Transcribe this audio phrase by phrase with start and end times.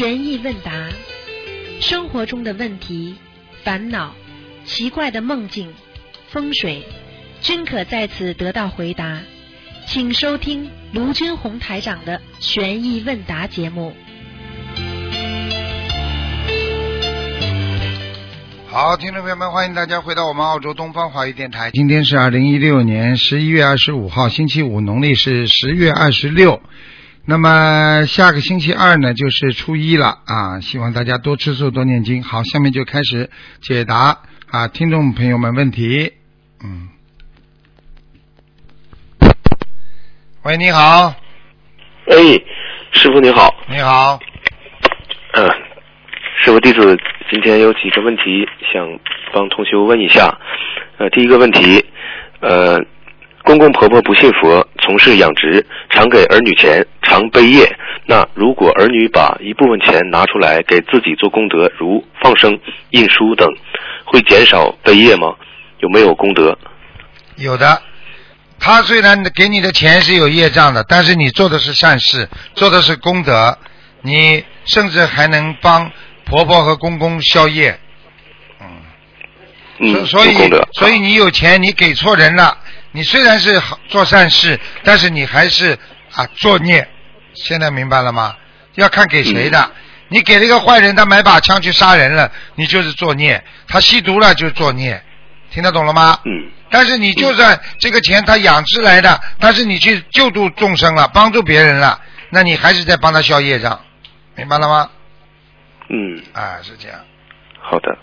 [0.00, 0.88] 悬疑问答，
[1.78, 3.16] 生活中的问题、
[3.62, 4.14] 烦恼、
[4.64, 5.70] 奇怪的梦境、
[6.30, 6.82] 风水，
[7.42, 9.20] 均可在此得到回答。
[9.86, 13.94] 请收听卢军红台长的悬疑问答节目。
[18.70, 21.70] 好，听众朋友们，欢迎大家回到我们澳洲东方华语电台。
[21.72, 26.62] 今天是二零一六年十一月二十五号，星期五，农历是十月二十六。
[27.30, 30.58] 那么下个星期二呢，就是初一了啊！
[30.60, 32.24] 希望大家多吃素，多念经。
[32.24, 33.30] 好，下面就开始
[33.60, 34.18] 解答
[34.50, 36.12] 啊，听众朋友们问题。
[36.64, 36.88] 嗯，
[40.42, 41.14] 喂，你好，
[42.08, 42.16] 哎，
[42.90, 44.18] 师傅你好，你好，
[45.34, 45.48] 嗯、
[46.42, 46.98] 师傅弟子
[47.30, 48.98] 今天有几个问题想
[49.32, 50.36] 帮同学问一下。
[50.98, 51.84] 呃，第一个问题，
[52.40, 52.84] 呃，
[53.50, 57.68] 公公婆婆不信佛，从事养殖，常给儿女钱，常背业。
[58.06, 62.56] 那如果儿女把一部分钱拿出来给自己做功德，如放生、
[62.90, 63.48] 印书等，
[64.04, 65.34] 会减少背业吗？
[65.80, 66.56] 有没有功德？
[67.38, 67.82] 有的。
[68.60, 73.58] 他虽然给你的钱是有业障的，但是你做的是善事，做的是功德，
[74.02, 75.90] 你甚至还能帮
[76.24, 77.76] 婆婆和公公消业。
[78.60, 78.68] 嗯，
[79.80, 80.36] 嗯，所所以。
[80.72, 82.56] 所以你有钱，你给错人了。
[82.92, 85.78] 你虽然是好做善事，但是你还是
[86.14, 86.88] 啊作孽。
[87.34, 88.34] 现在明白了吗？
[88.74, 89.58] 要看给谁的。
[89.60, 89.70] 嗯
[90.12, 95.00] 你给了一个坏人，他买把枪去杀人了，你就是作孽；他吸毒了就是作孽，
[95.52, 96.18] 听得懂了吗？
[96.24, 103.80] 嗯但是你就算这个钱他养殖来的，但是你去救助众生了，帮助别人了，那你还是在帮他消业障，
[104.34, 104.90] 明白了吗？
[105.90, 106.98] 嗯，啊，是这样。
[107.60, 107.96] 好的。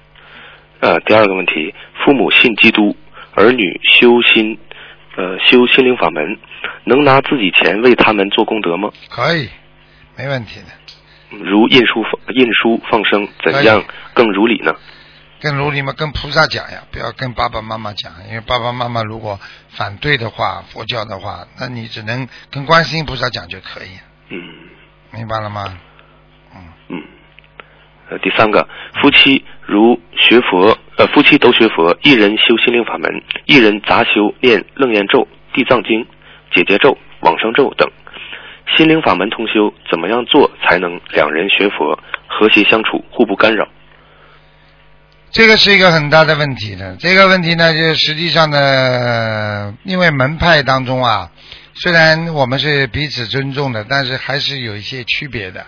[0.80, 2.96] 呃，第二个问题，父母信基督，
[3.34, 4.58] 儿女修心，
[5.18, 6.38] 呃，修心灵法门，
[6.84, 8.92] 能拿自己钱为他们做功德吗？
[9.10, 9.50] 可以，
[10.16, 10.68] 没问题的。
[11.44, 14.76] 如印书放印书放生，怎样更如理呢？
[15.41, 23.90] 更如理嘛跟菩萨讲呀，不要跟爸爸妈妈讲，因为爸爸妈妈如果反对的话，佛教的话，那你只能跟观世音菩萨讲就可以，
[24.30, 24.38] 嗯
[25.12, 25.78] 明白了吗？
[26.90, 27.03] 嗯。
[28.09, 28.66] 呃，第三个，
[29.02, 36.07] 夫妻如学佛，呃，夫妻都学佛，一人修心灵法门，一人杂修念楞严咒、地藏经、
[36.53, 37.91] 解结咒、往生咒等。
[38.78, 43.67] 心灵法门通修，怎么样做才能两人学佛，和谐相处，互不干扰？
[45.31, 46.95] 这个是一个很大的问题的。
[46.97, 51.29] 这个问题呢，就实际上呢，因为门派当中啊，
[51.73, 55.66] 虽然我们是彼此尊重的，但是还是有一些区别的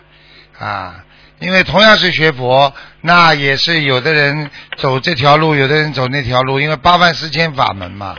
[0.58, 1.04] 啊。
[1.40, 8.16] 因为同样是学佛，那也是有的人走这条路，有的人走那条路，因为八万四千法门嘛。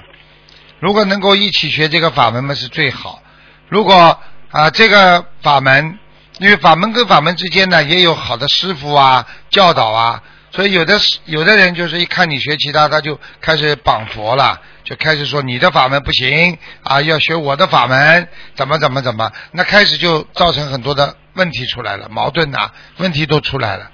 [0.79, 3.23] 如果能够一起学这个法门嘛，是最好。
[3.69, 4.19] 如果
[4.51, 5.99] 啊这个法门，
[6.39, 14.59] 因为法门跟法门之间呢，也有好的师傅啊教导啊，所以有的有的人就是一看你学其他，他就开始绑佛了，
[14.91, 23.89] 就开始说你的法门不行啊，要学我的法门，怎么怎么怎么，那开始就造成很多的问题出来了，矛盾呐、问题都出来了。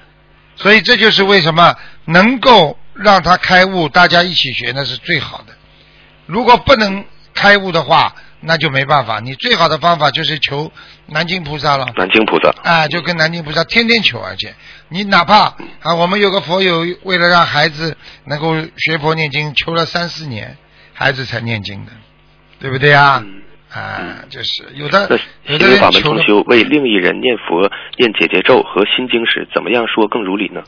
[0.57, 1.77] 所以这就是为什么
[2.07, 5.53] 能够让他开悟，大家一起学那是最好的。
[6.25, 9.21] 如果不能开悟的话，那就没办法。
[9.21, 10.73] 你最好的方法就是求
[11.09, 11.85] 南京菩萨了。
[11.95, 14.55] 南京菩萨，啊，就跟南京菩萨天天求，而且
[14.89, 20.57] 你哪怕啊，我们有个佛友为了让孩子能够学佛念经，求了三四年，
[20.99, 21.93] 孩子才念经的，
[22.59, 23.23] 对不对啊？
[23.23, 30.63] 嗯，啊，就是有的那有的人心灵法门求了同修为另一人念佛、念解结咒和心经时，怎么样说更如理呢？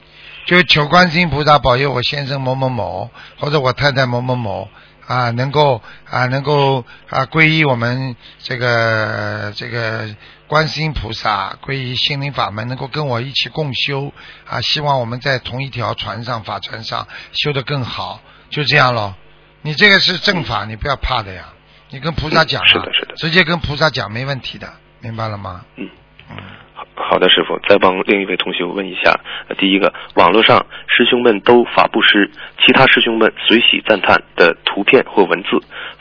[0.44, 4.68] 就求观世音菩萨保佑我先生某某某或者我太太某某某
[5.06, 10.14] 啊，能够啊能够啊皈依我们这个这个
[10.46, 14.12] 观世音菩萨，皈依心灵法门，能够跟我一起共修
[14.46, 19.14] 啊，希望我们在同一条船上法船上修得更好，就这样咯。
[19.62, 21.44] 你这个是正法，你不要怕的呀，
[21.90, 24.68] 你跟菩萨讲、啊是的是的直接跟菩萨讲没问题的，
[25.00, 25.64] 明白了吗？
[25.76, 25.88] 嗯
[26.30, 26.36] 嗯。
[26.74, 29.18] 好好的，师傅，再帮另一位同学问一下。
[29.48, 32.30] 呃第一个，网络上师兄们都法布施，
[32.64, 35.48] 其他师兄们随喜赞叹的图片或文字，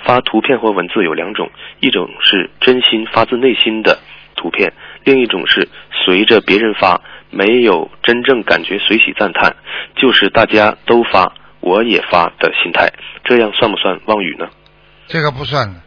[0.03, 1.49] 发图片或文字有两种，
[1.79, 3.97] 一种是真心发自内心的
[4.35, 4.73] 图片，
[5.03, 5.67] 另一种是
[6.05, 7.01] 随着别人发，
[7.31, 9.55] 没有真正感觉随喜赞叹，
[9.95, 11.33] 就是大家都发，
[11.67, 12.91] 我也发的心态，
[13.25, 14.47] 这样算不算妄语呢？
[15.07, 15.81] 这个不算的。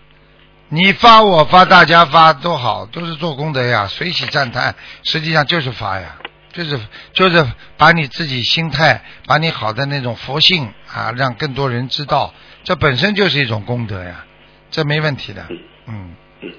[0.68, 6.16] 你发我发大家发都好，都是做功德呀，随喜赞叹，实际上就是发呀，
[6.52, 6.78] 就是
[7.12, 7.44] 就是
[7.76, 14.24] 把你自己心态，把你好的那种佛性啊，让更多人知道，这本身就是一种功德呀，
[14.70, 15.44] 这没问题的。
[15.48, 16.52] 嗯，嗯。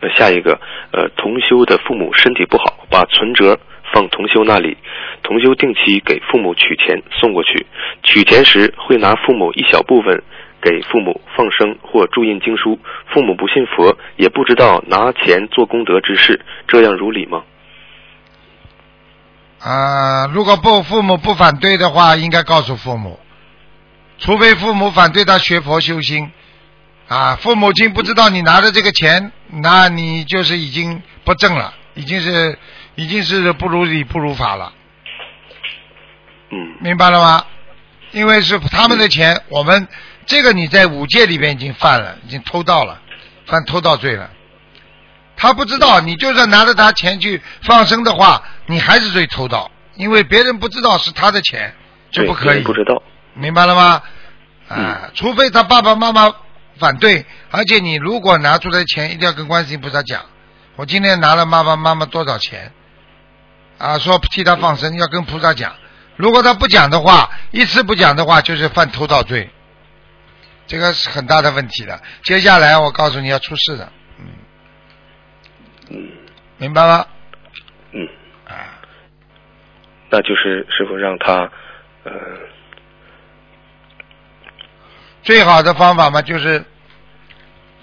[0.00, 0.58] 那，下一个，
[0.92, 3.58] 呃，同修的父母身体不好，把存折
[3.92, 4.76] 放同修那里，
[5.22, 7.66] 同修定期给父母取钱送过去，
[8.02, 10.22] 取钱时会拿父母一小部分
[10.60, 12.78] 给父母放生或注印经书，
[13.12, 17.42] 父母不信佛，也不知道拿钱做功德之事，这样如理吗？
[19.60, 23.18] 啊，如果不父母不反对的话，应该告诉父母，
[24.18, 26.30] 除非父母反对他学佛修心。
[27.08, 29.30] 啊，父母亲不知道你拿着这个钱，
[29.62, 32.58] 那你就是已经不正了，已经是
[32.96, 34.72] 已经是不如理不如法了，
[36.50, 37.44] 嗯明白了吗？
[38.12, 39.86] 因为是他们的钱，我们
[40.24, 43.00] 这个你在五戒里边已经犯了，已经偷盗了，
[43.46, 44.30] 犯偷盗罪了。
[45.36, 51.74] 他不知道，你就算拿着他钱去放生的话，你还是罪偷盗，因为别人不知道是他的钱，
[52.10, 52.62] 就，不可以。
[52.62, 53.02] 不知道。
[53.34, 54.02] 明白了吗？
[54.68, 56.32] 啊，除非他爸爸妈妈
[56.78, 60.22] 反对，而且你如果拿出来的钱，一定要跟观世音菩萨讲，
[60.76, 62.72] 我今天拿了爸爸妈妈多少钱，
[63.78, 65.74] 啊，说替他放生，要跟菩萨讲。
[66.16, 69.50] 如果他不讲的话，一次不讲的话，就是犯偷盗罪，
[70.66, 72.00] 这个是很大的问题的。
[72.22, 74.26] 接下来我告诉你要出事的，嗯，
[75.90, 76.08] 嗯
[76.56, 77.06] 明白吗？
[77.92, 78.08] 嗯，
[78.46, 78.80] 啊，
[80.08, 81.50] 那就是师傅让他，
[82.04, 82.12] 呃，
[85.22, 86.64] 最好的方法嘛，就是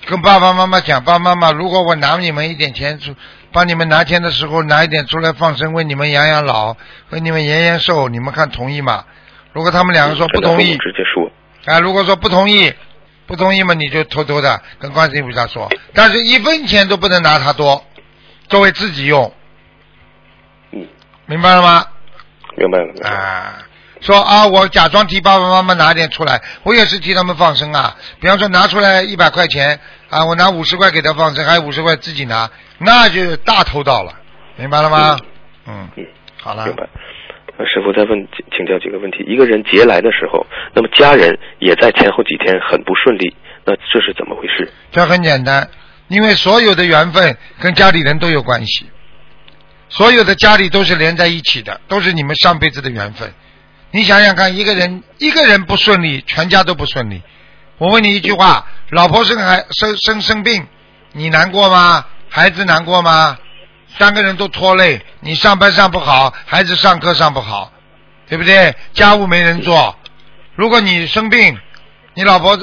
[0.07, 3.15] 跟爸爸妈妈讲，爸爸妈妈，如果我拿你们一点钱出，
[3.53, 6.75] 帮你们拿钱的时候拿一点出来放生，为你们养养老，
[7.11, 9.05] 为你们延延寿，你们看同意吗？
[9.53, 11.31] 如果他们两个说不同意，直接说。
[11.65, 12.73] 啊，如果说不同意，
[13.27, 17.85] 不同意嘛，你就偷偷的跟观世音菩萨说，但是一分钱都不能拿他多，
[18.49, 19.31] 作为自己用，
[20.71, 20.87] 嗯，
[21.27, 21.85] 明白了吗？
[22.57, 22.85] 明白了。
[22.85, 23.59] 明白了啊，
[24.01, 27.95] 说啊，我假装替爸爸妈妈拿点出来，我也是替他们放生啊。
[28.19, 29.79] 比方说拿出来一百块钱
[30.13, 34.13] 啊，我拿五十块给他放生，还有五十块自己拿，那就大偷盗了，
[34.57, 35.17] 明白了吗？
[35.65, 36.05] 嗯，嗯，
[36.39, 36.87] 好了明，白。
[37.55, 39.23] 呃师傅再问请请教几个问题。
[39.27, 44.71] 一个人劫来的时候，那么家人也在前后几天很不顺利，那这是怎么回事？
[44.91, 45.69] 这很简单，
[46.07, 48.89] 因为所有的缘分跟家里人都有关系，
[49.87, 53.31] 所有的家里都是连在一起的，都是你们上辈子的缘分。
[53.91, 57.21] 你想想看，一个人一个人不顺利，全家都不顺利。
[57.77, 60.67] 我问你一句话：老婆生孩生生生病，
[61.11, 62.05] 你难过吗？
[62.29, 63.37] 孩子难过吗？
[63.97, 67.71] 三个人都拖累，你上班上不好，孩子上课上不好，
[68.27, 68.75] 对不对？
[68.93, 69.95] 家务没人做。
[70.55, 71.57] 如果你生病，
[72.13, 72.57] 你老婆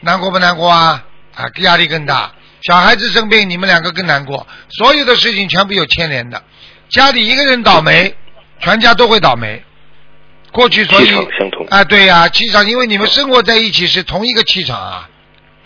[0.00, 1.04] 难过不难过啊？
[1.34, 2.32] 啊，压力更大。
[2.62, 4.46] 小孩子生病，你们两个更难过。
[4.70, 6.42] 所有的事情全部有牵连的。
[6.90, 8.16] 家里一个人倒霉，
[8.60, 9.62] 全家都会倒霉。
[10.58, 11.08] 过去所以
[11.70, 15.08] 啊，对呀、气场，因为你们生活在一起是同一个气场啊，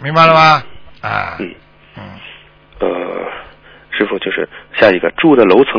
[0.02, 0.62] 明白了吗？
[1.00, 1.54] 啊，嗯
[1.96, 2.02] 嗯，
[2.80, 2.88] 呃，
[3.90, 4.46] 师傅就是
[4.78, 5.72] 下一个住的楼层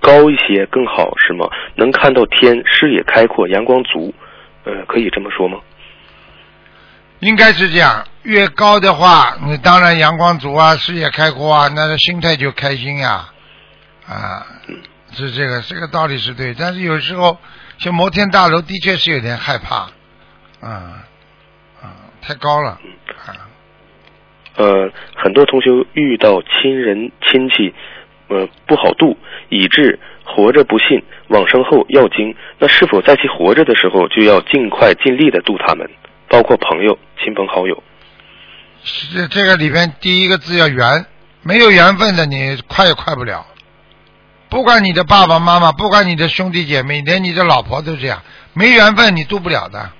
[0.00, 1.46] 高一些更好是吗？
[1.76, 4.12] 能看到天，视野开阔，阳光足，
[4.64, 5.60] 呃，可以这么说吗？
[7.20, 8.04] 应该是这样。
[8.24, 13.28] 越高的话，你当然阳光足啊，视野开阔啊，那个心态就开心呀、
[14.08, 14.44] 啊，
[15.12, 16.52] 是这个这个道理是对。
[16.58, 17.38] 但是有时候
[17.78, 19.90] 像摩天大楼的确是有点害怕，
[20.60, 21.04] 啊
[21.82, 22.70] 啊，太高了
[23.26, 23.48] 啊。
[24.56, 27.74] 呃，很多同学遇到亲人亲戚，
[28.28, 29.18] 呃不好度，
[29.48, 32.34] 以致活着不信，往生后要经。
[32.58, 35.90] 那是否在其活着的时候就要尽快尽力的度他们，
[36.28, 37.82] 包括朋友、亲朋好友？
[39.12, 41.04] 这这个里边第一个字要缘，
[41.42, 43.44] 没有缘分的你快也快不了。
[44.54, 49.90] 不管你的爸爸妈妈，不管你的兄弟姐妹，连你的老婆都这样，没缘分你渡不了的。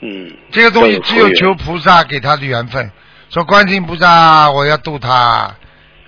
[0.00, 2.90] 嗯，这个东西只有求菩萨给他的缘分。
[3.30, 5.56] 说观世音菩萨，我要渡他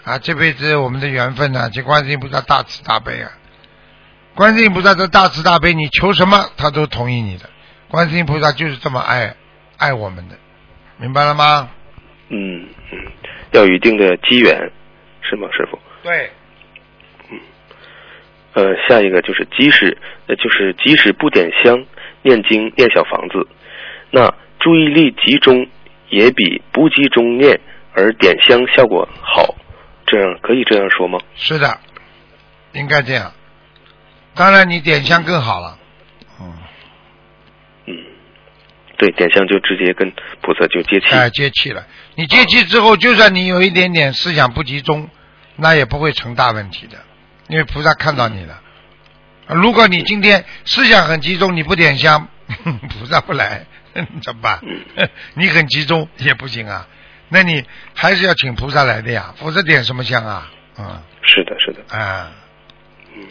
[0.05, 0.19] 啊！
[0.21, 3.33] 这辈子我们的缘分呢、请观世音菩萨大慈大悲啊！
[4.35, 7.49] 观世音菩萨的大慈大悲，你求什么他都同意你的。
[7.89, 9.35] 观世音菩萨就是这么爱
[9.79, 10.37] 爱我们的，
[10.99, 11.71] 明白了吗？
[12.29, 12.99] 嗯嗯，
[13.53, 14.71] 要有一定的机缘，
[15.23, 15.79] 是吗，师傅？
[16.03, 16.31] 对，
[18.55, 21.87] 呃，下一个就是即使，呃，就是即使不点香、
[22.23, 23.49] 念经、念小房子，
[24.11, 25.67] 那注意力集中
[26.11, 27.61] 也比不集中念
[27.95, 29.55] 而点香效果好，
[30.07, 31.19] 这样可以这样说吗？
[31.35, 31.79] 是的，
[32.73, 33.33] 应该这样。
[34.35, 35.79] 当然，你点香更好了。
[36.41, 36.53] 嗯，
[37.87, 37.97] 嗯，
[38.97, 41.07] 对，点香就直接跟菩萨就接气。
[41.15, 41.87] 哎，接气了。
[42.15, 45.09] 你接气之后，就算你有一点点思想不集中，
[45.57, 46.99] 那也不会成大问题的，
[47.53, 48.59] 因为菩萨看到你了。
[49.49, 52.27] 如果你今天思想很集中，你不点香，
[52.89, 53.67] 菩萨不来，
[54.25, 54.59] 怎么办？
[55.35, 56.89] 你很集中也不行啊。
[57.29, 57.63] 那你
[57.95, 60.51] 还是要请菩萨来的呀，否则点什么香啊？
[60.79, 61.95] 嗯是的，是的。
[61.95, 62.33] 啊，
[63.15, 63.23] 嗯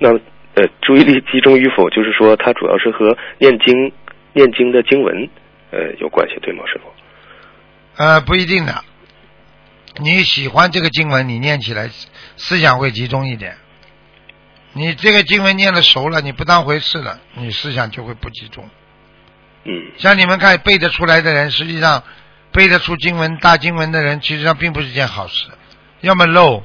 [0.00, 0.10] 那
[0.54, 3.92] 呃，注意力集中与否，就是说它主要是和念经
[4.32, 5.28] 念经的经文
[5.70, 6.92] 呃有关系，对吗，师傅？
[8.02, 8.74] 呃，不一定的。
[9.98, 11.90] 你喜欢这个经文，你念起来
[12.36, 13.56] 思想会集中一点。
[14.72, 18.68] 你这个经文念的熟了，你不当回事了，你思想就会不集中。
[19.64, 22.02] 嗯像你们看背得出来的人，实际上
[22.52, 25.50] 背得出经文大经文的人，其实上并不是件好事，
[26.00, 26.64] 要么漏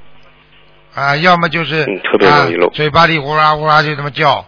[0.96, 4.48] 啊，要么就是、嗯特别容易漏啊，嘴巴里呼啦呼啦就这么叫，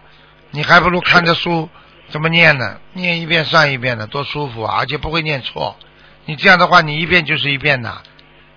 [0.50, 1.68] 你还不如看着书
[2.08, 2.80] 怎么念呢？
[2.94, 5.76] 念一遍算一遍的，多舒服啊，而且不会念错。
[6.24, 8.02] 你这样的话，你一遍就是一遍呐，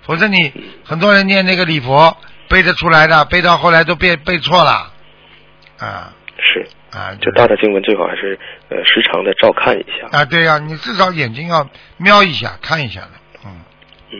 [0.05, 0.51] 否则你
[0.83, 2.15] 很多人念那个礼佛
[2.49, 4.91] 背得出来的，背到后来都背背错了
[5.79, 6.65] 啊是，
[6.97, 8.37] 啊，就大的经文最好还是
[8.69, 10.17] 呃时常的照看一下。
[10.17, 11.67] 啊，对呀、你至少眼睛要
[11.97, 13.11] 瞄一下、看一下的，
[13.45, 13.61] 嗯，
[14.11, 14.19] 嗯，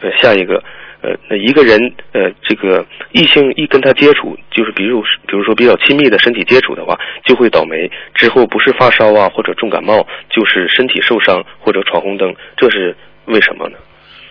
[0.00, 0.62] 呃，下一个，
[1.02, 1.78] 呃，那一个人，
[2.12, 7.90] 呃，这个异性一跟他接触，就是比如比如说比较亲密的身体接触的话，就会倒霉。
[8.14, 12.96] 之后不是发烧啊，或者重感冒，就是身体受伤或者闯红灯，这是
[13.26, 13.76] 为什么呢？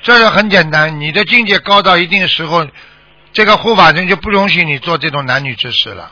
[0.04, 2.68] 这个很简单，你的境界高到一定时候，
[3.32, 6.12] 这个护法神就不容许你做这种男女之事了，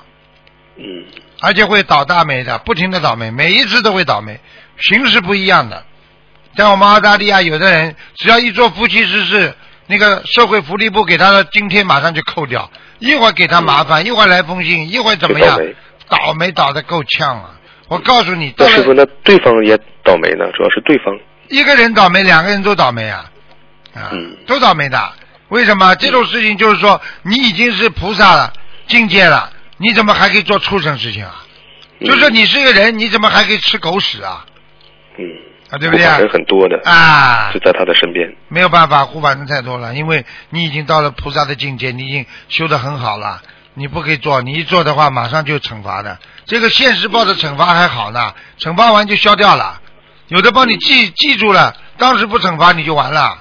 [0.78, 0.84] 嗯
[1.42, 4.40] 而且会倒大霉的，不停的倒霉，每一次都会倒霉，
[4.80, 5.84] 形式不一样的。
[6.56, 9.54] 像我们澳大利亚有的人，只要一做夫妻之事，
[9.88, 12.70] 那个社会福利部给他的津贴马上就扣掉，
[13.00, 15.58] 一会儿给他麻烦，一会儿来封信，一会儿怎么样
[16.08, 17.56] 倒霉，倒的够呛啊！
[17.88, 20.46] 我告诉你，到那师傅，了那对方也倒霉呢？
[20.54, 21.18] 主要是对方。
[21.50, 23.31] 一个人倒霉，两个人都倒霉啊，
[23.94, 25.14] 啊，嗯都倒霉的。
[25.50, 25.96] 为什么？
[25.96, 28.54] 这种事情就是说，你已经是菩萨了，
[28.88, 31.46] 境界了，你怎么还可以做畜生事情啊？
[32.00, 34.46] 嗯就是说你是个人，你怎么还可以吃狗屎啊？
[35.20, 35.24] 嗯，
[35.70, 36.30] 啊，对不对啊人？
[36.30, 38.34] 很多的，啊就，在他的身边。
[38.48, 43.42] 没有办法，护法人太多了，因为你已经到了菩萨的境界，你已经修得很好了，
[43.76, 46.18] 你不可以做，你一做的话，马上就惩罚的。
[46.46, 49.80] 这个现实报的惩罚还好呢，惩罚完就消掉了，
[50.30, 53.41] 有的帮你记记住了，当时不惩罚你就完了，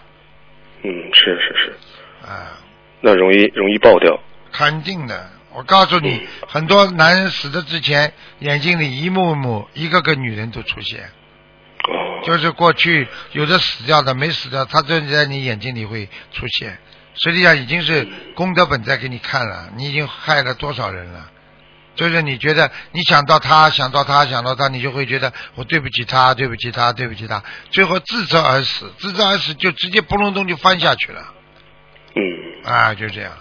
[0.82, 1.76] 嗯，是是是，
[2.26, 2.58] 啊，
[3.00, 4.20] 那容易容易爆掉。
[4.52, 5.30] 肯定的。
[5.52, 11.00] 我告诉你，很多男人死的之前，眼睛里一幕幕一个个女人都出现，
[11.88, 16.78] 哦，就是过去有的死掉的没死掉，他就在你眼睛里会出现。
[17.14, 21.28] 实际上已经是功德本在给你看了，你已经害了多少人了。
[21.96, 31.20] 就是你觉得你想到他，想到他，想到他，你就会觉得我对不起他，对不起他，对不起他，最后自责而死，自责而死就直接扑隆咚就翻下去了
[32.14, 32.22] 嗯，
[32.64, 33.32] 啊，就这样。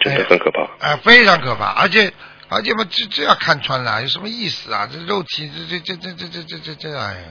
[0.00, 0.62] 真的很可怕。
[0.86, 2.12] 啊，非常可怕，而且
[2.48, 4.88] 而且嘛，这这要看穿了，有什么意思啊？
[4.90, 7.26] 这肉体，这这这这这这这这这，哎呀，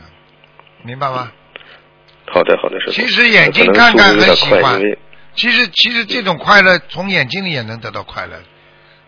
[0.83, 1.31] 明白吗？
[2.31, 2.91] 好的，好的，是。
[2.91, 4.79] 其实眼睛看看很喜欢
[5.33, 8.37] 其实其实这种快乐从眼睛里也能得到快乐。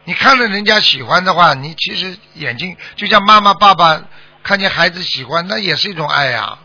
[0.05, 4.01] 你看着人家喜欢的话，你其实眼睛就像妈妈爸爸
[4.41, 6.57] 看见孩子喜欢，那也是一种爱呀、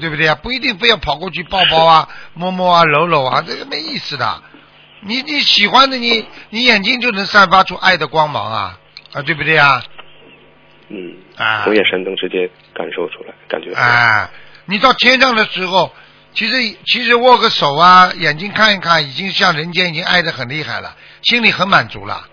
[0.00, 0.34] 对不对呀？
[0.34, 4.42] 不一定非要跑过去抱抱啊、摸摸啊、搂搂啊，这个没意思的。
[5.02, 8.78] 你你喜欢的你，你眼睛就能散发出爱的光芒啊
[9.12, 9.82] 啊，对不对啊？
[10.88, 13.72] 嗯，啊从眼神能直接感受出来，感觉。
[13.72, 14.28] 啊，
[14.64, 15.94] 你到天上的时候，
[16.34, 22.26] 其实其实握个手啊，眼睛看一看，已经像人间已经爱的很厉害了，心里很满足了。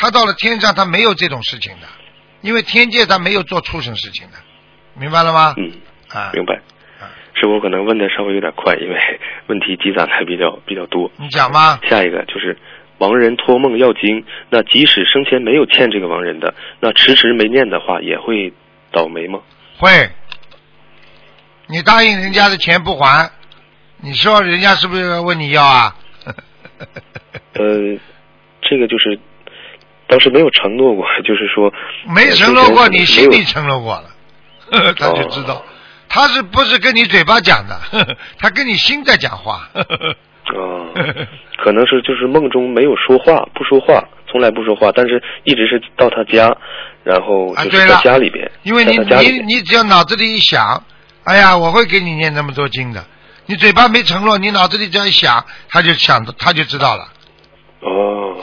[0.00, 1.86] 他到了天上，他没有这种事情的，
[2.40, 4.38] 因为天界他没有做畜生事情的，
[4.94, 5.54] 明白了吗？
[5.58, 5.70] 嗯，
[6.08, 6.54] 啊，明白
[7.00, 7.12] 啊。
[7.34, 8.96] 师傅可能问的稍微有点快，因为
[9.48, 11.10] 问题积攒的比较比较多。
[11.18, 11.78] 你讲吧。
[11.88, 12.56] 下一个就是
[12.98, 18.52] 亡人托梦要经，那即使生前没有欠这个亡人的，那迟迟没念的话，也会
[18.90, 19.40] 倒霉吗？
[19.78, 20.10] 会，
[21.66, 23.30] 你答应人家的钱不还，
[23.98, 25.96] 你说人家是不是问你要啊？
[27.54, 27.98] 呃，
[28.62, 29.18] 这个就是
[30.10, 31.72] 当时没有承诺过， 就是说
[32.14, 34.04] 没承诺过，呃你心里承诺过了，
[34.72, 35.62] 呵呵他就知道，
[36.08, 38.16] 他是不是跟你嘴巴讲的？
[38.38, 39.68] 他跟你心在讲话。
[39.72, 40.16] 呵呵呵
[40.50, 40.90] 啊、
[41.62, 46.52] 可能是就是梦中没有说话，不说话，从来不说话，但是一直是到他家，
[47.04, 50.82] 然后啊，就是在，家里边，因为你你你只要脑子里一想，
[51.22, 53.04] 哎呀，我会给你念那么多经的，
[53.46, 57.08] 你嘴巴没承诺，你脑子里这样一想，他就想他就知道了。
[57.82, 58.36] 哦，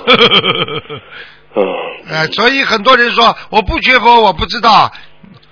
[1.58, 1.64] 嗯，
[2.08, 4.92] 呃，所以很多人说我不学佛，我不知道，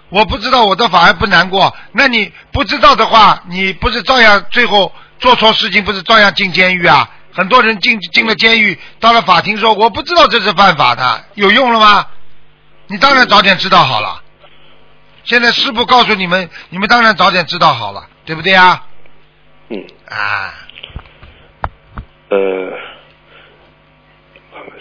[0.10, 1.76] 我不知道我的法而不难过。
[1.94, 7.10] 那你不知道的话，你不是照样最后做错事情，不是照样进监狱啊？
[7.34, 12.06] 很多人进进了监狱，到了法庭说我不知道这是犯法的，有用了吗？
[12.88, 14.22] 你当然早点知道好了。
[15.24, 18.86] 现在师傅告诉你们，你们当然早点知道好了，对不对啊？
[19.70, 20.54] 嗯，啊，
[22.30, 22.38] 呃，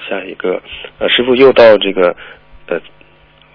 [0.08, 0.62] 下下一个，
[0.98, 2.16] 呃，师傅又到这个，
[2.66, 2.80] 呃，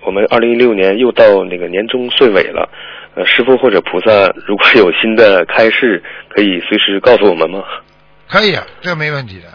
[0.04, 2.70] 我们二零一六年又到那个年终岁尾了，
[3.16, 4.12] 呃，师傅或者菩萨
[4.48, 7.64] 如果有新的开示，可以随时告诉我们吗？
[8.28, 9.48] 可以，啊这没问题的。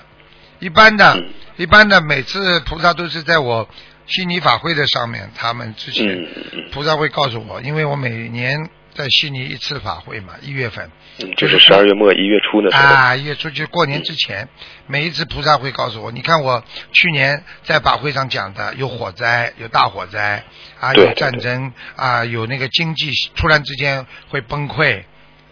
[0.60, 3.68] 一般的，嗯一般的，每次菩萨都是在我
[4.06, 6.26] 悉尼法会的上面，他们之前、
[6.72, 10.90] 菩萨会告诉我，因为我每年在悉尼一次法会嘛，一月份。
[11.18, 14.48] 嗯，就是十二月末一月初的时候，啊，一月初就过年之前，
[14.86, 20.44] 每一次菩萨会告诉我，你看我去年在法会上讲的，有火灾，有大火灾
[20.80, 25.02] 啊，有战争啊，有那个经济突然之间会崩溃。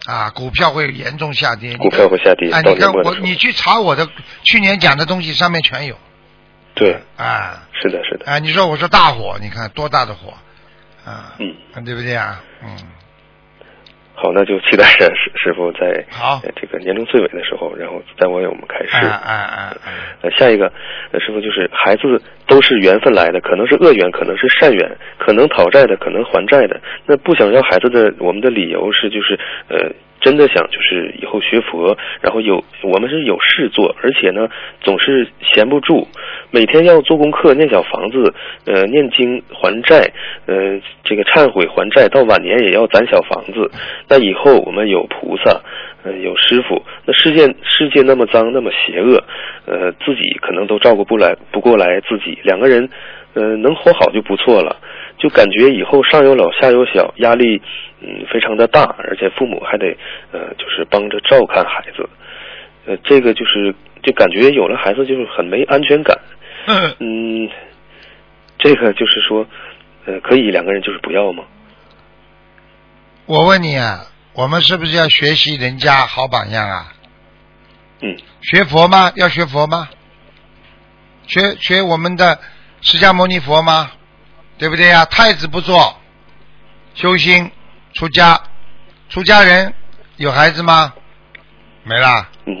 [0.05, 4.05] 啊，股票会严重下跌，股票会下跌啊，你看我，你去查我的
[4.43, 5.97] 去年讲的东西，上面全有。
[6.75, 7.63] 对，啊。
[7.81, 8.39] 是的，是的，啊！
[8.39, 10.33] 你说我说大火，你看多大的火。
[11.05, 12.43] 啊，嗯，啊对不对啊？
[12.63, 12.77] 嗯，
[14.15, 16.05] 好，那就期待着师师傅在
[16.55, 19.05] 这个年终岁尾的时候，然后再为我们开示。
[19.05, 19.89] 啊啊啊啊！
[20.21, 20.71] 呃，下一个，
[21.11, 26.79] 呃，师傅就是孩子都是缘分来的，可能是恶缘，可能是善缘，可能讨债的，可能还债的。
[27.07, 29.89] 那不想要孩子的，我们的理由是就是呃，
[30.23, 34.47] 真的想就是以后学佛，然后有我们是有事做，而且呢
[34.81, 36.07] 总是闲不住，
[36.49, 38.33] 每天要做功课、念小房子，
[38.65, 40.09] 呃，念经还债，
[40.47, 43.69] 呃，这个忏悔还债，到晚年也要攒小房子。
[44.07, 45.61] 那以后我们有菩萨，
[46.03, 49.21] 呃，有师傅，那世界世界那么脏，那么邪恶，
[49.65, 52.89] 呃，自己可能都照顾不来不过来自己，两个人，
[53.33, 54.77] 呃，能活好就不错了。
[55.17, 57.61] 就感觉以后上有老下有小，压力
[58.05, 59.87] 嗯非常的大，而且父母还得
[60.31, 62.09] 呃就是帮着照看孩子，
[62.85, 66.19] 呃，这个就是就感觉有了孩子就是很没安全感，
[66.67, 67.49] 嗯嗯，
[68.59, 69.47] 这个就是说，
[70.05, 71.45] 呃，可以两个人就是不要吗？
[73.25, 74.01] 我问你啊，
[74.33, 76.93] 我们是不是要学习人家好榜样啊？
[78.01, 79.13] 嗯学佛吗？
[79.15, 79.87] 要学佛吗？
[81.25, 82.37] 学学我们的
[82.81, 83.91] 释迦牟尼佛吗？
[84.57, 85.97] 对不对呀、太子不做，
[86.95, 87.49] 修心
[87.93, 88.39] 出家，
[89.09, 89.73] 出家人
[90.17, 90.93] 有孩子吗？
[91.83, 92.55] 没啦，嗯，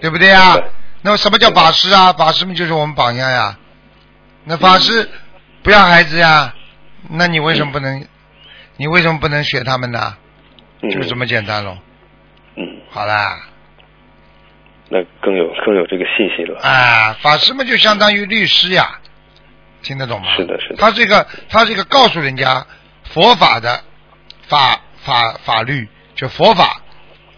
[0.00, 0.56] 对不对呀、
[1.02, 2.12] 那么什么叫法师啊？
[2.12, 3.56] 法师们就是我们榜样呀。
[4.44, 5.08] 那法师
[5.62, 6.54] 不要孩子呀，
[7.10, 8.06] 那你为什么不能？
[8.76, 10.16] 你为什么不能学他们呢？
[10.82, 11.76] 嗯就这么简单喽。
[12.56, 13.40] 嗯，好啦，
[14.88, 16.60] 那更有更有这个信心了。
[16.60, 19.00] 啊，法师们就相当于律师呀，
[19.82, 20.36] 听得懂吗？
[20.36, 22.66] 是的是的他这个他这个告诉人家
[23.04, 23.82] 佛法的
[24.48, 26.80] 法法法律，就佛法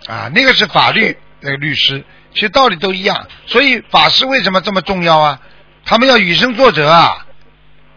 [0.06, 3.26] 啊，那个是法律那个律师，其实道理都一样。
[3.46, 5.40] 所以法师为什么这么重要啊？
[5.84, 7.26] 他们要以身作则啊，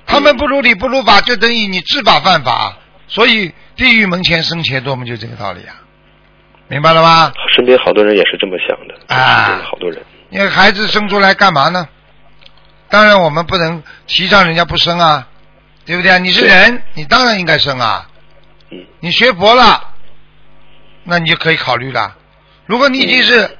[0.06, 2.78] 他们不如理不如法，就等于你知法犯法。
[3.08, 5.76] 所以地狱门前生钱多嘛，就这个道理啊，
[6.68, 7.32] 明白了吧？
[7.56, 10.02] 身边好多人也是这么想的啊好多人。
[10.30, 11.88] 因为孩子生出来干嘛呢？
[12.90, 15.28] 当然我们不能提倡人家不生啊，
[15.86, 16.18] 对不对啊？
[16.18, 18.10] 你是人，你当然应该生啊。
[18.74, 19.94] 嗯你学佛了，
[21.04, 22.16] 那你就可以考虑了。
[22.66, 23.58] 如果你已经是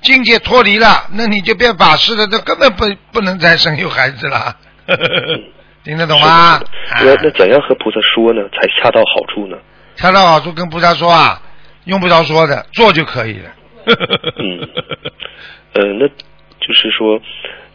[0.00, 4.56] 境界脱离了，那你就变法师了，这根本不不能再生有孩子了。
[5.84, 6.62] 听得懂吗？
[7.02, 9.56] 那那怎样和菩萨说呢，才恰到好处呢？
[9.96, 11.42] 恰到好处跟菩萨说啊，
[11.84, 13.50] 用不着说的，做就可以了。
[14.38, 14.68] 嗯，
[15.74, 17.20] 呃，那就是说，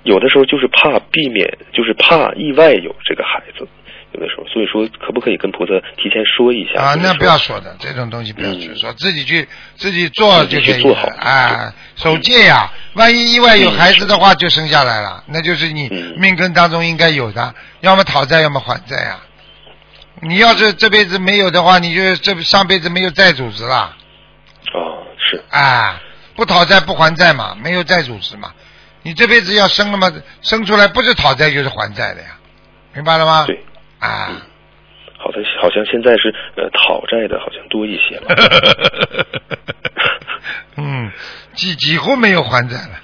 [0.03, 3.67] 有的时候就是怕避免，就是怕意外有这个孩子，
[4.13, 6.81] 有的时候，所以说可不可以跟菩萨提前说一下？
[6.81, 11.73] 啊，那不要说的，这种东西不要去嗯说，自己去自己做就可以啊。
[11.95, 19.19] 守戒呀，万一意外有孩子的话，就生下来了，那就是你嗯命根当中应该有的，要么讨债，要么还债呀。
[20.21, 23.95] 你要是这辈子没有的话，你就这上辈子没有债主子了
[24.73, 26.01] 哦，是，啊，
[26.35, 28.51] 不讨债不还债嘛，没有债主子嘛。
[29.01, 32.37] 你这辈子要生了嘛，生出来不是讨债就是还债的呀，
[32.93, 33.45] 明白了吗？
[33.47, 33.63] 对，
[33.99, 34.45] 啊。
[35.21, 38.27] 好的好像现在是呃讨债的好像多一些了。
[40.77, 41.11] 嗯，
[41.55, 43.01] 几几乎没有还债了。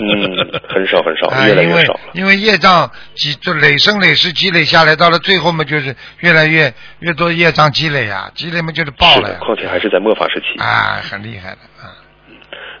[0.00, 2.00] 嗯，很少很少， 啊，越来越少了。
[2.14, 10.58] 因为业障积就累生累世积累下来，到了最后嘛，就是越来越越多业障积累啊，积累嘛就是爆，了呀，况且还是在末法时期。
[10.58, 11.92] 啊，很厉害的啊。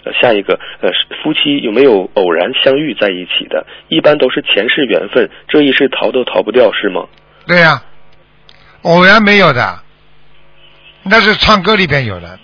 [0.06, 0.88] 呃，下一个，呃，
[1.22, 3.66] 夫妻有没有偶然相遇在一起的？
[3.88, 7.04] 一般都是前世缘分，这一世逃都逃不掉，是吗？
[7.50, 7.82] 对呀、
[8.82, 9.80] 偶然没有的，
[11.02, 12.38] 那是唱歌里边有的。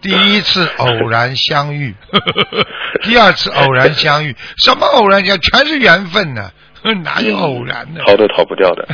[0.00, 1.94] 第一次偶然相遇，
[3.04, 5.38] 第二次偶然相遇，什么偶然相？
[5.38, 6.50] 全是缘分呢，
[7.04, 8.00] 哪有偶然呢？
[8.06, 8.88] 逃都逃不掉的。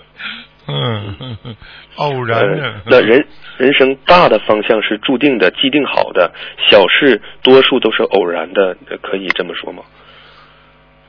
[0.66, 1.36] 嗯，
[1.96, 3.26] 偶然呃？，那人
[3.58, 6.32] 人生大的方向是注定的、既定好的，
[6.70, 9.82] 小事多数都是偶然的，呃可以这么说吗？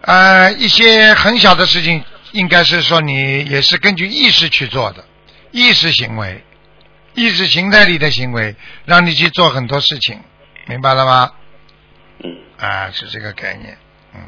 [0.02, 5.06] 呃，一些很小的事情，应该是说你也是根据意识去做的，
[5.52, 6.44] 意识行为，
[7.14, 10.20] 意识形态里的行为，让你去做很多事情，
[10.68, 11.32] 明白了吗？
[12.24, 13.78] 嗯啊，是这个概念。
[14.16, 14.22] 嗯，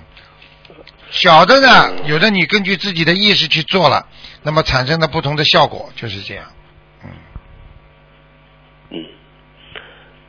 [1.09, 4.07] 小的呢，有的你根据自己的意识去做了，
[4.43, 6.45] 那么产生的不同的效果就是这样。
[7.03, 7.09] 嗯，
[8.91, 9.05] 嗯，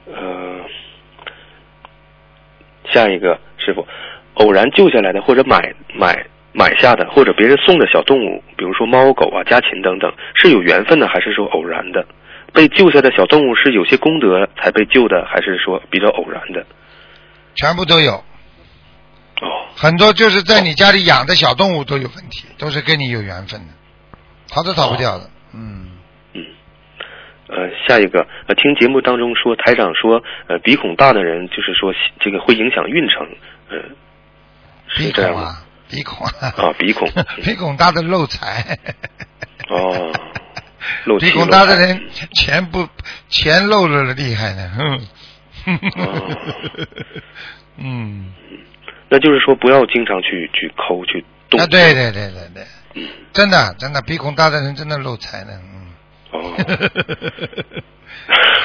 [0.07, 0.65] 呃，
[2.93, 3.87] 下一个师傅，
[4.35, 12.05] 偶然救下来的或者买买买下的或者别人送的小动物，比如说猫狗啊、家禽等等，是有缘分的还是说偶然的？
[12.53, 16.67] 被救下的小动物是有些功德才被救的，还是说比较偶然的？
[17.55, 23.67] 全部都有，哦，很多就是在你家里养的小动物都有问题，都是跟你有缘分的，
[24.49, 25.31] 逃都逃不掉的。
[25.55, 25.91] 嗯，
[26.35, 26.45] 嗯，
[27.49, 33.29] 呃，下一个，呃，听节目当中说台长说，呃，鼻孔大的人就是说这个会影响运程，
[33.69, 33.79] 呃，
[34.89, 35.55] 是这样吗？
[35.91, 37.09] 鼻孔啊，啊鼻孔
[37.43, 38.79] 鼻孔大的漏财。
[39.69, 40.13] 哦，
[41.21, 42.01] 鼻孔大的人
[42.35, 42.89] 钱不
[43.29, 45.01] 钱漏了厉害呢，嗯。
[45.97, 46.37] 哦
[47.83, 48.33] 嗯，
[49.09, 51.61] 那就是说不要经常去去抠去动。
[51.61, 55.61] 啊，对对对对对，嗯，真的真的鼻孔大的人真的漏财的，
[56.33, 56.55] 哦，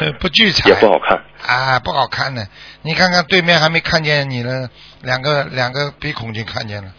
[0.01, 1.21] 嗯，不聚财也不好看。
[1.47, 2.45] 啊，不好看呢。
[2.81, 4.69] 你看看对面还没看见你呢，
[5.01, 6.91] 两个两个鼻孔就看见了。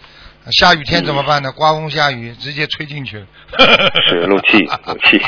[0.52, 1.52] 下雨天怎么办呢？
[1.52, 3.26] 刮风下雨直接吹进去了。
[4.08, 5.20] 是漏气漏气。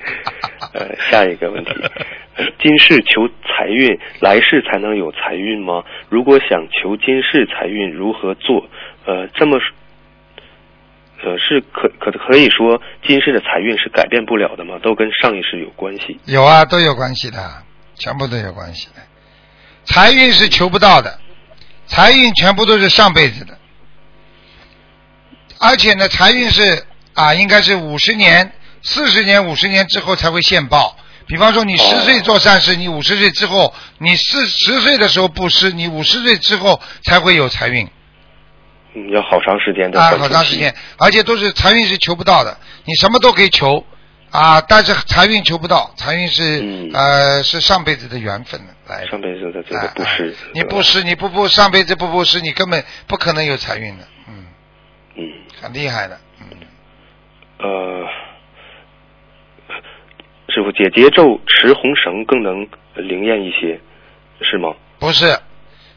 [0.72, 1.70] 呃，下一个问题，
[2.36, 5.82] 呃今世求财运，来世才能有财运吗？
[6.08, 8.68] 如果想求今世财运，如何做？
[9.06, 9.66] 呃，这么说，
[11.24, 14.78] 呃，是可可可以说今世的财运是改变不了的吗？
[14.82, 16.20] 都跟上一世有关系。
[16.26, 17.38] 有啊，都有关系的，
[17.96, 19.02] 全部都有关系的。
[19.84, 21.18] 财运是求不到的，
[21.86, 23.58] 财运全部都是上辈子的，
[25.60, 28.50] 而且呢，财运是啊，应该是五十年、
[28.82, 30.96] 四十年、五十年之后才会现报。
[31.26, 37.86] 比方说，你十岁做善事，你五十岁之后，你四十岁的时候布施，你五十岁之后才会有财运。
[38.94, 43.84] 嗯，要好长时间的啊，好长时间，而且都是财运是求不到的，你什么都可以求
[44.30, 46.90] 啊，但是财运求不到，财运是、嗯。
[46.94, 49.10] 呃是上辈子的缘分来的。
[49.10, 54.04] 上辈子的这个啊布施啊，你布施，你不布上辈子不布施，你根本不可能有财运的，
[55.20, 55.32] 嗯，嗯。
[55.62, 56.46] 很厉害的，嗯，
[57.58, 58.06] 呃，
[60.48, 63.80] 师傅解结咒持红绳更能灵验一些，
[64.40, 64.74] 是吗？
[64.98, 65.38] 不是。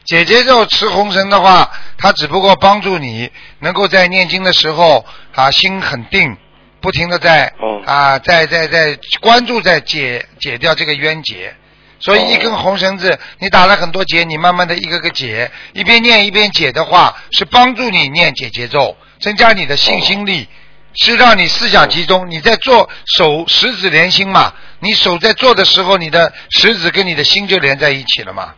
[0.04, 5.02] 姐姐咒持红绳的话，它只不过帮助你能够在念经的时候
[5.34, 6.36] 啊心很定，
[6.82, 11.54] 不停的在、哦啊在在在关注在解解掉这个冤结。
[12.00, 20.46] 所以一根哦红绳子，你打了很多结，你慢慢的一个个解，一边念一边解的话，是帮助你念解结咒，增加你的信心力，
[20.92, 22.28] 是让你思想集中。
[22.28, 28.54] 你在做手十指连心嘛，你手在做的时候，你的食指跟你的心就连在一起了嘛。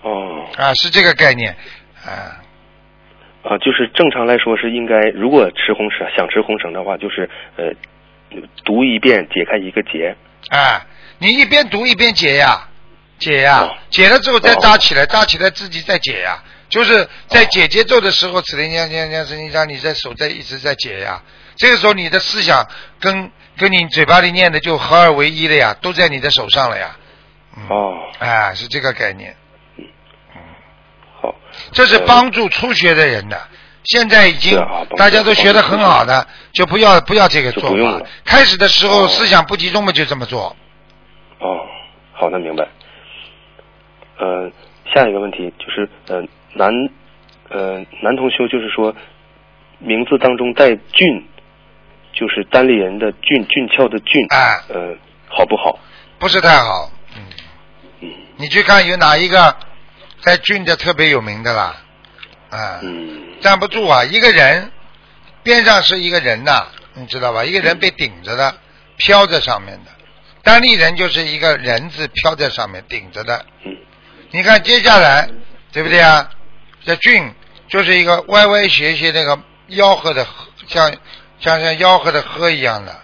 [0.00, 1.54] 哦，啊，是这个概念，
[2.06, 2.40] 啊，
[3.42, 7.28] 啊，就是正常来说是应该，如果吃红绳想吃红绳的话，就是
[7.58, 7.66] 呃
[8.64, 10.16] 读一遍解开一个结。
[10.48, 10.86] 啊，
[11.18, 12.66] 你一边读一边解呀，
[13.18, 13.76] 解呀，哦。
[13.90, 21.22] 解了之后再扎起来，扎起来自己再解呀，就是在解节奏的时候，此灵将将将神经将你在手在一直在解呀，
[21.56, 22.66] 这个时候你的思想
[22.98, 26.96] 跟跟你嘴巴里念的就合二为一了呀，都在你的手上了呀，
[27.58, 29.36] 嗯，哦，啊，是这个概念，
[29.76, 29.84] 嗯
[31.20, 31.34] 好，
[31.72, 33.38] 这是帮助初学的人的。
[33.84, 34.58] 现在已经
[34.96, 38.06] 大家都学得很好的，就不要不要这个做不用了。
[38.24, 40.56] 开始的时候哦思想不集中嘛，就这么做。
[41.38, 41.46] 哦，
[42.14, 42.66] 好的，明白。
[44.18, 44.50] 呃，
[44.94, 46.22] 下一个问题就是呃
[46.54, 46.72] 男
[47.48, 48.94] 呃男同修就是说
[49.78, 51.26] 名字当中带俊，
[52.12, 54.94] 就是单立人的俊俊俏的俊，哎呃
[55.28, 55.78] 好不好？
[56.18, 56.90] 不是太好。
[57.16, 57.22] 嗯，
[58.00, 59.56] 嗯你去看有哪一个
[60.20, 61.76] 在俊的特别有名的啦？
[62.50, 64.04] 啊，嗯站不住啊！
[64.04, 64.70] 一个人
[65.42, 67.44] 边上是一个人呐、你知道吧？
[67.44, 68.54] 一个人被顶着的，
[68.98, 69.90] 飘在上面的。
[70.44, 73.46] 单立人就是一个人字飘在上面顶着的。
[73.64, 73.76] 嗯
[74.30, 75.28] 你看接下来，
[75.72, 76.30] 对不对啊？
[76.84, 77.34] 这俊
[77.68, 80.26] 就是一个歪歪斜斜那个吆喝的，
[80.66, 80.92] 像
[81.38, 83.00] 像像吆喝的喝一样的，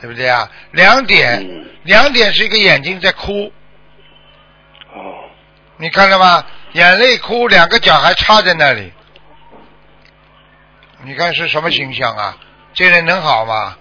[0.00, 0.50] 对不对啊？
[0.72, 3.52] 两点，嗯两点是一个眼睛在哭，
[4.94, 5.30] 哦
[5.76, 6.44] 你看到吗？
[6.72, 8.92] 眼泪哭，两个脚还插在那里，
[11.04, 12.36] 你看是什么形象啊？
[12.72, 13.76] 这人能好吗？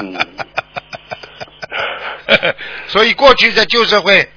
[0.00, 0.18] 嗯
[2.88, 4.28] 所以过去在旧社会，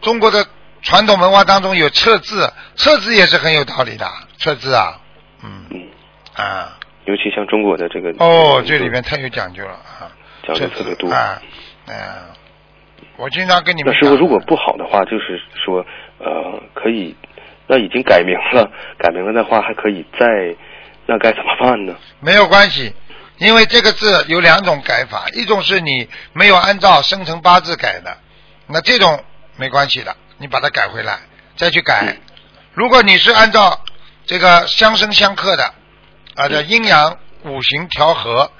[0.00, 0.46] 中国的
[0.82, 4.06] 传统文化当中有测字，测字也是很有道理的。
[4.38, 5.00] 测字啊，
[5.42, 5.88] 嗯嗯，
[6.34, 10.10] 啊，尤其像中国的这个哦，这里面太有讲究了啊，
[10.46, 11.10] 讲究特别多。
[11.10, 11.42] 啊，
[11.86, 11.94] 嗯、
[13.16, 15.84] 我经常跟你们那师傅如果不好的话，就是说
[16.18, 17.16] 呃可以，
[17.66, 20.26] 那已经改名了， 改名了的话还可以再，
[21.06, 21.96] 那该怎么办呢？
[22.20, 22.94] 没有关系，
[23.38, 28.16] 因为这个字有两种改法，一种是你没有按照生辰八字改的，
[28.68, 29.24] 那这种
[29.56, 31.18] 没关系的，你把它改回来
[31.56, 32.16] 再去改。
[32.72, 33.84] 如果你是按照
[34.26, 35.74] 这个相生相克的
[36.34, 38.50] 啊，叫阴阳五行调和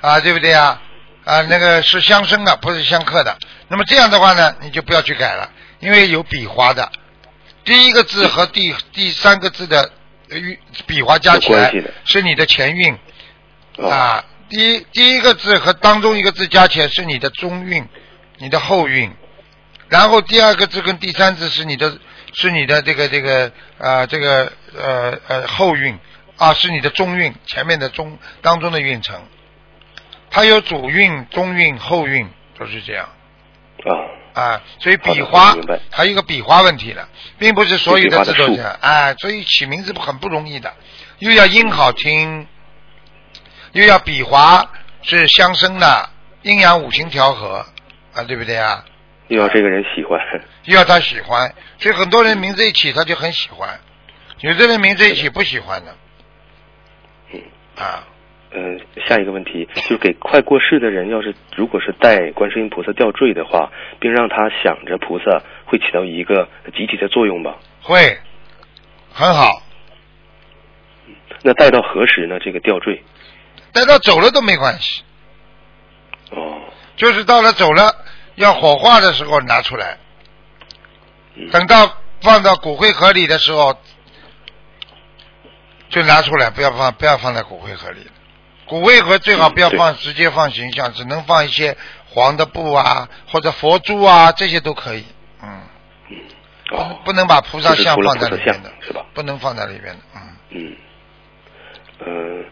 [0.00, 0.80] 啊，对不对啊？
[1.24, 3.36] 啊，那个是相生的，不是相克的。
[3.68, 6.92] 那么这样的话呢，你就不要去改了，因为有笔画的，
[7.64, 9.90] 第一个字和第第三个字的
[10.30, 11.72] 呃运笔画加起来
[12.04, 12.96] 是你的前运。
[13.78, 17.88] 哦啊，第一第一个字和当中一个字加起来是你的中韵，
[18.38, 19.12] 你的后韵，
[19.88, 21.98] 然后第二个字跟第三字是你的
[22.32, 25.98] 是你的这个这个呃这个呃呃后运
[26.36, 29.22] 啊是你的中运，前面的中当中的运程，
[30.30, 33.08] 它有主运、中运、后运都是这样。
[34.34, 35.56] 啊，啊，所以笔好画
[35.90, 38.76] 还有一个笔画问题了，并不是所有的字都这样。
[38.80, 40.74] 啊，所以起名字很不容易的，
[41.18, 42.46] 又要音好听。
[43.72, 44.70] 又要笔划
[45.02, 46.08] 是相生的，
[46.40, 47.66] 阴阳五行调和
[48.14, 48.82] 啊，对不对啊？
[49.28, 50.20] 又要这个人喜欢，
[50.64, 53.80] 又要他喜欢，所以很多人名字一起他就很喜欢，
[54.40, 55.96] 有的人名字一起不喜欢的
[57.32, 57.40] 嗯。
[57.76, 58.06] 啊。
[58.52, 58.62] 呃，
[59.06, 67.56] 下一个问题就是给快过世的人，要是如果是带观世音菩萨吊坠的话，并让他想着菩萨，会起到一个集体的作用吧？
[67.82, 68.18] 会
[69.12, 69.62] 很好，
[71.42, 72.38] 那带到何时呢？
[72.38, 73.02] 这个吊坠？
[73.72, 75.02] 带到走了都没关系，
[76.30, 76.62] 哦，
[76.96, 77.92] 就是到了走了
[78.36, 79.98] 要火化的时候拿出来，
[81.34, 83.76] 嗯等到放到骨灰盒里的时候
[85.88, 88.06] 就拿出来，不要放不要放在骨灰盒里。
[88.66, 91.76] 骨灰盒最好不要放，直接放形象，只能放一些
[92.08, 95.04] 黄的布啊，或者佛珠啊，这些都可以。
[95.40, 95.62] 嗯，
[96.72, 99.06] 哦，不能把菩萨像放在里面的，是吧？
[99.14, 99.98] 不能放在里面的。
[100.50, 100.76] 嗯，
[102.00, 102.44] 嗯，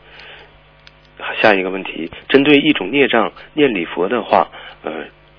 [1.19, 4.49] 呃，下一个问题，针对一种孽障念礼佛的话，
[4.85, 4.93] 呃，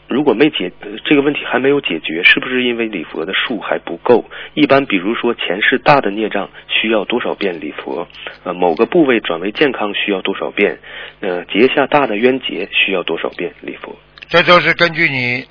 [0.07, 4.25] 如果没解、呃这个问题还没有解决，是不是因为礼佛的数还不够？
[4.53, 8.07] 一般比如说前世大的孽障需要多少遍礼佛？
[8.43, 10.79] 呃，某个部位转为健康需要多少遍？
[11.21, 13.95] 呃，结下大的冤结需要多少遍礼佛？
[14.27, 15.45] 这都是根据你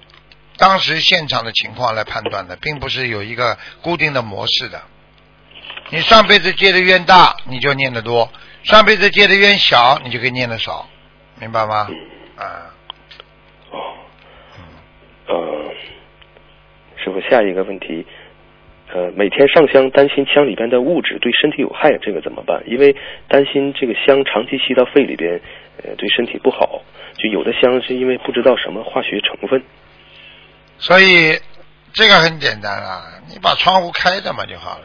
[0.56, 4.80] 当时现场的情况来判断的，并不是有一个固定的模式的。
[5.90, 8.30] 你上辈子结的冤大，你就念得多；
[8.62, 10.88] 上辈子结的冤小，你就可以念得少，
[11.40, 11.88] 明白吗？
[12.36, 12.72] 啊，
[13.70, 13.78] 哦，
[15.26, 15.72] 呃，
[16.96, 18.06] 师傅，下一个问题，
[18.92, 22.62] 呃，每天上香担心香里边的物质对身体有害，这个怎么办？
[22.66, 22.94] 因为
[23.28, 25.40] 担心这个香长期吸到肺里边，
[25.82, 26.82] 呃，对身体不好。
[27.16, 29.62] 就有的香是因为不知道什么化学成分。
[30.78, 31.38] 所以
[31.92, 34.84] 这个很简单啊，你把窗户开着嘛就好了。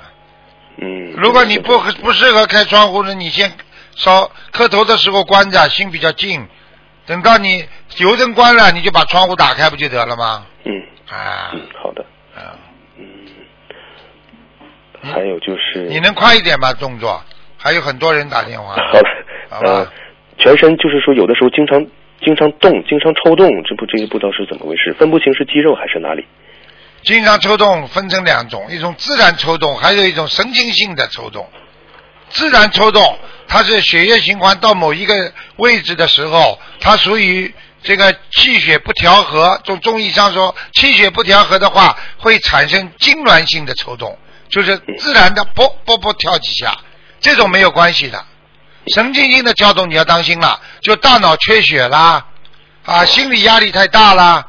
[0.77, 3.51] 嗯，如果你不不适合开窗户呢，你先
[3.95, 6.47] 烧磕头的时候关着，心比较静。
[7.05, 7.65] 等到你
[7.97, 10.45] 油灯关了，你就把窗户打开，不就得了吗？
[10.63, 10.71] 嗯
[11.09, 12.55] 啊嗯，好的，啊，
[12.97, 13.05] 嗯，
[15.11, 16.71] 还有就是你能快一点吗？
[16.73, 17.21] 动作？
[17.57, 18.75] 还有很多人打电话。
[18.93, 19.09] 好的，
[19.49, 19.91] 好吧呃，
[20.37, 21.85] 全身就是说有的时候经常
[22.23, 26.25] 经常动，经常抽动，这不这个不知道是怎么回事，分不清是肌肉还是哪里。
[27.01, 31.49] 经常抽动分成两种，一种自然抽动，还有一种神经性的抽动。
[32.29, 37.51] 自然抽动，它是血液循环到某一个位置的时候，它属于
[37.83, 39.59] 这个气血不调和。
[39.63, 44.17] 从中医上说，气血不调和的话，会产生痉挛性的抽动，
[44.49, 46.77] 就是自然的啵啵啵跳几下，
[47.19, 48.23] 这种没有关系的。
[48.93, 52.25] 神经性的跳动你要当心了，就大脑缺血啦，
[52.85, 54.47] 啊，心理压力太大啦，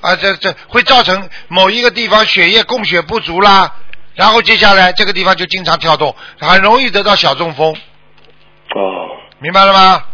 [0.00, 3.74] 啊，这这会造成某一个地方血液供血不足啦，
[4.14, 8.78] 然后接下来这个地方就经常跳动，很容易得到小中风，哦，
[9.38, 10.04] 明白了吗？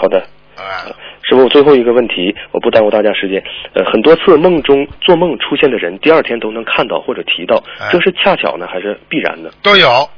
[0.00, 0.28] 好的。
[0.54, 0.84] 啊，
[1.32, 3.42] 师傅，最后一个问题，我不耽误大家时间。
[3.72, 9.50] 呃，很多次梦中做梦出现的人，第二天都能看到或者提到，哎这是恰巧呢，还是必然的？
[9.62, 10.10] 都有。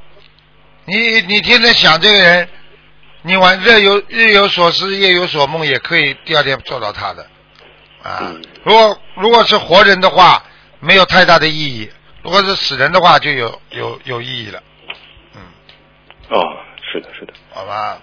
[0.85, 2.47] 你你天天想这个人，
[3.21, 7.25] 你晚日有日有所思夜有所梦，也可以第二天做到他的。
[8.03, 10.43] 啊嗯，如果如果是活人的话，
[10.81, 11.89] 没有太大的意义；
[12.23, 14.61] 如果是死人的话，就有有有意义了。
[15.33, 15.41] 嗯，
[16.29, 16.43] 哦，
[16.91, 17.33] 是的，是的。
[17.51, 17.97] 好吧。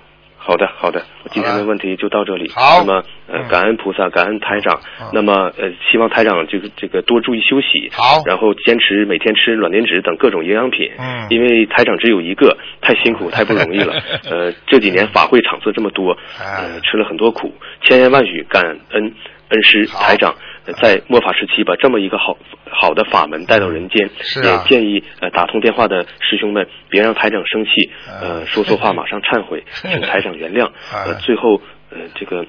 [0.44, 2.50] 好的，好的，我今天的问题就到这里。
[2.54, 4.80] 好那么呃嗯，感恩菩萨，感恩台长。
[5.00, 7.88] 嗯那么呃，希望台长这个这个多注意休息。
[7.92, 10.90] 好然后坚持每天吃卵磷脂等各种营养品。
[10.98, 13.94] 嗯因为台长只有一个，太辛苦， 太不容易了。
[14.28, 19.14] 呃，这几年法会场次这么多，哎呃，吃了很多苦，千言万语感恩
[19.48, 20.34] 恩师台长。
[20.66, 22.36] 呃在末法时期，把这么一个好
[22.70, 27.70] 好的法门带到人间，是啊也建议呃打通电话的师兄们别让台长生气，
[28.06, 30.70] 呃嗯说错话马上忏悔， 请台长原谅。
[30.92, 32.46] 呃，嗯最后呃这个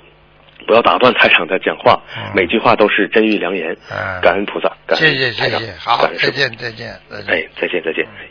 [0.67, 4.21] 不要打断台长的讲话嗯，每句话都是真玉良言嗯。
[4.21, 7.27] 感恩菩萨，感恩谢谢谢谢，好，再见再见再见。
[7.27, 8.05] 哎，再见再见。
[8.05, 8.29] 哎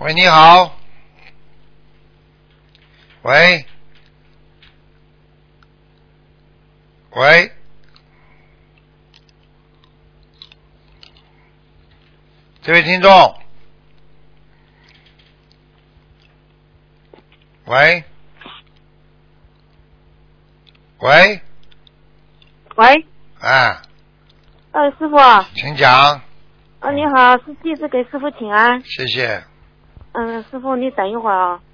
[0.00, 0.76] 喂，你好。
[3.22, 3.64] 喂。
[7.16, 7.52] 喂。
[12.62, 13.10] 这位听众。
[17.66, 18.04] 喂。
[20.98, 21.40] 喂。
[22.76, 23.06] 喂，
[23.38, 23.82] 啊，
[24.72, 26.20] 呃，师傅，啊，请讲，
[26.80, 28.82] 啊你好，是弟子给师傅请安。
[28.84, 29.44] 谢谢。
[30.10, 31.60] 嗯，师傅，你等一会儿啊。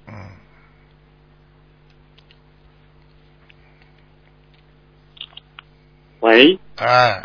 [6.21, 7.19] 喂，哎，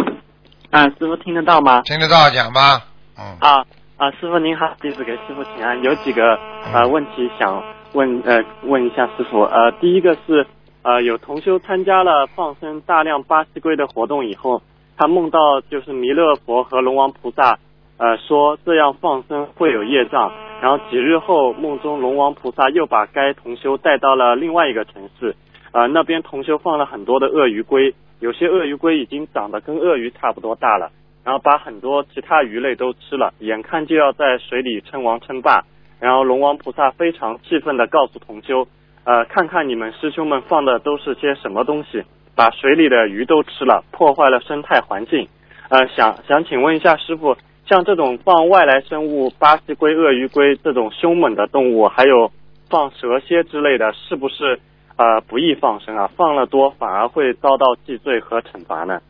[0.71, 1.83] 啊，师傅听得到吗？
[1.83, 2.81] 听得到，讲吧。
[3.19, 3.37] 嗯。
[3.41, 3.63] 啊
[3.99, 6.39] 啊，师傅您好，弟子给师傅请安，有几个
[6.73, 9.43] 呃问题想问呃问一下师傅。
[9.43, 10.47] 呃，第一个是
[10.81, 14.63] 呃有同修参加了放生大量巴西龟的活动以后，
[14.97, 17.59] 他梦到就是弥勒佛和龙王菩萨
[17.99, 20.33] 呃说这样放生会有业障，
[20.63, 25.37] 然后几日后梦中龙王菩萨又把该同修带到了另外一个城市，
[25.73, 30.91] 呃那边同修放了很多的鳄鱼龟，有些鳄鱼龟已经长得跟鳄鱼差不多大了。
[31.25, 35.65] 然后把很多其他鱼类都吃了，眼看就要在水里称王称霸。
[35.99, 38.69] 然后龙王菩萨非常气愤地告诉同修，
[39.03, 42.05] 呃，看看你们师兄们放的都是些什么东西，
[42.37, 45.27] 把水里的鱼都吃了，破坏了生态环境。
[45.69, 52.31] 呃，想想请问一下师傅，像这种放外来生物，巴西龟、鳄鱼龟这种凶猛的动物，还有
[52.71, 54.61] 放蛇蝎之类的，是不是
[54.97, 56.09] 呃不宜放生啊？
[56.17, 59.01] 放了多反而会遭到记罪和惩罚呢？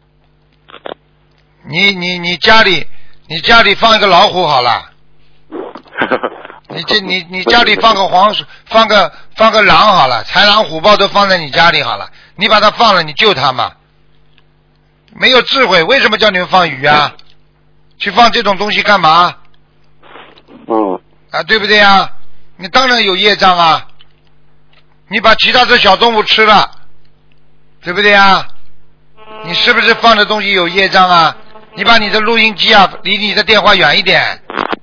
[1.69, 2.87] 你你你家里
[3.29, 4.91] 你家里放一个老虎好了，
[6.71, 13.73] 你这你你家里放个黄鼠，放个放个狼好了，豺狼虎豹都放在你家里好了，你把它放了，你救它嘛？
[15.19, 17.15] 没有智慧，为什么叫你们放鱼啊？
[17.99, 19.35] 去放这种东西干嘛？
[20.69, 22.11] 嗯啊，对不对呀？
[22.57, 23.89] 你当然有业障啊！
[25.09, 26.71] 你把其他的小动物吃了，
[27.83, 28.47] 对不对啊？
[29.45, 31.37] 你是不是放的东西有业障啊？
[31.75, 34.23] 你把你的录音机啊离你的电话远一点，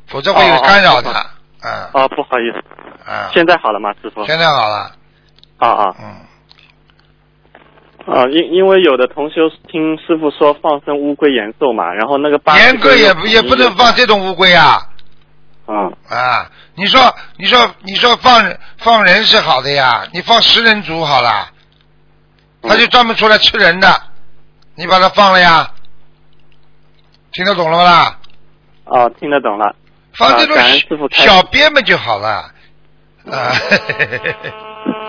[0.08, 1.12] 否则会有干扰的。
[1.12, 1.26] 哦
[1.64, 2.58] 啊哦，不好意思，
[3.10, 3.30] 啊！
[3.34, 4.26] 现在好了吗，师傅？
[4.26, 4.92] 现在好了，
[5.60, 8.28] 啊啊嗯，啊！
[8.28, 14.78] 因因为有的同修听师傅说放生乌龟延寿嘛，然后那个八严格也不也不能放这种乌龟啊！
[15.66, 21.50] 嗯啊，你说你说你说放放人是好的呀，你放食人族好了，
[22.62, 24.02] 他就专门出来吃人的，
[24.76, 25.72] 你把他放了呀，
[27.32, 28.20] 听得懂了吗啦？
[28.86, 29.74] 哦，听得懂了。
[30.16, 30.56] 放这种
[31.12, 32.52] 小鳖们就好了。
[33.32, 33.56] 啊，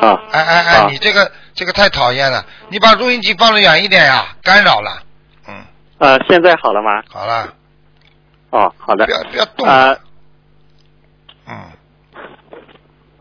[0.00, 5.02] 啊哎哎哎啊，你这个这个太讨厌了，你把录音机放的远一点呀，干扰了。
[5.48, 5.64] 嗯，
[5.98, 7.02] 呃，现在好了吗？
[7.10, 7.52] 好了，
[8.50, 9.10] 哦，好的不。
[9.10, 9.66] 要不要动。
[9.68, 9.98] 啊嗯，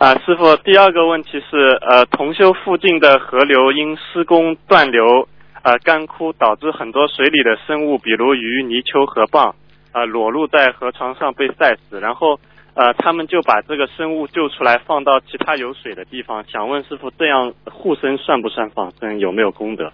[0.03, 5.29] 啊，师傅，第二个问题是，呃，同修附近的河流因施工断流，
[5.61, 9.53] 呃，干枯，导致很多水里的生物，比如鱼、泥鳅、河蚌，
[9.93, 12.37] 呃，裸露在河床上被晒死，然后，
[12.73, 16.43] 呃，他们就把这个生物救出来，放到其他有水的地方。
[16.51, 19.19] 想问师傅，这样护生算不算放生？
[19.19, 19.89] 有没有功德？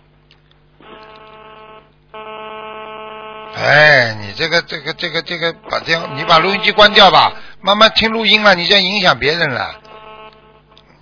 [3.56, 9.70] 哎，你这个这个这个这个，把电你把录音机关掉吧，慢慢听录音了，你这样影响别人了。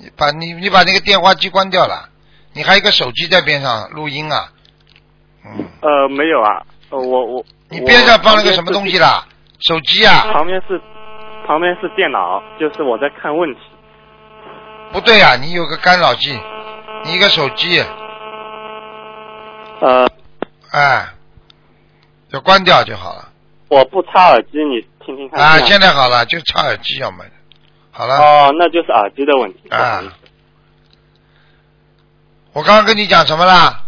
[0.07, 2.07] 你把你你把那个电话机关掉了，
[2.53, 4.49] 你还有一个手机在边上录音啊，
[5.43, 9.25] 嗯，呃，没有啊，呃，我我你边上放了个什么东西啦？
[9.60, 10.31] 手机啊？
[10.31, 10.81] 旁边是
[11.45, 13.60] 旁边是电脑，就是我在看问题。
[14.93, 16.39] 不对啊，你有个干扰器，
[17.03, 17.83] 你一个手机，
[19.81, 20.08] 呃，
[20.71, 21.05] 哎，
[22.31, 23.27] 就关掉就好了。
[23.67, 25.43] 我不插耳机，你听听看。
[25.43, 27.25] 啊，现在好了，就插耳机要么。
[27.98, 29.69] 好了，哦，那就是耳机的问题。
[29.69, 30.04] 啊
[32.54, 33.81] 我刚刚跟你讲什么啦？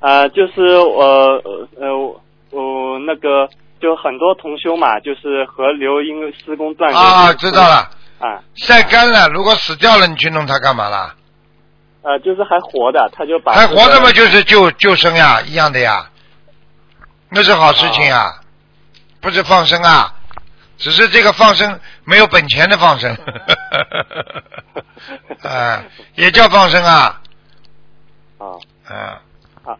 [0.00, 1.96] 呃，就是我呃呃
[2.50, 3.48] 我那个
[3.80, 6.98] 就很多同修嘛，就是河流因为施工断流。
[7.00, 7.62] 啊，知道。
[7.68, 7.90] 了。
[8.18, 11.14] 啊，晒干了，如果死掉了，你去弄它干嘛啦？
[12.02, 16.10] 呃，就是还活的，他就把还活着嘛，就是救救生呀，一样的呀，
[17.30, 18.40] 那是好事情啊，
[19.20, 20.14] 不是放生啊，
[20.76, 23.14] 只是这个放生没有本钱的放生，
[25.42, 25.84] 啊，
[26.16, 27.20] 也叫放生啊，
[28.38, 29.22] 啊。
[29.64, 29.78] 啊，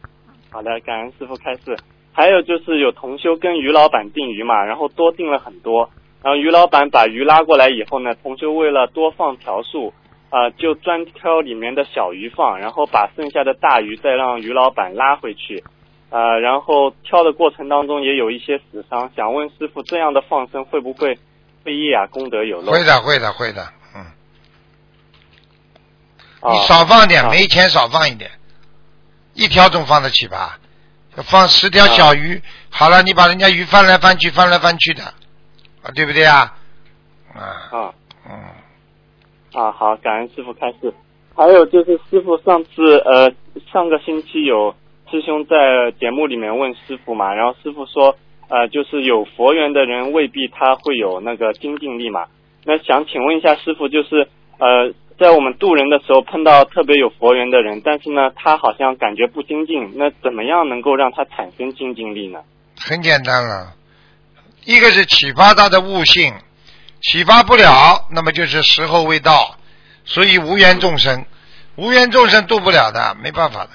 [0.50, 1.76] 好的，感恩师傅开示。
[2.12, 5.90] 还有就是有同修跟于老板订鱼嘛，然后多订了很多，
[6.22, 9.92] 然后于老板把鱼拉过来以后呢，同修为了多放条数，
[10.30, 15.64] 啊、就专挑里面的小鱼放，然后把剩下的大鱼再让于老板拉回去，
[16.12, 21.18] 呃，然后挑的过程当中也有一些死伤，想问师傅这样的放生会不会
[21.64, 22.70] 会业啊功德有漏？
[22.70, 24.04] 会的，会的，会的，嗯，
[26.40, 28.30] 啊你少放点，啊没钱少放一点，
[29.32, 30.58] 一条总放得起吧？
[31.24, 35.04] 放十条小鱼，好了，你把人家鱼翻来翻去，翻来翻去的，
[35.82, 36.54] 啊，对不对啊？
[37.34, 37.40] 啊，
[37.70, 37.94] 啊。
[38.28, 38.32] 嗯，
[39.54, 40.92] 啊，好，感恩师傅开示。
[41.34, 43.32] 还有就是师傅上次呃
[43.72, 44.74] 上个星期有
[45.12, 48.16] 师兄在节目里面问师傅嘛，然后师傅说
[48.48, 52.24] 呃就是有佛缘的人未必他会有那个精进力嘛。
[52.64, 62.38] 那想请问一下师傅，就是呃在我们渡人的时候碰到特别有佛缘的人，但是呢他好像感觉不精进，那怎么样能够让他产生精进力呢？
[62.80, 63.74] 很简单了，
[64.64, 66.32] 一个是启发他的悟性，
[67.02, 69.56] 启发不了，那么就是时候未到，
[70.06, 71.26] 所以无缘众生，
[71.76, 73.70] 无缘众生渡不了的，没办法的。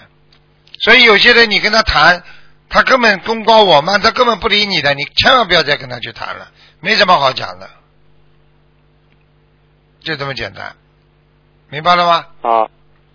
[0.80, 2.23] 所以有些人你跟他谈，
[2.69, 6.49] 他根本功高我慢，他根本不理你的，你千万不要再跟他去谈了，
[6.80, 7.69] 没什么好讲的，
[10.01, 10.75] 就这么简单，
[11.69, 12.25] 明白了吗？
[12.41, 12.69] 啊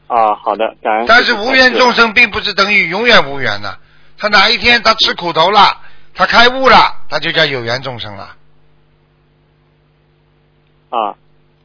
[0.08, 1.06] 啊，好的，感恩。
[1.06, 3.78] 但是无缘众生并不是等于永远无缘的，
[4.18, 5.80] 他哪一天他吃苦头了，
[6.14, 8.36] 他开悟了，他就叫有缘众生了。
[10.90, 11.16] 啊，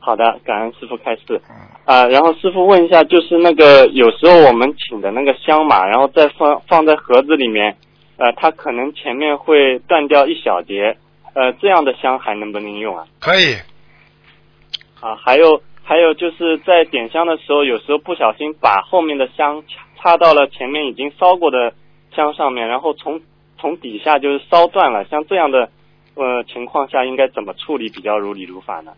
[0.08, 1.42] 好的，感恩师傅开示。
[1.50, 1.54] 嗯，
[1.84, 7.76] 啊，然后师傅问一下，就是那个有时候我们请的那个香嘛，然后再放放在盒子里面，
[8.16, 10.96] 呃，它可能前面会断掉一小节，
[11.34, 13.06] 呃，这样的香还能不能用啊？
[13.20, 13.56] 可以，
[15.02, 21.74] 啊，还有还有就是在点香的时候，有时候不小心把后面的香插插到了前面已经烧过的
[22.16, 23.20] 香上面，然后从
[23.60, 25.70] 从底下就是烧断了，像这样的
[26.16, 28.94] 呃情况下，应该怎么处理比较如理如法呢？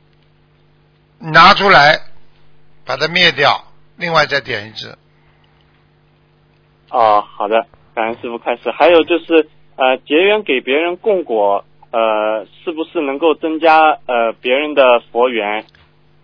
[1.20, 2.00] 拿出来，
[2.86, 3.66] 把它灭掉，
[3.98, 4.98] 另外再点一支。
[6.90, 8.72] 哦，好的，感恩师傅开始。
[8.72, 15.66] 还有就是，呃，结缘给别人供果，呃，是不是能够增加呃别人的佛缘？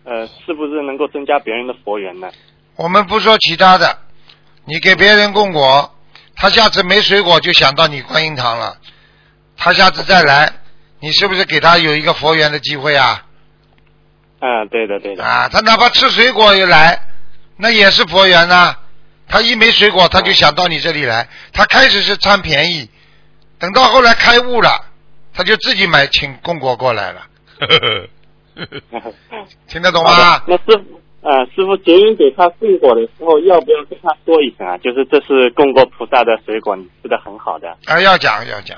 [0.06, 2.30] 呃，是不是能够增加别人的佛缘呢？
[2.78, 4.00] 我们不说其他的，
[4.66, 5.94] 你给别人供果，
[6.36, 8.78] 他下次没水果就想到你观音堂了，
[9.58, 10.52] 他下次再来，
[11.00, 13.26] 你是不是给他有一个佛缘的机会啊？
[14.40, 15.24] 嗯，对的，对的。
[15.24, 17.00] 啊，他哪怕吃水果也来，
[17.58, 18.76] 那也是佛缘呐、
[19.28, 21.28] 他一没水果，他就想到你这里来。
[21.54, 22.90] 他开始是贪便宜，
[23.58, 24.86] 等到后来开悟了，
[25.34, 27.22] 他就自己买请供果过来了。
[29.68, 30.44] 听得懂吗？
[30.48, 34.78] 那师傅，呃，师傅结缘给他供果的时候，要不要跟他说一声啊？
[34.78, 37.70] 就是这是供过菩萨的水果，你吃的很好的。
[37.86, 38.78] 啊，要讲要讲。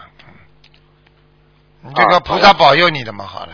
[1.95, 3.51] 这个啊菩萨保佑你的嘛，好了。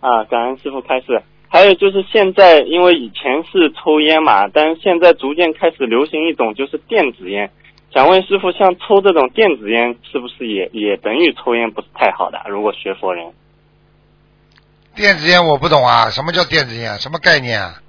[0.00, 1.22] 嗯，啊，感恩师傅开始。
[1.50, 7.50] 还有就是现在，因为以前是抽烟嘛，但是现在逐渐开始流行一种就是电子烟。
[7.90, 12.38] 想问师傅，像抽这种电子烟，是不是也也等于抽烟不是太好的？
[12.48, 13.32] 如果学佛人，
[14.94, 16.98] 电子烟我不懂啊，什么叫电子烟？
[16.98, 17.80] 什么概念啊？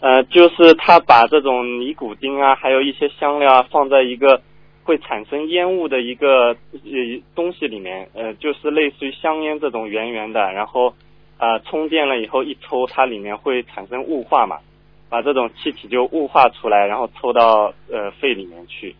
[0.00, 4.40] 呃，就是他把这种尼古丁啊，还有一些香料啊，放在一个
[4.84, 6.90] 会产生烟雾的一个呃
[7.34, 10.94] 东西里面，呃，就是类似于香烟这种圆圆的，然后
[11.38, 14.58] 呃充电了以后一抽，它里面会产生雾化嘛，
[15.08, 18.96] 把这种气体就雾化出来，然后抽到呃肺里面去。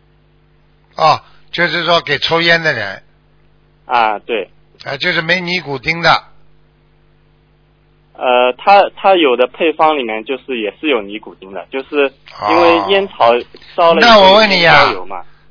[0.95, 1.21] 哦，
[1.51, 3.03] 就是说给抽烟的人，
[3.85, 4.49] 啊，对，
[4.83, 6.09] 啊，就是没尼古丁的，
[8.13, 12.11] 呃，它它有的配方里面就是也是有尼古丁的，就是
[12.49, 13.31] 因为哦烟草
[13.75, 14.85] 烧了那我问你呀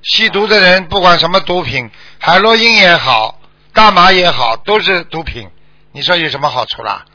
[0.03, 3.41] 吸毒的人不管什么毒品，海洛因也好，
[3.73, 5.49] 大麻也好，都是毒品。
[5.97, 7.07] 你说有什么好处啦？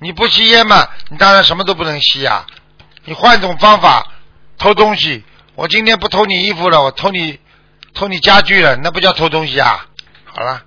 [0.00, 2.44] 你不吸烟嘛，你当然什么都不能吸呀、
[3.04, 4.04] 你换种方法
[4.58, 5.22] 偷东西，
[5.54, 7.38] 我今天不偷你衣服了，我偷你
[7.94, 9.86] 偷你家具了，那不叫偷东西啊？
[10.24, 10.60] 好了，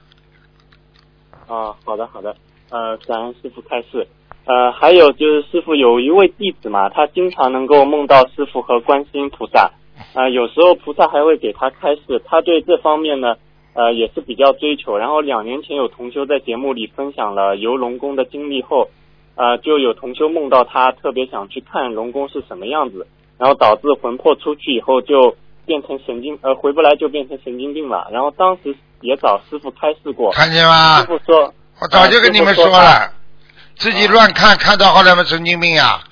[1.50, 2.34] 啊，好的好的，
[2.70, 4.08] 呃，感恩师傅开示。
[4.46, 9.70] 呃，还有就是师傅有一位弟子嘛，他经常能够梦到师傅和观世音菩萨，
[10.14, 13.36] 啊、有时候菩萨还会给他开示，他对这方面呢，
[13.80, 14.98] 呃呃也是比较追求。
[14.98, 18.90] 然后两年前有同修在节目里分享了游龙宫的经历后，
[19.36, 23.08] 呃就有同修梦到他特别想去看龙宫是什么样子，
[23.38, 28.10] 然后导致魂魄出去以后就变成神经呃回不来就变成神经病了。
[28.12, 31.06] 然后当时也找师傅开示过，看见吗师？
[31.06, 33.14] 傅说我早就跟你们说了，
[33.76, 36.04] 自己乱看，看到后来嘛神经病呀。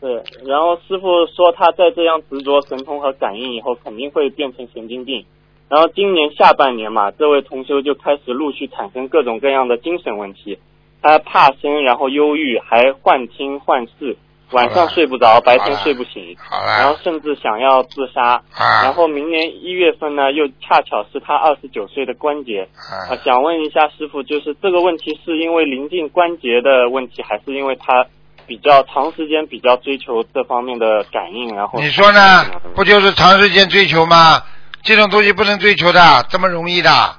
[0.00, 0.10] 对，
[0.46, 5.24] 然后师傅说他再这样执着神通和感应以后，肯定会变成神经病。
[5.70, 10.58] 然后今年下半年嘛，这位同修就开始陆续产生各种各样的精神问题，
[11.00, 14.16] 他怕生，然后忧郁，还幻听幻视，
[14.50, 18.42] 晚上睡不着，白天睡不醒，然后，甚至想要自杀。
[18.52, 22.68] 啊然后明年一月份呢，又恰巧是他二十九岁的关节。
[22.74, 28.04] 啊，啊，想问一下师傅，就是这个问题是因为临近关节的问题，还是因为他
[28.48, 31.54] 比较长时间比较追求这方面的感应？
[31.54, 32.44] 然后你说呢？
[32.74, 34.42] 不就是长时间追求吗？
[34.82, 37.16] 这种东西不能追求的，这么容易的。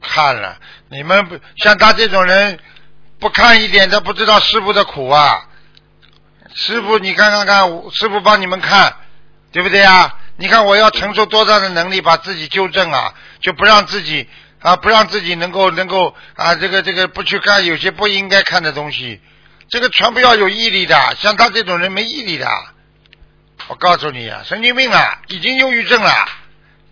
[0.00, 0.56] 看了，
[0.88, 2.58] 你们不像他这种人，
[3.18, 5.48] 不看一点都不知道师傅的苦啊。
[6.54, 8.94] 师傅，你看看看，师傅帮你们看，
[9.52, 10.18] 对不对啊？
[10.36, 14.28] 你看我要承受多大的能力把自己纠正啊，就不让自己
[14.60, 19.20] 啊，不让自己能够能够啊，这个这个不去看有些不应该看的东西，
[19.68, 20.96] 这个全部要有毅力的。
[21.16, 22.48] 像他这种人没毅力的，
[23.68, 26.10] 我告诉你啊，神经病啊，已经忧郁症了，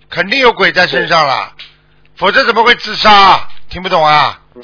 [0.09, 1.53] 肯定有鬼在身上了，
[2.17, 3.49] 否则怎么会自杀？
[3.69, 4.41] 听不懂啊？
[4.55, 4.63] 嗯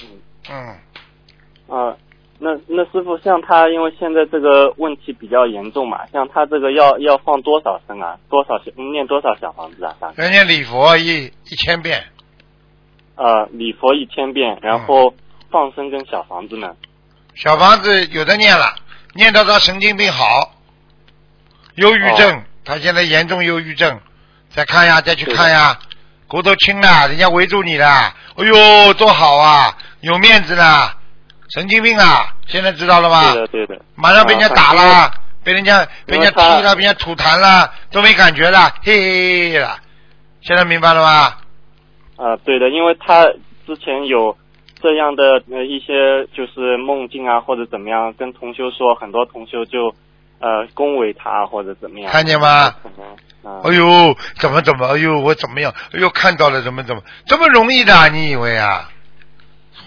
[0.48, 1.96] 嗯，啊，
[2.38, 8.18] 那那师傅像他，因为现在这个问题比较严重嘛，像他这个要要放多少声啊？
[8.30, 9.96] 多少小念多少小房子啊？
[10.16, 12.04] 人家礼佛一一千遍，
[13.16, 15.14] 呃礼佛一千遍，然后
[15.50, 16.74] 放生跟小房子呢？
[17.34, 18.74] 小房子有的念了，
[19.14, 20.52] 念到他神经病好，
[21.76, 24.00] 忧郁症，他现在严重忧郁症，
[24.50, 25.78] 再看呀，再去看呀，
[26.26, 27.86] 骨头轻了，人家围住你了，
[28.36, 30.90] 哎呦，多好啊，有面子呢，
[31.54, 33.32] 神经病啊，现在知道了吗？
[33.32, 33.82] 对的对的。
[33.94, 35.10] 马上被人家打了，啊
[35.44, 39.78] 被人家被人家踢了，被人家吐痰了，都没感觉了，嘿嘿嘿了。
[40.40, 41.36] 现在明白了吗？
[42.16, 43.24] 啊，对的，因为他
[43.66, 44.36] 之前有
[44.80, 49.94] 这样的呃一些就是梦境啊，或者怎么样，跟同修说，很多同修就
[50.46, 52.12] 呃恭维他或者怎么样。
[52.12, 52.72] 看见吗？
[53.64, 54.86] 哎呦，怎么怎么？
[54.86, 55.72] 哎呦，我怎么样？
[55.92, 58.08] 哎呦，看到了，怎么怎么这么容易的？
[58.10, 58.88] 你以为啊？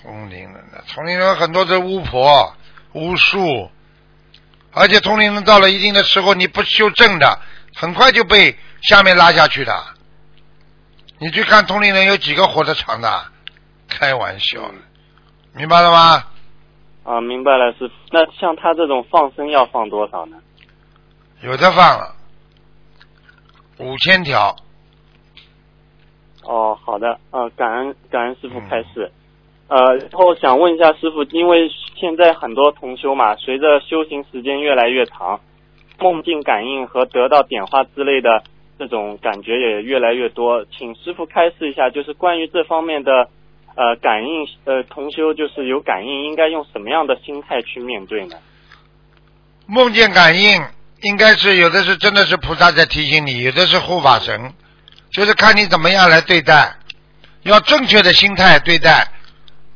[0.01, 2.53] 通灵人呢，通灵人很多是巫婆、
[2.93, 3.69] 巫术，
[4.73, 7.39] 而且通灵人到了一定的时候，你不修正的，
[7.75, 9.73] 很快就被下面拉下去的。
[11.19, 13.25] 你去看通灵人有几个活得长的？
[13.89, 14.75] 开玩笑了，
[15.53, 16.23] 明白了吗？
[17.03, 17.89] 啊，明白了，是。
[18.11, 20.37] 那像他这种放生要放多少呢？
[21.41, 22.15] 有的放了，
[23.77, 24.55] 五千条。
[26.43, 29.11] 哦，好的，呃，感恩感恩师傅开示。
[29.67, 35.39] 呃，然后想问一下师傅，因为现在很多同修嘛，随着修行时间越来越长，
[35.99, 38.43] 梦境感应和得到点化之类的
[38.77, 43.29] 这种感觉也越来越多，请师傅开示一下，就是关于这方面的
[43.75, 48.35] 呃感应，呃同修就是有感应，应该用什么样的心态去面对呢？
[49.67, 50.59] 梦见感应，
[51.01, 54.53] 应该是有的是真的是菩萨在提醒你，有的是护法神，
[55.11, 56.75] 就是看你怎么样来对待，
[57.43, 59.07] 要正确的心态对待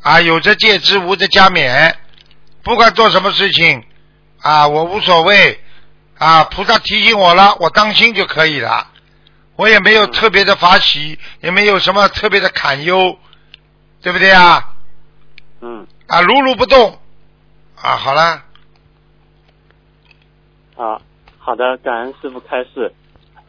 [0.01, 1.93] 啊，有则戒之，无则加勉。
[2.61, 3.83] 不管做什么事情
[4.41, 5.61] 啊，我无所谓
[6.17, 8.89] 啊，菩萨提醒我了，我当心就可以了。
[9.55, 13.17] 我也没有特别的法喜，也没有什么特别的堪忧，
[14.01, 14.73] 对不对啊？
[15.61, 16.99] 嗯，啊，如如不动
[17.75, 18.43] 啊，好了。
[20.75, 20.99] 啊，
[21.45, 22.89] 好的，感恩师傅开示。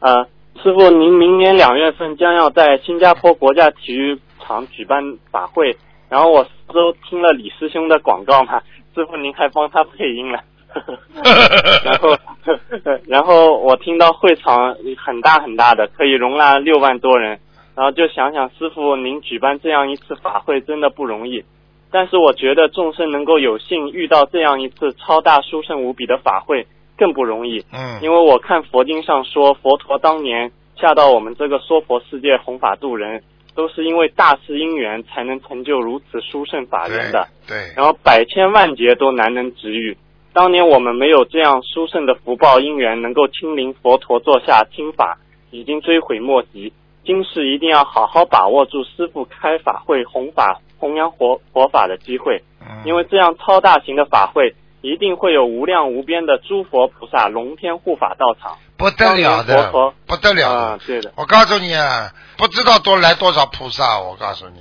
[0.00, 0.24] 呃，
[0.60, 5.76] 师傅，您明年两月份将要在新加坡国家体育场举办法会，
[6.08, 8.60] 然后我都听了李师兄的广告嘛，
[8.96, 10.40] 师傅您还帮他配音了。
[11.84, 12.18] 然后，
[13.06, 17.38] 然后我听到会场很大很大的，可以容纳六万多人，
[17.76, 21.44] 然后就想想师傅您举办这样一次法会真的不容易，
[21.92, 26.66] 但是我觉得众生能够有幸遇到这样一次超大殊胜无比的法会
[26.96, 33.22] 更不容易，嗯，因为我看佛经上说，佛陀当年下到我们这个娑婆世界弘法度人，
[33.54, 39.96] 都是因为大事因缘才能成就如此殊胜法缘的，对对，然后百千万劫都难能值遇。
[40.32, 45.18] 当年我们没有这样殊胜的福报因缘，能够亲临佛陀座下听法，
[45.50, 46.72] 已经追悔莫及。
[47.04, 52.82] 今世一定要好好把握住师父开法会弘法弘扬佛佛法的机会，嗯。
[52.84, 58.58] 因为这样超大型的法会一定会有无量无边的诸佛菩萨、龙天护法到场。
[58.76, 60.60] 不得了的陀，不得了的。
[60.60, 64.60] 啊，对的，我告诉你啊，不知道多来多少菩萨，我告诉你。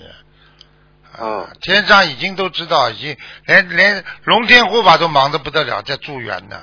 [1.19, 6.55] 嗯天上已经都知道，已经连连龙天护法都忙得不得了，在助缘呢。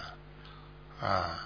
[1.03, 1.37] 啊，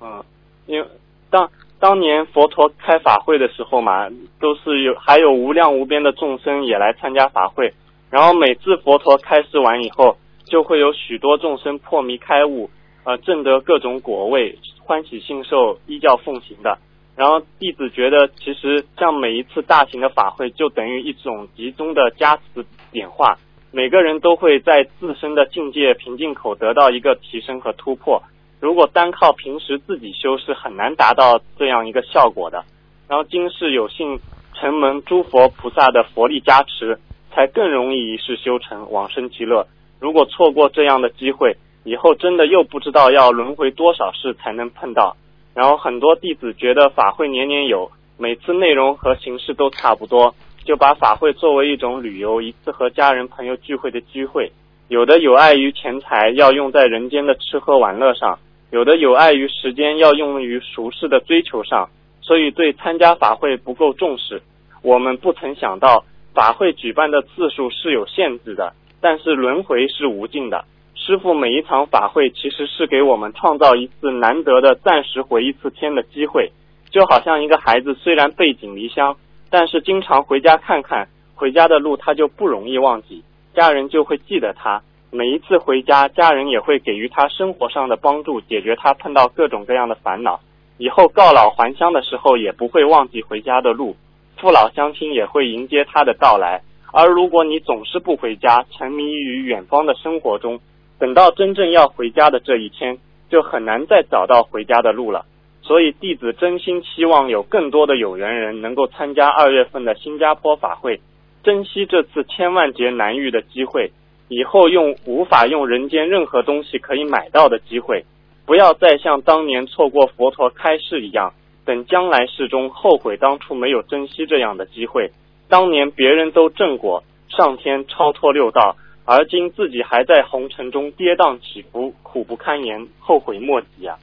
[0.00, 0.24] 嗯，
[0.66, 0.88] 因为
[1.30, 4.08] 当当年佛陀开法会的时候嘛，
[4.40, 7.74] 都是有还有无量无边的众生也来参加法会，
[8.08, 10.16] 然后每次佛陀开示完以后，
[10.50, 12.68] 就会有许多众生破迷开悟，
[13.04, 16.76] 呃，证得各种果位，欢喜信受，依教奉行的。
[17.16, 23.38] 然后弟子觉得，其实像每一次大型的法会，就等于一种集中的加持点化，
[23.72, 28.22] 每个人都会在自身的境界瓶颈口得到一个提升和突破。
[28.58, 32.64] 如果单靠平时自己修，是很难达到这样一个效果的。
[33.08, 34.18] 然后今世有幸
[34.54, 36.98] 承蒙诸佛菩萨的佛力加持，
[37.32, 39.66] 才更容易一世修成，往生极乐。
[40.00, 45.16] 如果错过这样的机会，以后真的又不知道要轮回多少世才能碰到。
[45.54, 50.34] 然后很多弟子觉得法会年年有，每次内容和形式都差不多，
[50.64, 54.50] 就把法会作为一种旅游，一次和家人朋友聚会的机会。
[54.88, 58.38] 有的有碍于钱财，要用在人间的吃喝玩乐上；
[58.70, 61.90] 有的有碍于时间，要用于俗世的追求上。
[62.22, 64.42] 所以对参加法会不够重视。
[64.82, 70.64] 我们不曾想到，法会举办的次数是有限制的，但是轮回是无尽的。
[70.94, 76.52] 师傅每一场法会其实是给我们创造一次难得的暂时回一次天的机会，
[76.90, 79.16] 就好像一个孩子虽然背井离乡，
[79.48, 83.24] 但是经常回家看看，回家的路他就不容易忘记，
[83.54, 84.82] 家人就会记得他。
[85.10, 90.38] 每一次回家，家人也会给予他生活上的帮助，解决他碰到各种各样的烦恼。
[90.78, 93.96] 以后告老还乡的时候，也不会忘记回家的路，
[94.36, 96.62] 父老乡亲也会迎接他的到来。
[96.92, 100.60] 而如果你总是不回家，沉迷于远方的生活中，
[100.98, 105.24] 等到真正要回家的这一天，就很难再找到回家的路了。
[105.62, 111.00] 所以弟子真心期望有更多的有缘人能够参加二月份的新加坡法会，
[111.44, 113.92] 珍惜这次千万劫难遇的机会，
[114.28, 118.04] 以后用无法用人间任何东西可以买到的机会，
[118.46, 121.34] 不要再像当年错过佛陀开示一样，
[121.64, 125.12] 等将来世中后悔当初没有珍惜这样的机会。
[125.50, 128.76] 当年别人都正果上天超脱六道。
[129.06, 133.98] 而今自己还在红尘中跌宕起伏，苦不堪言，后悔莫及啊！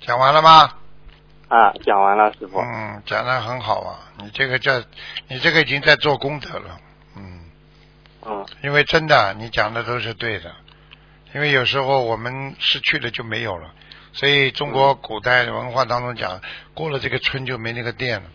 [0.00, 0.74] 讲完了吗？
[1.48, 2.58] 啊，讲完了，师傅。
[2.58, 4.78] 嗯，讲的很好啊，你这个叫，
[5.28, 6.78] 你这个已经在做功德了，
[7.16, 7.40] 嗯，
[8.26, 10.52] 嗯因为真的你讲的都是对的，
[11.34, 13.72] 因为有时候我们失去了就没有了，
[14.12, 16.42] 所以中国古代文化当中讲，
[16.74, 18.28] 过了这个村就没那个店了，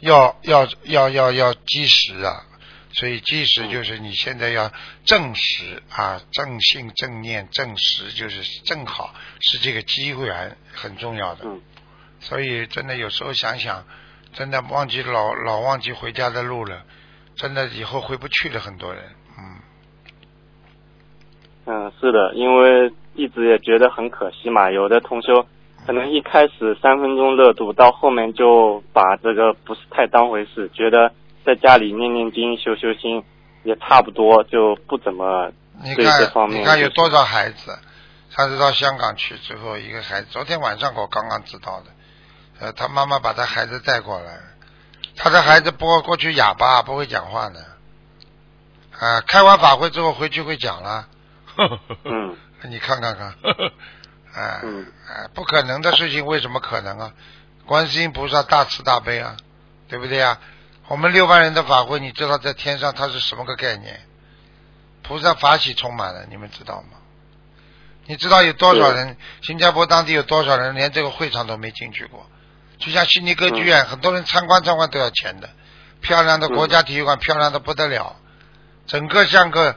[0.00, 2.44] 要要要要要积食啊，
[2.92, 4.70] 所以积食就是你现在要
[5.04, 11.44] 正食啊，正信正念正食，就是正好是这个机会很很重要的。
[11.44, 11.60] 嗯
[12.22, 13.82] 所以真的有时候想想，
[14.34, 16.84] 真的忘记老老忘记回家的路了，
[17.34, 18.60] 真的以后回不去了。
[18.60, 19.02] 很多人，
[19.38, 19.56] 嗯，
[21.64, 24.70] 嗯，是的，因为一直也觉得很可惜嘛。
[24.70, 25.46] 有的同修
[25.86, 31.12] 可能一开始三分钟热度，到后面就把这个不是太当回事，觉得
[31.44, 33.24] 在家里念念经、修修心
[33.64, 35.50] 也差不多，就不怎么
[35.82, 36.60] 对你看这方面。
[36.60, 37.76] 你看有多少孩子，
[38.28, 41.86] 上次到香港去之后，一个孩子，昨天晚上我刚刚知道的，
[42.60, 44.38] 呃，他妈妈把他孩子带过来，
[45.16, 47.60] 他的孩子不过去哑巴，不会讲话的，
[48.98, 51.06] 啊，开完法会之后回去会讲了，
[52.04, 52.36] 嗯。
[52.68, 53.34] 你看看看，
[54.34, 57.12] 哎、嗯哎，不可能的事情为什么可能啊？
[57.66, 59.36] 观世音菩萨大慈大悲啊，
[59.88, 60.38] 对不对啊？
[60.88, 64.00] 我们六万人的法会，你知道在天上它是什么个概念？
[65.02, 66.98] 菩萨法喜充满了，你们知道吗？
[68.06, 69.16] 你知道有多少人？
[69.42, 72.28] 新加坡当地有多少人连这个会场都没进去过？
[72.78, 75.50] 就像悉尼歌剧院，很多人参观参观都要钱的。
[76.00, 78.16] 漂亮的国家体育馆，漂亮的不得了，
[78.86, 79.76] 整个像个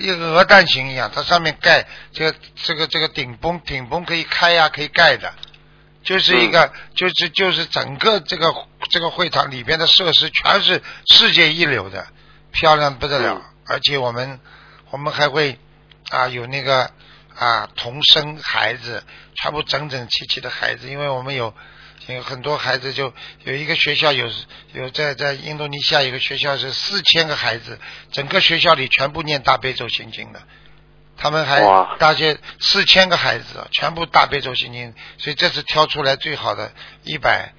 [0.00, 5.34] 一个鹅蛋形一样，它上面盖这个这个这个顶崩顶崩可以开呀、可以盖的，
[6.02, 8.54] 就是一个、就是就是整个这个
[8.90, 12.06] 这个会场里边的设施全是世界一流的，
[12.52, 14.40] 漂亮得不得了，嗯而且我们
[14.90, 15.58] 我们还会
[16.10, 16.90] 啊有那个
[17.34, 19.02] 啊童生孩子，
[19.34, 21.54] 全部整整齐齐的孩子，因为我们有。
[22.08, 23.12] 有很多孩子就
[23.44, 24.28] 有一个学校有
[24.72, 27.78] 有在在印度尼西亚有个学校是四千个孩子，
[28.10, 30.42] 整个学校里全部念大悲咒心经的，
[31.16, 31.96] 他们还哇。
[31.98, 36.72] 大学四千个孩子全部大悲咒心经，所以这次挑出来最好的
[37.04, 37.52] 一百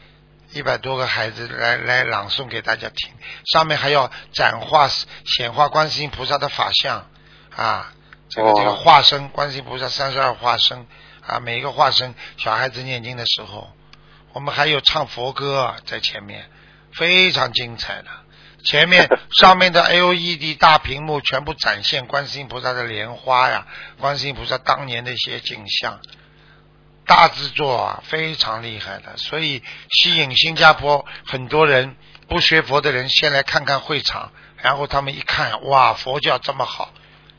[0.52, 3.12] 一百多个孩子来来朗诵给大家听，
[3.46, 4.89] 上面还要展画
[5.26, 7.08] 显化观世音菩萨的法相
[7.56, 7.94] 啊，
[8.30, 10.86] 这个这个哦化身观世音菩萨三十二化身
[11.26, 13.72] 啊，每一个化身小孩子念经的时候，
[14.34, 16.50] 我们还有唱佛歌在前面，
[16.94, 18.08] 非常精彩的。
[18.66, 19.08] 前面
[19.40, 23.68] 上面的 LED 大屏幕全部展现观世音菩萨的莲花呀，
[24.00, 26.00] 观世音菩萨当年的一些景象，
[27.06, 29.62] 大制作啊，非常厉害的，所以
[29.92, 31.96] 吸引新加坡很多人
[32.28, 36.92] 不学佛的人先来看看会场，然后他们一看，哇，佛教这么好，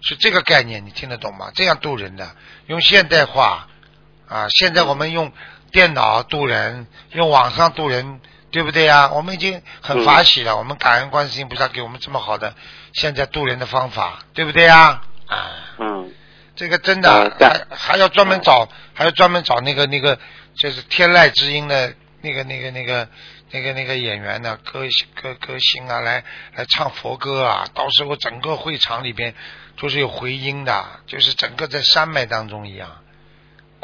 [0.03, 1.51] 是这个概念，你听得懂吗？
[1.55, 2.37] 这样渡人的，
[2.67, 3.67] 用现代化
[4.29, 5.33] 啊，现在我们用
[5.75, 8.21] 电脑渡人，用网上渡人，
[8.53, 9.11] 对不对啊？
[9.13, 12.55] 我们已经很法喜了，我们感恩观世音菩萨给我们这么好的
[12.93, 15.03] 现在渡人的方法，对不对啊？
[15.27, 16.13] 啊，嗯
[16.55, 20.17] 这个真的还还要专门找，还要专门找那个那个
[20.57, 23.09] 就是天籁之音的那个那个那个
[23.51, 24.83] 那个那个演员呢，歌
[25.21, 26.23] 歌歌星啊，来
[26.55, 29.35] 来唱佛歌啊，到时候整个会场里边
[29.77, 33.01] 就是有回音的，就是整个在山脉当中一样。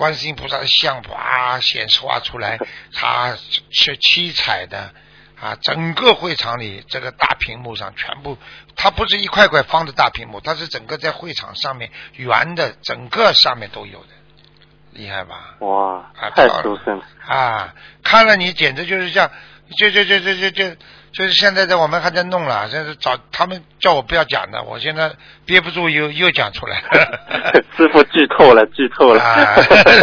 [0.01, 2.59] 观世音菩萨的像哇显示画出来，
[2.95, 3.37] 它
[3.71, 4.95] 是七彩的
[5.39, 8.39] 啊，整个会场里这个大屏幕上全部，
[8.77, 14.09] 它不是一块块方的大屏幕，它是整个在会场上面圆的，整个上面都有的，
[14.93, 15.57] 厉害吧？
[15.59, 17.05] 哇啊，太漂亮殊胜了。
[17.27, 19.31] 啊，看了你简直就是像，
[19.77, 20.77] 就就就就就就
[21.13, 25.11] 就是现在在我们还在弄了，现在找他们叫我不要讲的，我现在
[25.45, 27.63] 憋不住又又讲出来了。
[27.77, 29.23] 师傅剧透了，剧透了。
[29.23, 29.57] 啊，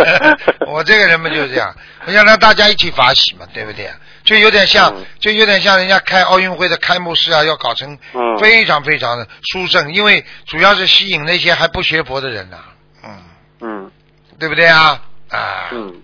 [0.67, 1.73] 我这个人嘛就是这样，
[2.05, 3.89] 我想让大家一起法喜嘛，对不对？
[4.23, 12.57] 就有点像，嗯就有点像人家开奥运会的开幕式啊，要搞成嗯非常非常的殊胜，因为主要是吸引那些还不学佛的人呐、
[13.05, 13.23] 嗯，
[13.61, 13.91] 嗯
[14.37, 15.01] 对不对啊？
[15.29, 16.01] 啊，嗯，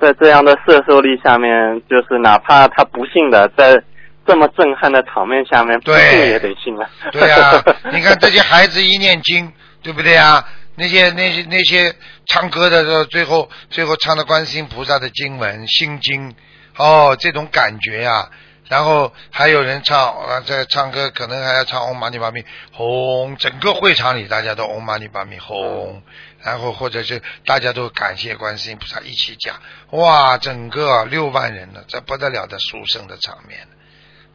[0.00, 1.50] 在这样的摄受力下面，
[1.88, 3.82] 就是哪怕他不信的，在
[4.26, 6.88] 这么震撼的场面下面，不对信也得信了。
[7.12, 7.62] 对呀、
[7.92, 9.52] 你看这些孩子一念经，
[9.82, 10.44] 对不对啊？
[10.78, 11.94] 那些那些那些
[12.26, 16.34] 唱歌的时候，最后最后唱的观世音菩萨的经文、心经，
[16.76, 18.28] 哦，这种感觉呀、
[18.68, 22.44] 然后还有人唱啊，在唱歌可能还要唱唵嘛呢叭咪
[22.76, 26.02] 吽，整个会场里大家都唵嘛呢叭咪吽，
[26.46, 29.56] 然后或者是大家都感谢观世音菩萨一起讲，
[29.90, 33.66] 哇，整个六万人呢，这不得了的殊胜的场面，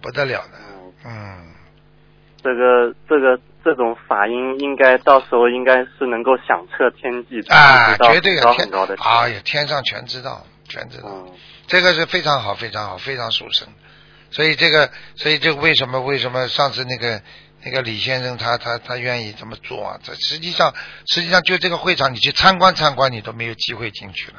[0.01, 0.59] 不得了的，
[1.05, 1.47] 嗯。
[2.43, 8.95] 这个这个这种法音，应该到时候应该是能够响彻天际的，啊，绝对有天高很高的。
[8.97, 11.32] 啊，呀，天上全知道，全知道，嗯
[11.68, 13.70] 这个是非常好，非常好，非常殊胜。
[14.32, 17.22] 所以这个，所以这个为什么为什么上次那个
[17.64, 19.99] 那个李先生他他他愿意这么做啊？
[20.03, 20.74] 这实际上
[21.07, 24.38] 实际上就这个会场，你去参观参观，你都没有机会进去了。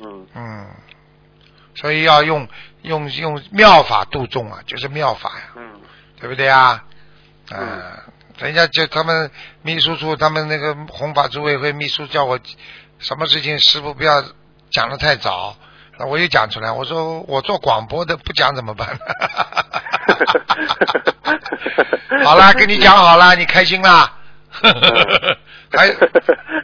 [0.00, 0.66] 嗯嗯，
[1.74, 2.48] 所以要用
[2.82, 5.52] 用用妙法度众啊，就是妙法呀。
[5.56, 5.80] 嗯
[6.18, 6.84] 对不对啊？
[7.50, 7.82] 啊、嗯
[8.38, 9.30] 人家就他们
[9.62, 12.38] 秘书处，他们那个弘法组委会秘书叫我
[12.98, 14.24] 什么事情，师傅不要
[14.70, 15.56] 讲的太早。
[15.98, 18.96] 那我又讲出来，我说我做广播的不讲怎么办？
[22.24, 24.12] 好啦，跟你讲好啦，你开心啦？
[25.72, 25.88] 还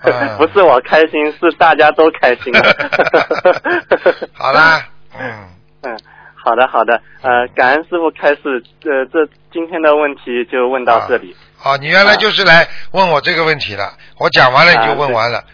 [0.04, 2.52] 嗯 不是我开心，是大家都开心。
[4.32, 4.82] 好啦，
[5.18, 5.48] 嗯，
[5.82, 5.98] 嗯，
[6.34, 11.36] 好的好的，呃，感恩师傅开始，呃，这今天的问题就问到这里。
[11.58, 15.44] 好，你原来就是来问我这个问题了，我讲完了你就问完了。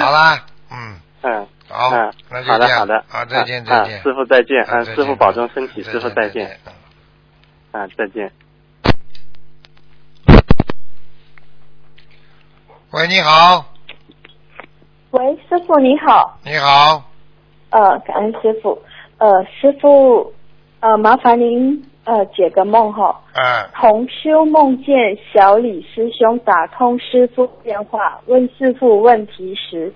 [0.00, 0.38] 好啦，
[0.70, 3.98] 嗯，嗯，好嗯，那就这样好的好的，好再见啊再见。
[3.98, 7.82] 啊师傅再见，嗯，师傅保重身体，师傅再见，嗯。
[7.82, 8.30] 啊，再见。
[12.90, 13.64] 喂，你好，
[15.12, 17.02] 喂，师傅你好，你好，
[17.70, 18.82] 呃，感恩师傅，
[19.16, 20.34] 呃，师傅，
[20.80, 23.18] 呃，麻烦您呃解个梦哈。
[23.32, 24.94] 嗯，同修梦见
[25.32, 29.94] 小李师兄打通师傅电话，问师傅问题时，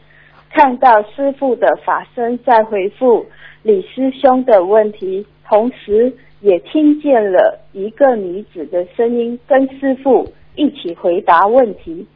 [0.56, 3.26] 看到师傅的法身在回复
[3.62, 12.08] 李师兄的问题，同时也听见了一个女子的声音跟师傅一起回答问题。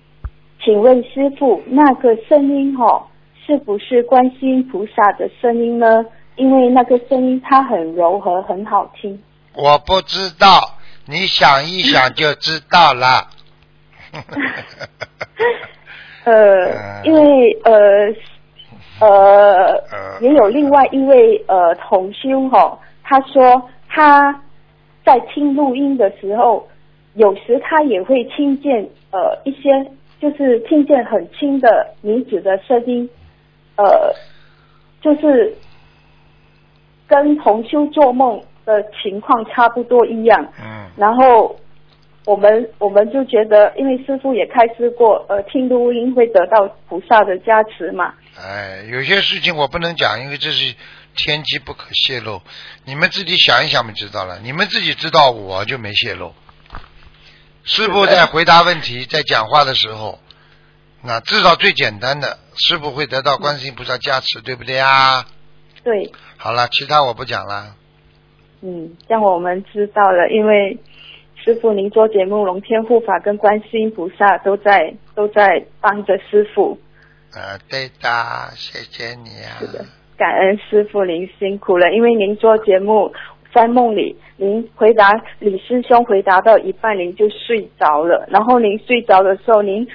[0.64, 3.02] 请问师傅，那个声音哦，
[3.46, 6.06] 是不是观世音菩萨的声音呢？
[6.36, 9.22] 因为那个声音它很柔和，很好听。
[9.54, 13.28] 我不知道，你想一想就知道了。
[16.24, 17.72] 呃，因为呃
[19.00, 24.42] 呃呃，也有另外一位呃同修哈、他说他
[25.04, 26.66] 在听录音的时候，
[27.14, 29.70] 有时他也会听见呃一些
[30.20, 33.08] 就是听见很轻的女子的声音，
[33.76, 34.12] 呃
[35.00, 35.54] 就是
[37.08, 40.46] 跟同修做梦的情况差不多一样。
[40.62, 41.56] 嗯然后
[42.26, 48.14] 我们我们就觉得，因为师傅也开示过，呃，听录音会得到菩萨的加持嘛。
[48.38, 50.74] 哎，有些事情我不能讲，因为这是
[51.16, 52.40] 天机不可泄露。
[52.84, 54.38] 你们自己想一想就知道了。
[54.42, 56.32] 你们自己知道，我就没泄露。
[57.64, 60.18] 师傅在回答问题、在讲话的时候，
[61.02, 65.24] 那至少最简单的，师傅会得到观世音菩萨加持，对不对啊？
[65.82, 67.74] 对，好了，其他我不讲了。
[68.62, 70.78] 嗯，这样我们知道了，因为
[71.42, 76.78] 师傅您做节目，龙天护法跟观世音菩萨都在都在帮着师傅。
[77.34, 78.08] 呃，对的，
[78.56, 79.56] 谢谢你啊。
[79.58, 79.84] 是的，
[80.18, 83.10] 感恩师傅您辛苦了，因为您做节目
[83.54, 89.88] 在梦里，您回答李师兄回答到一半，您就睡着了，然后您睡着的时候，您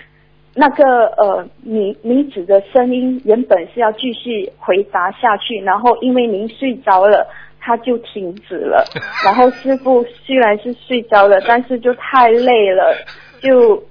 [0.56, 7.28] 那个呃女女子的声音原本是要继续回答下去，然后因为您睡着了。
[7.66, 8.86] 他就停止了，
[9.24, 12.96] 然后师傅虽然是睡着了，但是就太累了，
[13.42, 13.84] 就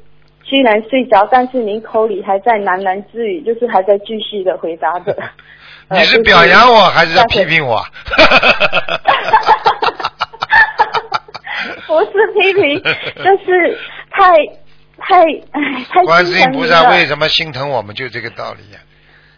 [0.44, 5.16] 虽然睡着，但是您口里还在喃喃自语，就是还在继续的回答着。
[5.90, 7.82] 你是表扬我还是在批评我？
[11.86, 13.76] 不是批评，就是
[14.10, 14.34] 太
[14.98, 15.20] 太
[15.50, 17.04] 哎太观世音菩萨为？
[17.06, 17.92] 什么心疼我们？
[17.94, 18.78] 就这个道理呀、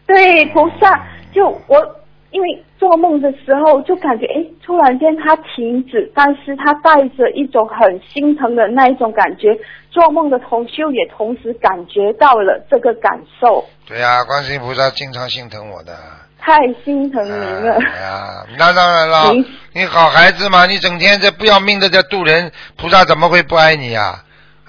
[0.07, 1.97] 对菩萨，就我
[2.37, 9.59] 因为做梦的时候就感觉哎，突然间他停止，但是他带着一种很心疼的那一种感觉。
[9.91, 15.97] 做梦的同修也同时感觉到了这个感受，对呀、观世音菩萨经常心疼我的。
[16.39, 17.79] 太心疼您了。
[17.95, 19.33] 哎呀，那当然了，
[19.73, 24.25] 你好孩子嘛，你整天这不要命的在渡人，菩萨怎么会不爱你呀、啊？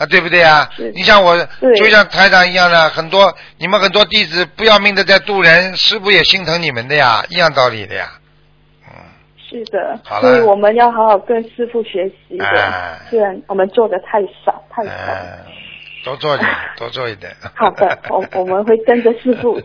[0.05, 0.69] 对不对啊？
[0.93, 1.35] 你像我，
[1.75, 8.07] 就像台长一样的，很多你们很多弟子不要命的在渡人，师傅也心疼你们的呀，一样道理的呀。
[8.87, 8.93] 嗯，
[9.49, 14.91] 是的好，所以我们要好好跟师傅学习的哎，虽然我们做的太少太少。
[14.91, 15.39] 哎，
[16.05, 17.35] 多做一点，多做一点。
[17.55, 19.59] 好的，我我们会跟着师傅，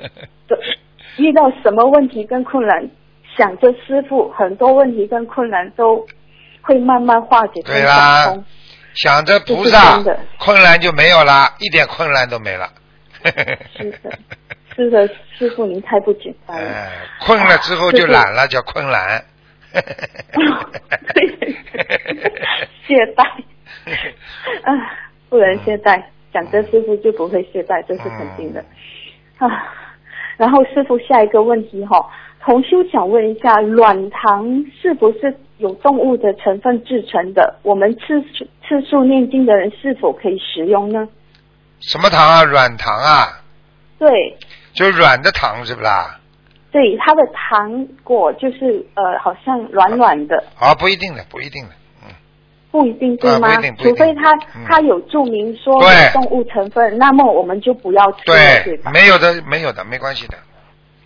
[1.19, 2.89] 遇到什么问题跟困难，
[3.37, 6.07] 想着师傅，很多问题跟困难都
[6.63, 8.45] 会慢慢化解跟对啦打通。
[8.95, 12.69] 想着菩萨的，困难就没有了，一点困难都没了。
[13.77, 14.19] 是的，
[14.77, 16.69] 是的，师傅您太不简单了。
[16.69, 16.91] 哎，
[17.21, 19.25] 困了之后就懒了，叫困懒。
[22.87, 23.23] 懈怠，
[24.65, 24.73] 啊，
[25.31, 28.61] 不能懈怠，想着师傅就不会懈怠，这是肯定的。
[28.61, 29.73] 嗯啊，
[30.37, 32.07] 然后师傅下一个问题哈、
[32.45, 37.59] 同修想问一下，软糖是不是有动物的成分制成的？
[37.63, 38.21] 我们次
[38.73, 41.07] 数次数念经的人是否可以食用呢？
[41.81, 42.43] 什么糖啊？
[42.45, 43.43] 软糖啊？
[43.99, 44.09] 对，
[44.73, 46.19] 就软的糖是不啦？
[46.71, 51.71] 对，它的糖果就是呃，好像软软的，啊，不一定的，不一定的。
[52.05, 52.09] 嗯
[52.71, 53.49] 不一定对吗？
[53.49, 60.39] 啊不一定不一定除非它嗯它有注明说对有动物成分，那么我们就不要吃，对对吧？，没有的，没有的，没关系的。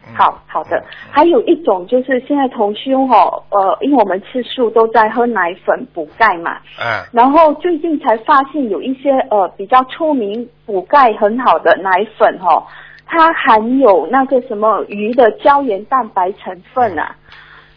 [0.06, 0.14] 嗯。
[0.14, 12.66] 好好的，还有一种就是现在同修哈，呃，因为我们吃素都在喝奶粉补钙嘛，嗯，然后最近才发现有一些呃比较出名补钙很好的奶粉哈、
[13.04, 17.14] 它含有那个什么鱼的胶原蛋白成分啊，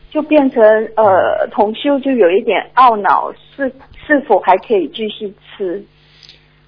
[0.10, 0.64] 就变成
[0.96, 3.72] 呃同修就有一点懊恼，是
[4.08, 5.84] 是否还可以继续吃？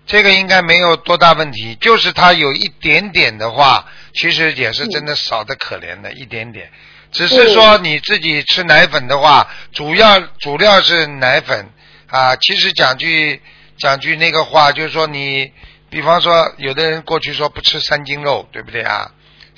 [0.06, 6.70] 这个应该没有多大问题，就是它有一点点的话，其实也是真的少的可怜的，一点点。
[7.12, 11.70] 只是说你自己吃奶粉的话，主要主料是奶粉
[12.08, 12.36] 啊。
[12.38, 13.42] 其实讲句
[13.78, 15.52] 讲句那个话，就是说你，
[15.90, 19.12] 比方说有的人过去说不吃三斤肉，对不对啊？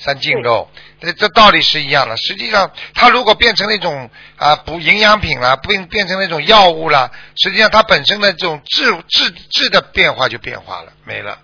[0.04, 2.18] 三净肉，这这道理是一样的。
[2.18, 11.40] 实际上，它如果变成那种啊补营养品了，变变成那种药物了，实际上它本身的这种质质质的变化就变化了，没了，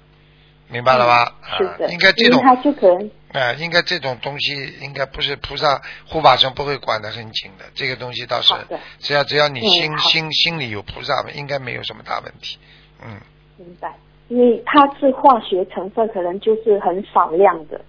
[0.68, 1.36] 明白了吧？
[1.58, 8.54] 是的，啊，应该这种它就可能啊，应该这种东西应该不是菩萨护法神不会管得很紧的，这个东西倒是
[9.00, 10.10] 只要只要你嗯心、好。
[10.10, 12.58] 心心里有菩萨，应该没有什么大问题。
[13.06, 13.22] 嗯，
[13.58, 13.94] 明白，
[14.30, 17.82] 因为它是化学成分，可能就是很少量的。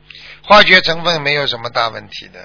[0.42, 2.40] 化学成分没有什么大问题的。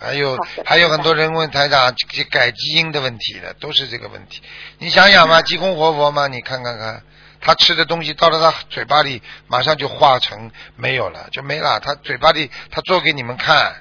[0.00, 4.40] 还有还有很多人问台长这改基因的问题的，都是这个问题。
[4.78, 7.02] 你想想嘛，济公活佛嘛，你看看看，
[7.40, 11.80] 他吃的东西到了他嘴巴里，马上就化成没有了，就没了。
[11.80, 13.74] 他嘴巴里他做给你们看，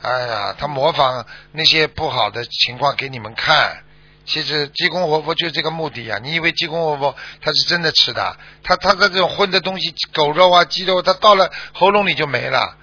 [0.00, 3.82] 哎呀，他模仿那些不好的情况给你们看。
[4.24, 8.36] 其实济公活佛就是这个目的呀、你以为济公活佛他是真的吃的？
[8.62, 12.76] 他他的这种荤的东西，狗肉啊、鸡肉，他到了喉咙里就没了。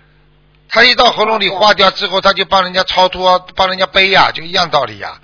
[0.68, 5.20] 他一到喉咙里化掉之后，他就帮人家超脱，帮人家背呀、就一样道理呀、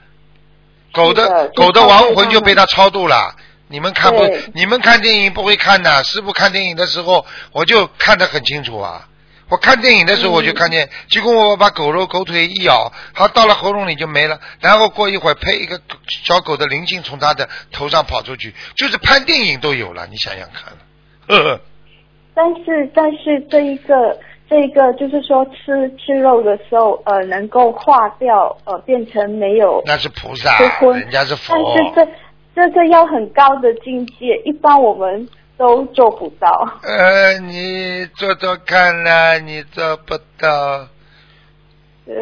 [0.91, 3.35] 狗的的狗的亡魂就被他超度了。
[3.67, 4.23] 你们看不？
[4.53, 9.07] 你们看电影不会看的，师傅看电影的时候，我就看得很清楚啊。
[9.49, 14.39] 我看电影的时候，我就看见，结果我把狗肉、狗腿一咬，它到了喉咙里就没了。
[14.59, 20.73] 然后过一会儿，呸，一个小狗的灵性从它的头上跑出去，就是拍电影都有了，你想想看。
[21.27, 21.61] 呵呵，
[22.33, 24.17] 但是但是这一个
[24.49, 30.57] 这一个就是说吃吃肉的时候，呃，能够化掉，呃，变成没有那是菩萨，
[30.93, 31.53] 人家是佛。
[31.75, 32.11] 但是
[32.55, 35.27] 这这个要很高的境界，一般我们
[35.57, 36.49] 都做不到。
[36.83, 40.87] 呃，你做做看啦，你做不到。
[42.05, 42.13] 对，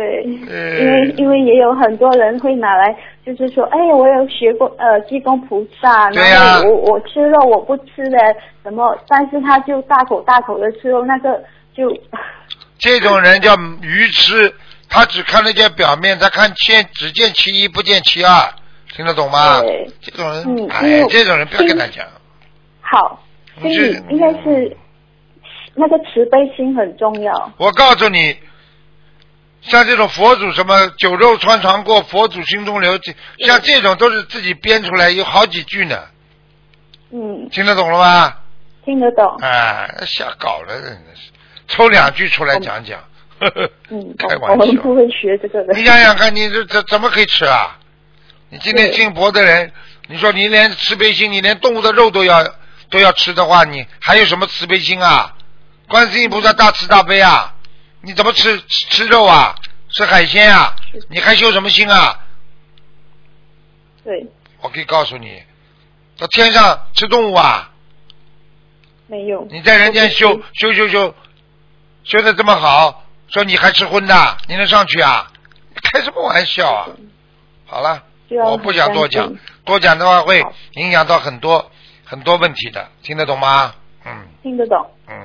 [0.49, 8.17] 呃因为因为也有很多人会拿来，就是说，哎，我有学过呃济公菩萨，对呀然后我我吃肉我不吃的
[8.63, 11.43] 什么，但是他就大口大口的吃肉，那个
[11.75, 11.89] 就
[12.79, 14.53] 这种人叫愚痴，
[14.87, 18.53] 他只看得见表面，他看见只见其一不见其二，
[18.95, 19.85] 听得懂吗对？
[20.01, 22.05] 这种人，嗯哎，这种人不要跟他讲。
[22.79, 23.21] 好，
[23.61, 23.75] 所以
[24.09, 24.75] 应该是
[25.75, 27.51] 那个慈悲心很重要。
[27.57, 28.37] 我告诉你，
[29.61, 33.13] 像这种佛祖什么酒肉穿肠过，佛祖心中留，这
[33.45, 35.99] 像这种都是自己编出来，有好几句呢，
[37.11, 38.35] 嗯，听得懂了吗？
[38.85, 39.25] 听得懂。
[39.37, 41.31] 啊，瞎搞了，真的是，
[41.67, 42.99] 抽两句出来讲讲，
[43.39, 44.47] 呵呵嗯， 开玩笑。
[44.51, 45.73] 我们不会学这个的。
[45.73, 47.79] 你想想看，你这怎怎么可以吃啊？
[48.49, 49.71] 你今天对信佛的人，
[50.07, 52.43] 你说你连慈悲心，你连动物的肉都要
[52.93, 55.35] 都要吃的话，你还有什么慈悲心啊？
[55.89, 57.55] 观世音菩萨大慈大悲啊，
[58.01, 59.55] 你怎么吃吃吃肉啊？
[59.89, 60.75] 吃海鲜啊？
[61.09, 62.19] 你还修什么心啊？
[64.03, 64.27] 对，
[64.61, 65.41] 我可以告诉你，
[66.19, 67.71] 到天上吃动物啊？
[69.07, 69.47] 没有。
[69.49, 71.15] 你在人间修修修修，
[72.03, 75.31] 修的这么好，说你还吃荤的，你能上去啊？
[75.81, 76.87] 开什么玩笑啊？
[77.65, 78.03] 好了。
[78.45, 79.31] 我不想多讲
[79.63, 81.71] 多讲的话会影响到很多
[82.13, 83.73] 很多问题的，听得懂吗？
[84.05, 84.11] 嗯
[84.43, 84.85] 听得懂。
[85.09, 85.15] 嗯，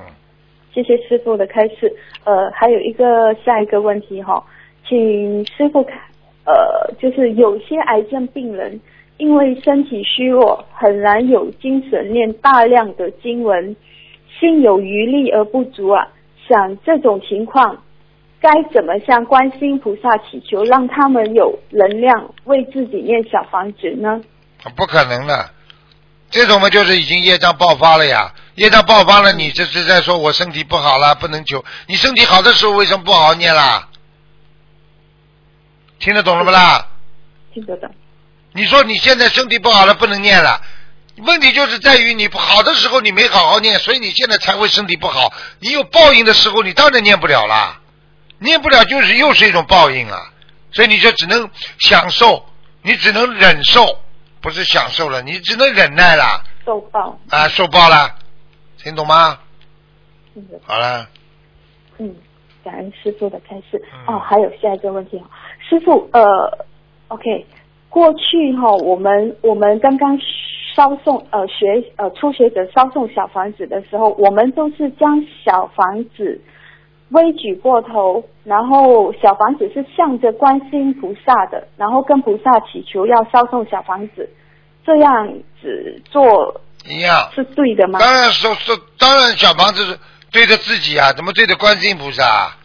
[0.72, 1.94] 谢谢师傅的开示。
[2.24, 4.42] 呃，还有一个下一个问题哈，
[4.88, 5.98] 请师傅看，
[6.46, 8.80] 呃，就是有些癌症病人
[9.18, 13.76] 因为身体虚弱，很难有精神念大量的经文，
[14.40, 16.08] 心有余力而不足啊。
[16.48, 17.82] 想这种情况，
[18.40, 24.22] 该怎么向观世音菩萨祈求，让他们有能量为自己念小房子呢？
[24.74, 25.34] 不可能的，
[26.30, 33.88] 这种嘛就是已经业障爆发了呀，业障爆发了，你这是在说我身体不好了，不能求，你身体好的时候为什么不好好念啦？
[35.98, 36.86] 听得懂了不啦？
[37.52, 37.92] 听得懂？
[38.52, 40.60] 你说你现在身体不好了，不能念了。
[41.18, 45.32] 问题就是在于你不好的时候你没好好念，所以你现在才会身体不好。
[45.60, 47.80] 你有报应的时候，你当然念不了啦，
[48.38, 50.30] 念不了就是又是一种报应啊。
[50.70, 51.50] 所以你就只能
[51.80, 52.46] 享受，
[52.82, 54.00] 你只能忍受，
[54.40, 57.18] 不是享受了，你只能忍耐了受报。
[57.30, 58.14] 啊，受报了，
[58.78, 59.38] 听懂吗？
[60.64, 61.08] 好了，
[61.98, 62.14] 嗯，
[62.62, 63.82] 感恩师傅的开示。
[63.92, 65.24] 嗯哦，还有下一个问题哦，
[65.68, 66.66] 师傅，呃
[67.08, 67.44] ，OK，
[67.88, 70.16] 过去哈、我们我们刚刚
[70.74, 71.66] 烧送呃学
[71.96, 76.40] 呃初学者烧送小房子的时候，我们都是将小房子
[77.10, 84.28] 微举过头，然后小房子是向着观世音菩萨的，然后跟菩萨祈求要烧送小房子，
[84.84, 85.26] 这样
[85.60, 87.30] 子做一样。
[87.34, 87.98] 是对的吗？
[87.98, 89.98] 当然说说，当然小房子是
[90.30, 92.56] 对着自己啊，怎么对着观世音菩萨啊？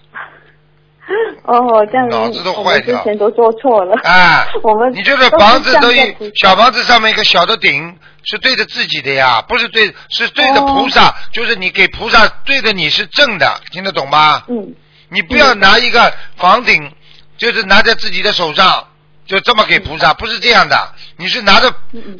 [1.44, 3.94] 哦，这样脑子都我坏掉们之前都做错了。
[4.04, 14.44] 啊， 我们你这个房子都一小房子上面一个小的顶，是对着自己的呀，不是对，是对着菩萨，就是你给菩萨对着你是正的，听得懂吗？
[14.48, 14.74] 嗯，
[15.10, 16.92] 你不要拿一个房顶，
[17.38, 18.88] 就是拿在自己的手上，
[19.26, 21.74] 就这么给菩萨，不是这样的，你是拿着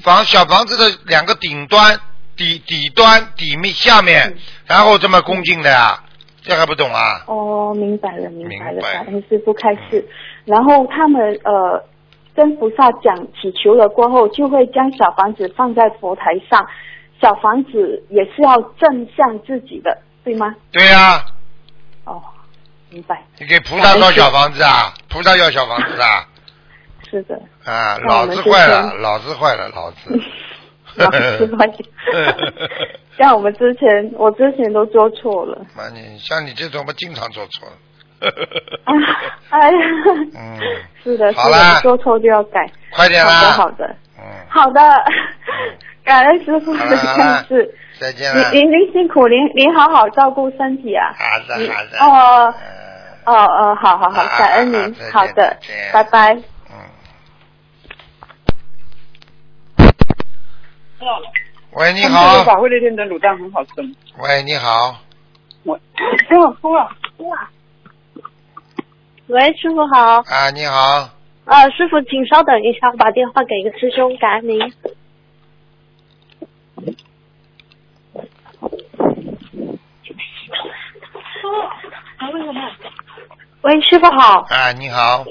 [0.04, 1.98] 房小房子的两个顶端、
[2.36, 6.03] 底底端、底面下面嗯，然后这么恭敬的呀，
[6.44, 7.24] 这还不懂啊？
[7.28, 10.06] 哦，明白了，明白了，明白感恩师傅开示。
[10.46, 11.82] 然后他们呃
[12.36, 16.66] 跟菩萨讲祈求了过后，就会将小房子放在佛台上，
[17.22, 20.54] 小房子也是要正向自己的，对吗？
[20.72, 21.24] 对呀、
[22.06, 22.22] 哦，
[22.90, 24.94] 明白，你给菩萨造小房子啊？
[25.10, 26.28] 菩萨要小房子啊？
[27.10, 29.98] 是的，啊，那我们之脑子坏了，前脑子坏了，脑子。
[30.96, 31.78] 老师发现，
[33.18, 35.66] 像我们之前，我之前都做错了。
[35.76, 37.68] 妈你像你这种嘛，经常做错。
[38.24, 38.94] 啊，
[39.50, 39.78] 哎呀，
[40.36, 40.60] 嗯，
[41.04, 42.70] 是的，是好啦的，做错就要改。
[42.92, 43.52] 快点好的，啦！
[43.52, 44.82] 好的，嗯，好的，
[46.06, 46.82] 感恩师傅的。
[48.00, 48.52] 再见了。
[48.52, 51.14] 您您您辛苦，您您好好照顾身体啊。
[51.18, 51.98] 好的好的。
[52.00, 52.84] 哦嗯
[53.26, 55.58] 哦哦，好好好，啊感恩您好的
[55.94, 56.34] 拜拜。
[56.70, 56.76] 嗯。
[61.72, 62.44] 喂，你好。
[62.44, 63.72] 法会那天的卤蛋很好吃。
[64.20, 64.96] 喂，你好。
[65.64, 65.80] 我，
[66.30, 66.88] 给我哭了。
[69.28, 70.22] 喂，师傅好。
[70.28, 71.10] 啊，你好。
[71.46, 74.60] 呃，师傅，请稍等一下，我把电话给一个师兄，感恩您。
[83.62, 84.46] 喂，师傅好。
[84.50, 85.26] 啊，你好。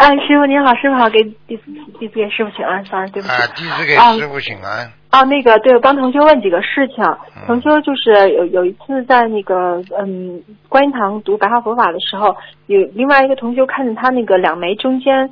[0.00, 1.64] 哎，师傅您好，师傅好，给弟子
[1.98, 3.34] 弟子给师傅请安，sorry，对不起。
[3.34, 4.90] 啊，弟子给啊师傅请安。
[5.12, 7.04] 哦，那个对，我帮同学问几个事情。
[7.36, 12.34] 嗯同学就是有有一次在那个嗯观音堂读白话佛法的时候，
[12.66, 15.30] 有另外一个同学看见他那个两眉中间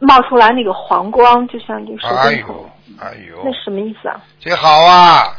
[0.00, 4.20] 冒出来那个黄光，就像这个手哎，呦，哎呦那，什么意思啊？
[4.38, 5.34] 这好啊！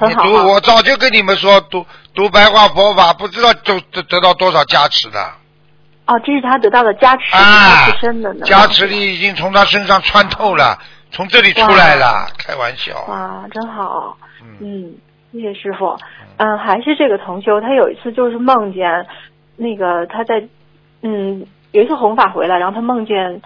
[0.00, 0.46] 你读，很好啊。
[0.46, 5.18] 我早就跟你们说，读读白话佛法，不知道就得得到多少加持的。
[6.06, 8.44] 哦，这是他得到的加持，啊自身的呢。
[8.44, 10.78] 加持力已经从他身上穿透了，
[11.10, 12.92] 从这里出来了，开玩笑。
[13.08, 14.16] 哇，真好。
[14.42, 14.94] 嗯嗯，
[15.32, 15.96] 谢谢师傅。
[16.36, 19.06] 嗯，还是这个同修，他有一次就是梦见
[19.56, 20.46] 那个他在
[21.02, 23.40] 嗯有一次弘法回来，然后他梦见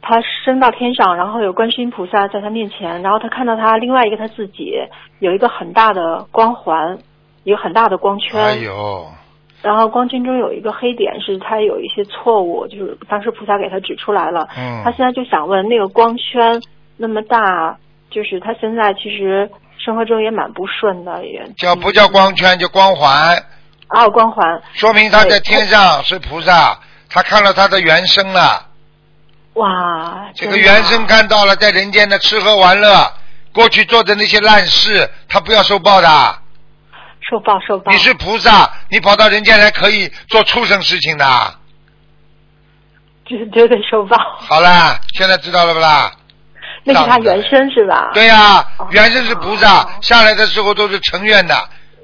[0.00, 4.72] 他升到天上，然后有观世音菩萨在他面前，然后他看到他另外一个他自己
[5.18, 6.98] 有一个很大的光环，
[7.44, 8.40] 一个很大的光圈。
[8.40, 9.06] 哎呦，
[9.62, 14.48] 然后光圈中有一个黑点，是他有一些错误，就是当时菩萨给他指出来了。
[14.56, 16.60] 嗯他现在就想问，那个光圈
[16.96, 17.76] 那么大，
[18.10, 19.48] 就是他现在其实
[19.78, 23.36] 生活中也蛮不顺的，也叫不叫光圈，叫光环，
[23.86, 28.66] 啊光环，说明他在天上是菩萨，他看了他的原生了。
[29.54, 33.12] 哇，这个原生看到了，在人间的吃喝玩乐，
[33.52, 36.08] 过去做的那些烂事，他不要受报的。
[37.32, 41.24] 受报受报，你是菩萨，你跑到人间来可以做畜生事情的。
[43.24, 46.12] 绝绝对受报，好啦，现在知道了不啦？
[46.84, 48.10] 那是他原身是吧？
[48.12, 51.56] 对呀、哦原身是菩萨，下来的时候都是成愿的，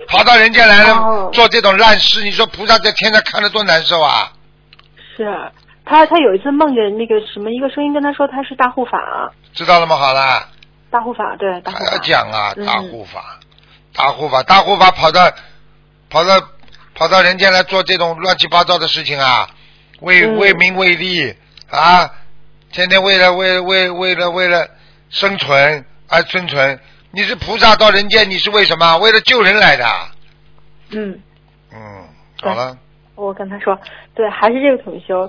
[0.08, 4.32] 跑到人间来了、哦做这种烂事，你说菩萨在天上看着多难受啊？
[5.14, 5.26] 是
[5.84, 8.98] 他他有一次梦见那个什么一个声音跟他说他是大护法，
[9.52, 9.94] 知道了吗？
[9.96, 10.48] 好啦，
[10.90, 11.98] 大护法对大护法还要。
[11.98, 13.38] 讲啊，嗯大护法，
[13.98, 15.28] 大护法，大护法跑到
[16.08, 16.40] 跑到
[16.94, 19.50] 跑到人间来做这种乱七八糟的事情啊，
[20.00, 21.34] 为、嗯为名为利
[21.68, 22.08] 啊，
[22.70, 24.68] 天天为了为为为了为了
[25.10, 26.80] 生存而生存。
[27.10, 28.98] 你是菩萨到人间，你是为什么？
[28.98, 30.08] 为了救人来的。
[30.90, 31.20] 嗯，
[31.72, 32.08] 嗯，
[32.40, 32.78] 好了，
[33.26, 33.78] 我跟他说，
[34.14, 35.28] 对，还是这个同修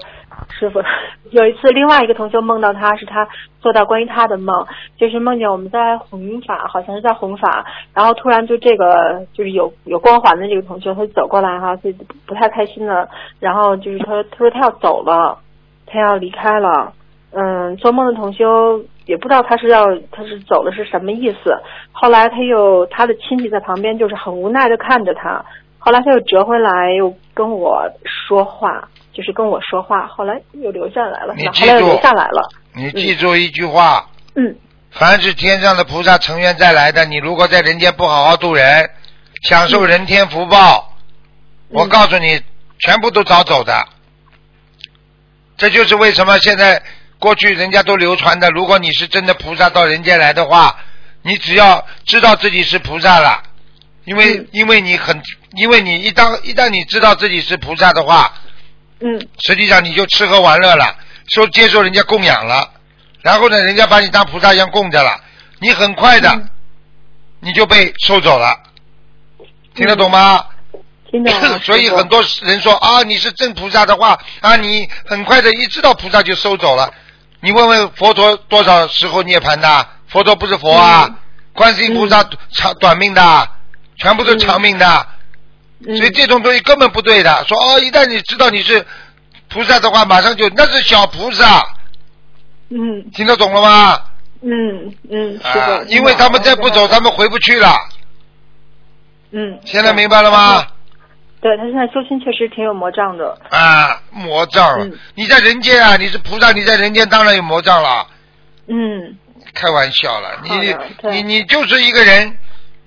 [0.49, 0.81] 师傅。
[1.31, 3.27] 有一次，另外一个同修梦到他是他
[3.59, 4.65] 做到关于他的梦，
[4.97, 11.91] 就是梦见我们在弘法，好像是在弘法，然后突然就这个就是有有光环的这个同修，他就走过来哈，就
[12.25, 13.07] 不太开心了，
[13.39, 15.37] 然后就是他他说他要走了，
[15.85, 16.93] 他要离开了。
[17.31, 21.55] 嗯，做梦的同修也不知道他是要他是走了是什么意思。
[21.91, 25.45] 后来他又他的亲戚在旁边，就是很无奈的看着他。
[25.77, 30.05] 后来他又折回来，又跟我说话，就是跟我说话。
[30.07, 32.49] 后来又留下来了，你记住后后来又留下来了。
[32.73, 34.53] 你记住一句话：嗯
[34.91, 38.89] 凡是天上的菩萨成愿再来的，你如果在人间不好好度人，
[39.43, 40.93] 享受人天福报，
[41.69, 42.41] 我告诉你，
[42.79, 43.87] 全部都早走的。
[45.55, 46.83] 这就是为什么现在
[47.19, 50.75] 过去人家都流传的，如果你是真的菩萨到人间来的话，
[51.21, 53.41] 你只要知道自己是菩萨了，
[54.03, 55.21] 因为、嗯因为你很，
[55.55, 58.33] 因为你一当一旦你知道自己是菩萨的话，
[58.99, 60.95] 嗯实际上你就吃喝玩乐了，
[61.33, 62.71] 受接受人家供养了，
[63.21, 65.19] 然后呢，人家把你当菩萨一样供着了，
[65.59, 66.49] 你很快的、嗯
[67.41, 68.53] 你就被收走了，
[69.73, 70.45] 听得懂吗？
[71.09, 71.33] 听懂。
[71.63, 76.93] 所以很多人说啊，你是真菩萨的话啊，你很快的一知道菩萨就收走了。
[77.39, 79.87] 你问问佛陀多少时候涅槃的？
[80.09, 81.15] 佛陀不是佛啊，嗯
[81.53, 82.21] 观世音菩萨
[82.51, 83.49] 长短命的，
[83.95, 85.07] 全部都长命的。
[85.87, 87.43] 嗯所以这种东西根本不对的。
[87.47, 88.85] 说哦，一旦你知道你是
[89.47, 91.63] 菩萨的话，马上就那是小菩萨，
[92.69, 94.01] 嗯听得懂了吗？
[94.41, 97.75] 嗯嗯，是的、啊，因为他们再不走，他们回不去了。
[99.31, 100.65] 嗯，现在明白了吗？
[101.41, 103.37] 对他现在修心确实挺有魔障的。
[103.49, 104.81] 啊，魔障！
[104.81, 108.05] 嗯你在人间啊，你是菩萨，你在人间当然有魔障了。
[108.67, 109.17] 嗯
[109.53, 110.75] 开玩笑了，你
[111.09, 112.37] 你你就是一个人，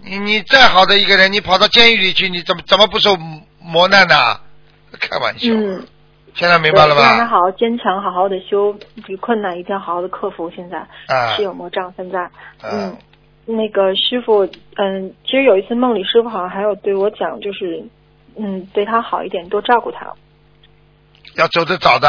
[0.04, 3.16] 你你再好的一个人，你跑到监狱里去，你怎么怎么不受
[3.60, 4.14] 磨难呢？
[5.00, 5.86] 开玩笑，嗯，
[6.34, 7.30] 现在明白了吧让他吧？
[7.30, 8.76] 好好坚强，好好的修，
[9.06, 10.50] 这困难一定要好好的克服。
[10.50, 12.28] 现在、啊是有魔障，现在
[12.62, 12.96] 嗯，
[13.46, 14.44] 那个师傅，
[14.76, 17.84] 嗯，其实有一次梦里师傅好像还有对我讲，就是
[18.36, 20.12] 嗯对他好一点，多照顾他。
[21.36, 22.08] 要走得早的，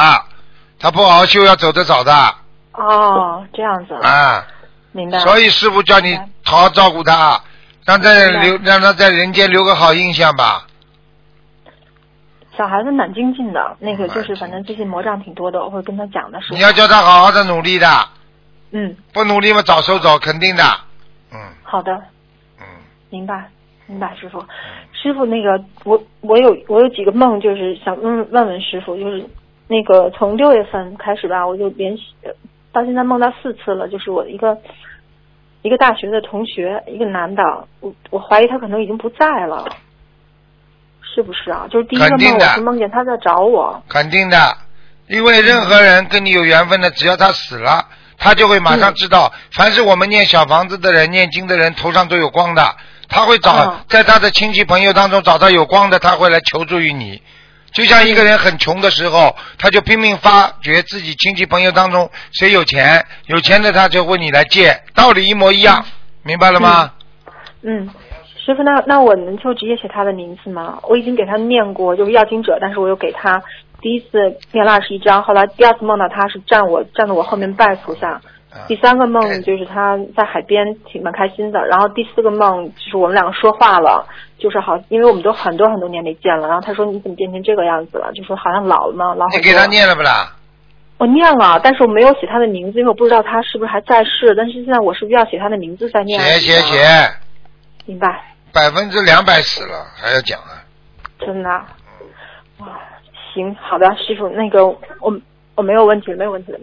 [0.79, 2.13] 他不好好修要走得早的
[2.73, 4.47] 哦，这样子，啊。
[4.91, 5.17] 明白。
[5.19, 7.41] 所以师傅叫你好好照顾他，
[7.85, 10.67] 让在留让他在人间留个好印象吧。
[12.55, 16.39] 小孩子蛮精进的，那个就是反正最近魔障挺多的，我会跟他讲的。
[16.41, 17.87] 是你要叫他好好的努力的，
[18.71, 20.63] 嗯，不努力嘛早收走，肯定的。
[21.31, 21.91] 嗯好的，
[22.59, 22.65] 嗯，
[23.09, 23.49] 明白，
[23.87, 24.39] 明白，师傅。
[24.91, 29.25] 师傅，那个我我有我有几个梦，就是想问问问师傅，就是
[29.67, 32.31] 那个从六月份开始吧，我就连续呃
[32.71, 34.55] 到现在梦到四次了，就是我一个
[35.63, 37.41] 一个大学的同学，一个男的，
[37.79, 39.65] 我我怀疑他可能已经不在了，
[41.01, 41.65] 是不是啊？
[41.71, 44.57] 就是第一个梦我是梦见他在找我，肯定的，
[45.07, 47.87] 因为任何人跟你有缘分的，只要他死了，
[48.17, 49.31] 他就会马上知道。
[49.53, 52.75] 凡是我们念小房子的人、念经的人，头上都有光的，
[53.07, 57.21] 他会找、哦在他的亲戚朋友当中找到有光的，他会来求助于你。
[57.73, 65.83] 就像一个人很穷的时候，他就拼命发掘自己亲戚朋友当中谁有钱，有钱的他就问你来借，道理一模一样，
[66.23, 66.93] 明白了吗？
[67.63, 67.89] 嗯，
[68.45, 70.79] 师傅，那那我能就直接写他的名字吗？
[70.83, 73.41] 我已经给他念过，就是要经者，但是我又给他
[73.81, 78.21] 第一次念了二十一章，后来第二次梦到他是站我站在我后面拜菩萨，啊
[78.67, 84.07] 第三个梦就是他在海边挺蛮开心的，然后第四个梦就是我们两个说话了，
[84.37, 88.11] 就是好，因为我们都很多很多年没见了，然后他说你怎么变成这个样子了？
[88.13, 89.15] 就说好像老了嘛？
[89.15, 90.35] 老你给他念了不啦？
[90.99, 94.33] 我念了，但是我没有写他的名字，因为我不知道他是不是还在世。
[94.37, 96.19] 但是现在我是不是要写他的名字再念？
[96.21, 96.85] 写写写，
[97.85, 98.23] 明白。
[98.53, 100.63] 百分之两百死了还要讲啊？
[101.19, 101.65] 真的啊，
[102.59, 102.79] 哇，
[103.33, 105.19] 行，好的，师傅，那个我
[105.55, 106.59] 我没有问题了，没有问题了，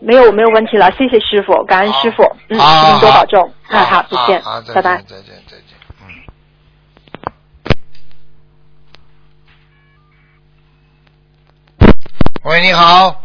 [0.00, 4.96] 没有没有问题了，谢谢师傅，感恩师傅，嗯，好您多保重，好哎，好，再见好，拜拜，。
[5.06, 5.76] 再见，再见。
[6.00, 6.04] 嗯。
[12.44, 13.22] 喂，你好。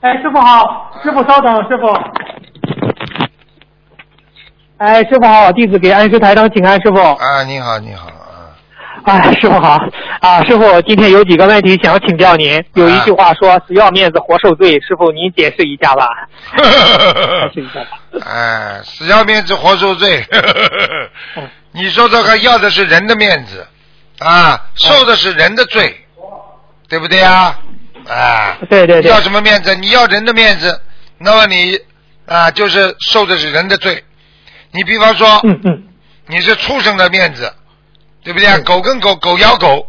[0.00, 1.88] 哎，师傅好，师傅稍等，师傅。
[4.78, 7.00] 哎，师傅好，弟子给安师台长请安，师傅。
[7.00, 8.13] 啊，你好，你好。
[9.04, 9.78] 啊哎，师傅好
[10.20, 12.62] 啊，师傅，今天有几个问题想请教您。
[12.74, 16.08] 有一句话说“死要面子活受罪”，师傅您解释一下吧。
[17.52, 17.98] 解释一下吧。
[18.24, 20.24] 哎，死要面子活受罪。
[21.36, 23.66] 嗯 你说这个要的是人的面子
[24.20, 25.94] 啊，受的是人的罪，
[26.88, 27.58] 对不对呀？
[28.08, 29.74] 啊，对对对要什么面子？
[29.74, 30.80] 你要人的面子，
[31.18, 31.78] 那么你
[32.26, 34.02] 啊，就是受的是人的罪。
[34.70, 35.82] 你比方说，嗯嗯
[36.26, 37.52] 你是畜生的面子，
[38.24, 38.56] 对不对啊？
[38.56, 39.86] 嗯狗跟狗，狗咬狗，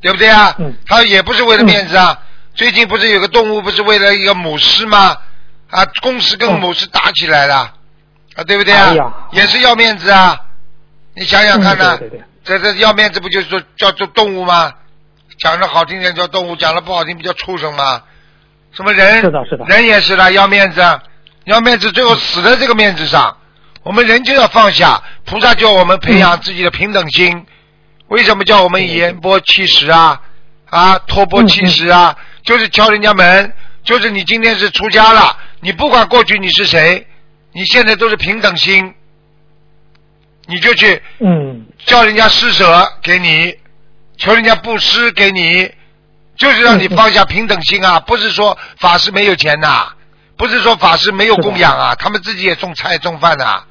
[0.00, 0.54] 对不对啊？
[0.58, 2.18] 嗯它也不是为了面子啊。
[2.54, 5.18] 最近不是有个动物不是为了一个母狮吗？
[5.70, 7.74] 啊，公狮跟母狮打起来了，
[8.34, 8.94] 啊，对不对啊？
[8.94, 8.96] 哎
[9.32, 10.40] 也是要面子啊。
[11.14, 14.72] 你想想看呢、嗯对对对这这要面子不就是说叫做动物吗？
[15.38, 18.00] 讲的好听点叫动物，讲的不好听不叫畜生吗？
[18.72, 19.20] 什么人？
[19.20, 20.80] 是的是的人也是的，要面子，
[21.44, 23.36] 要面子，最后死在这个面子上。
[23.82, 27.46] 我们人就要放下，菩萨叫我们培养自己的平等心。
[28.08, 30.20] 为什么叫我们言波七十啊？
[30.70, 33.52] 啊，托钵七十啊，就是敲人家门，
[33.82, 37.06] 就是你今天是出家了，你不管过去你是谁，
[37.52, 38.94] 你现在都是平等心，
[40.46, 43.54] 你就去嗯叫人家施舍给你，
[44.16, 45.70] 求人家布施给你，
[46.36, 48.00] 就是让你放下平等心啊！
[48.00, 49.92] 不是说法师没有钱呐、
[50.36, 53.64] 不是说法师没有供养啊，他们自己也种菜种饭呐、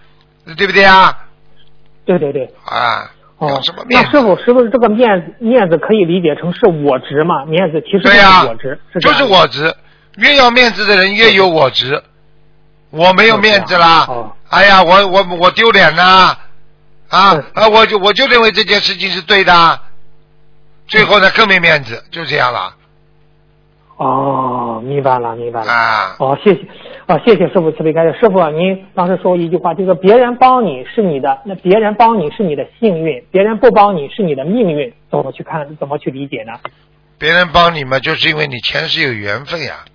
[0.57, 1.17] 对不对啊？
[2.05, 2.53] 对对对。
[2.65, 4.09] 啊，哦什么，面子？
[4.11, 7.45] 那师傅是不是这个面子面子可以理解成是我执嘛？
[7.45, 9.75] 面子其实就是对呀、我执，是这就是我执，
[10.17, 12.01] 越要面子的人越有我执。
[12.91, 16.37] 我没有面子啦，哦哎呀，我我我丢脸呐，
[17.09, 19.79] 啊嗯啊，我就我就认为这件事情是对的，
[20.87, 22.73] 最后呢更没面子，就这样了
[23.97, 25.71] 哦，明白了，明白了。
[25.73, 26.15] 啊。
[26.19, 26.61] 哦，谢谢，
[27.07, 28.17] 哦，谢谢师傅慈悲开示。
[28.19, 35.77] 师傅啊，您当时说过一句话，就是别人帮你是你的，那别人帮你是你的幸运，别人不帮你是你的命运，怎么去看？
[35.77, 36.53] 怎么去理解呢？
[37.19, 39.85] 别人帮你嘛，就是因为你前世有缘分呀，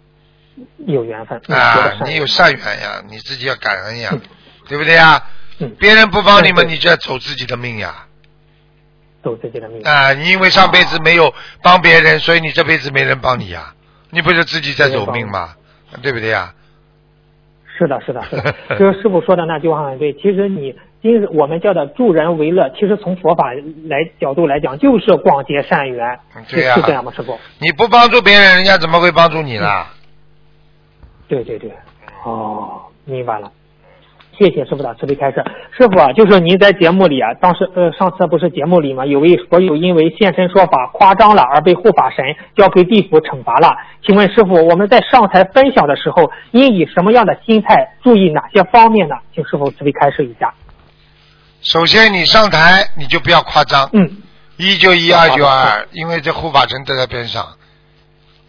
[0.87, 4.11] 有缘分，啊你有善缘呀，你自己要感恩呀，
[4.69, 5.21] 对不对呀？
[5.59, 8.07] 嗯，别人不帮你嘛，你就要走自己的命呀。
[9.23, 9.83] 走自己的命。
[9.83, 13.75] 啊，你因为上辈子没有帮别人，所以你这辈子没人帮你呀，
[14.11, 15.57] 你不是自己在走命吗？
[16.03, 16.55] 对不对呀？
[17.81, 20.13] 是的，是的，是的， 就是师傅说的那句话很对。
[20.13, 23.55] 其实你今日我们叫的助人为乐，其实从佛法
[23.89, 27.39] 来角度来讲，就是广结善缘，是对呀是这样吗，师傅？
[27.59, 29.87] 你不帮助别人，人家怎么会帮助你呢？
[31.27, 31.73] 对对对，
[32.25, 33.51] 哦，明白了。
[34.41, 35.45] 谢谢师傅的慈悲开示。
[35.77, 42.25] 师傅啊，就是您在节目里啊，当时呃上次不是节目里嘛，有位佛友因为现身说法夸张了而被护法神
[42.57, 43.77] 交给地府惩罚了。
[44.03, 49.17] 请问师傅，我们在上台分享的时候，应以什么样的心态，注意哪些方面呢？
[49.35, 50.55] 请师傅慈悲开示一下。
[51.61, 54.11] 首先，你上台你就不要夸张，嗯，
[54.57, 57.47] 一就一，二就二，因为这护法神都在边上。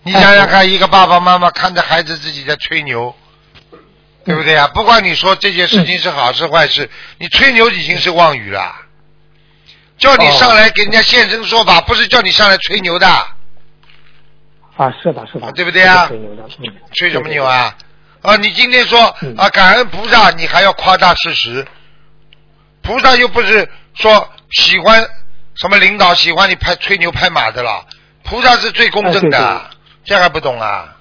[0.03, 3.13] 你想想看，一个爸爸妈妈看着孩子自己在吹牛，
[4.23, 4.67] 对不对啊？
[4.67, 8.75] 不管你说这件事情是好事坏事，你吹牛已经是妄语了。
[9.97, 13.07] 叫你上来给人家现身说法，不是叫你上来吹牛的，
[14.75, 17.75] 啊，是的，是的，对不对啊吹牛的，嗯，吹什么牛啊？
[18.23, 21.67] 啊，你今天说嗯啊感恩菩萨，你还要夸大事实，
[22.81, 25.07] 菩萨又不是说喜欢
[25.55, 27.85] 什么领导喜欢你拍吹牛拍马的了，
[28.23, 29.61] 菩萨是最公正的，哎
[30.03, 30.95] 这还不懂啊？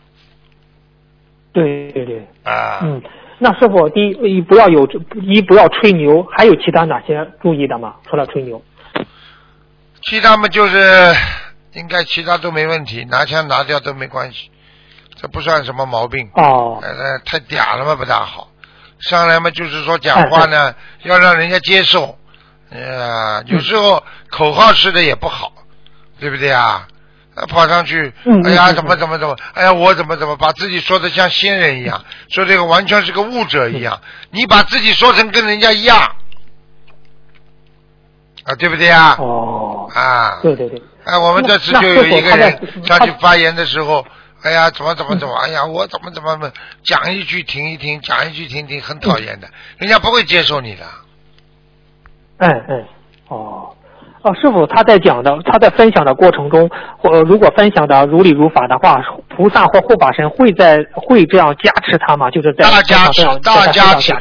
[1.53, 3.03] 对对对，啊，嗯。
[3.43, 4.87] 那师傅，第一一不要有
[5.23, 7.95] 一不要吹牛，还有其他哪些注意的吗？
[8.07, 8.63] 除了吹牛，
[10.03, 10.79] 其他嘛就是
[11.73, 14.51] 应该其他都没问题，拿枪拿掉都没关系，
[15.17, 16.31] 这不算什么毛病。
[16.35, 18.51] 哦，呃，太嗲了嘛，不大好。
[18.99, 20.75] 上来嘛，就是说讲话呢，
[21.05, 22.19] 要让人家接受。
[22.71, 25.51] 呃，有时候口号式的也不好，
[26.19, 26.87] 对不对啊？
[27.41, 34.01] 呃跑上去，嗯哎呀，嗯怎么怎么怎么，哎呀，我怎么怎么，把自己说的像仙人一样，说这个完全是个悟者一样。
[34.31, 35.99] 你把自己说成跟人家一样，
[38.45, 39.17] 啊，对不对啊？
[39.19, 44.05] 哦，啊，对对对，哎，我们这次就有一个人上去发言的时候，
[44.43, 46.53] 哎呀，怎么怎么怎么，哎呀，我怎么怎么怎么
[46.85, 49.49] 讲一句停一停，讲一句停一停，很讨厌的，
[49.79, 50.85] 人家不会接受你的。
[52.39, 52.85] 哎哎，
[53.29, 53.75] 哦。
[54.23, 62.31] 哦，师傅他在讲的，他在分享的过程中，或如果分享的如理如法的话，菩萨或护法神会在会这样加持他吗？
[62.31, 64.13] 就是在大加持，大加持？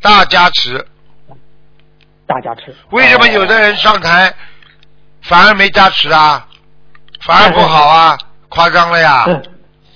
[0.00, 0.84] 大加持。
[2.26, 2.74] 大加持。
[2.90, 4.32] 为什么有的人上台
[5.22, 6.46] 反而没加持啊？
[7.26, 8.18] 反而不好啊？
[8.48, 9.24] 夸张了呀？
[9.28, 9.42] 嗯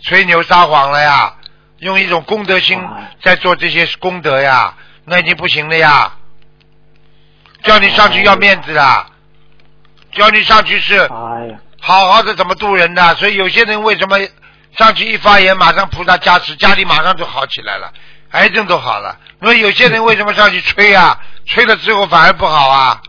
[0.02, 1.34] 吹牛撒谎了呀？
[1.78, 2.80] 用一种功德心
[3.24, 4.72] 在做这些功德呀？
[5.04, 6.12] 那已经不行了呀！
[7.62, 9.06] 叫你上去要面子的，
[10.16, 13.02] 叫你上去是哎呀，好好的怎么度人的？
[13.16, 14.18] 所以有些人为什么
[14.76, 17.92] 上去一发言，马上菩萨加持，家里马上就好起来了，
[18.32, 19.16] 癌症都好了。
[19.40, 21.18] 那么有些人为什么上去吹啊？
[21.44, 23.00] 吹了之后反而不好啊？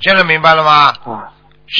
[0.00, 0.92] 现在明白了吗？
[1.04, 1.30] 啊，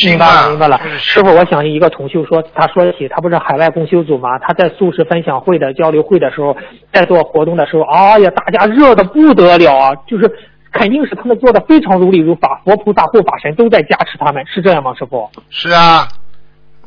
[0.04, 0.80] 明白啊了，明白了。
[0.98, 6.56] 师傅，我想起一个同修说，他说起他不是海外共修组嘛，他在素食分享会的交流会的时候，
[6.92, 10.30] 在做活动的时候，哎呀，大家热的不得了啊，就是
[10.74, 15.30] 肯定是他们做的非常如理如法，佛菩萨护法神都在加持他们，是这样吗，师傅？
[15.48, 16.06] 是啊，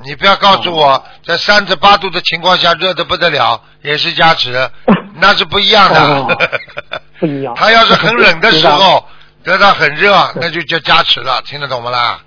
[0.05, 4.53] 你不要告诉我，在三十八度的情况下热的不得了，也是加持，
[5.19, 5.99] 那是不一样的。
[5.99, 6.27] 哦
[7.19, 7.55] 不一样。
[7.55, 9.03] 他要是很冷的时候，
[9.43, 12.19] 得到很热，那就叫加持了，听得懂不啦？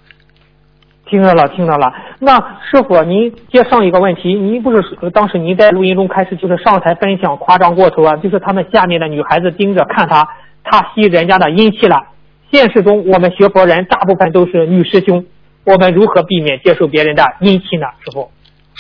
[1.09, 1.93] 听到了，听到了。
[2.21, 2.37] 那
[2.71, 10.29] 师傅，您接上一个问题，您不是呃当时您在录音中开始就是上台分享夸张过头啊，就是他们下面的女孩子盯着看他，
[10.71, 11.97] 他吸人家的阴气了。
[12.53, 15.27] 现实中，我们学佛人大部分都是女师兄，
[15.65, 17.87] 我们如何避免接受别人的阴气呢？
[18.05, 18.31] 师傅？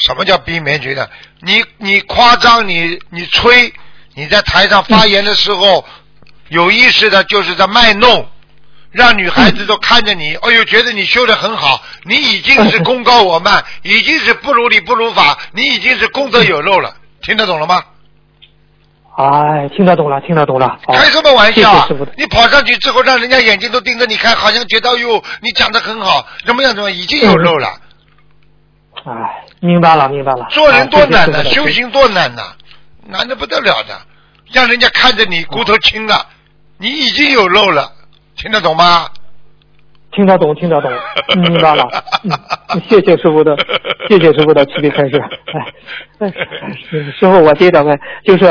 [0.07, 1.11] 什么叫避免觉得？
[1.41, 3.73] 你你夸张，你你吹，
[4.15, 5.85] 你在台上发言的时候，
[6.49, 8.27] 有意识的就是在卖弄，
[8.91, 17.83] 让女孩子都看着你，哎呦，觉得你修的很好，你已经是功高我慢，已经是不如理不如法，你已经是功德有漏了，听得懂了吗？
[19.21, 20.67] 哎，听得懂了，听得懂了。
[20.87, 21.87] 好开什么玩笑。
[22.17, 27.69] 你跑上去之后，让人家眼睛都盯着你看，好像觉得哎呦，你讲的很好，怎么样怎么样，已经有肉了。
[29.05, 30.47] 哎，明白了，明白了。
[30.51, 32.43] 做人多难呐，修行多难呐，
[33.09, 33.99] 难的不得了的，
[34.53, 36.27] 让人家看着你骨头轻了，
[36.79, 37.93] 你已经有肉了，
[38.37, 39.09] 听得懂吗？
[40.13, 40.91] 听得懂，听得懂，
[41.37, 41.89] 明白了。
[42.25, 43.57] 嗯，谢谢师傅的，
[44.09, 45.23] 谢谢师傅的慈悲开示。
[46.19, 46.33] 哎，哎，
[46.91, 48.45] 师傅，我接着问，就是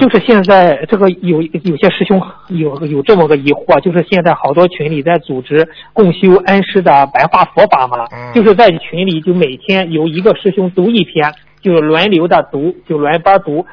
[0.00, 7.98] 就是现在这个有有些师兄有有这么个疑惑，就是现在好多群里在组织共修恩师的白话佛法嘛，
[8.34, 13.66] 就是在群里就每天由一个师兄读一篇，就轮流的读，就轮班读。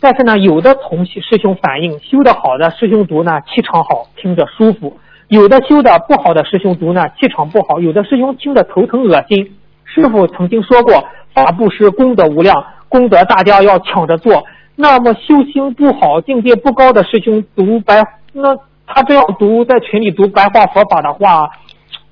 [0.00, 4.98] 但是呢，有的同师兄反映，修的好的师兄读呢气场好，听着舒服。
[5.28, 9.56] 有的修的不好的师兄读呢，气场不好；有的师兄听着头疼恶心。
[9.86, 14.44] 师傅曾经说过，法布施功德无量，功德大家要抢着做。
[14.76, 18.02] 那么修行不好、境界不高的师兄读白，
[18.32, 18.56] 那
[18.86, 21.48] 他这样读在群里读白话佛法的话，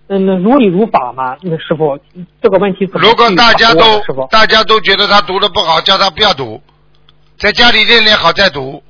[0.08, 1.36] 嗯，如理如法嘛？
[1.42, 1.98] 那师傅
[2.40, 6.62] 这个问题怎么如果大家都大家都觉得他读的不好，叫他不要读，
[7.36, 8.82] 在家里练练好再读。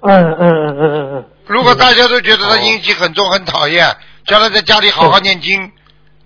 [0.00, 1.24] 嗯嗯嗯嗯嗯嗯。
[1.46, 3.84] 如果大家都觉得他阴气很重、很讨厌，
[4.24, 5.72] 叫他在家里好好念经，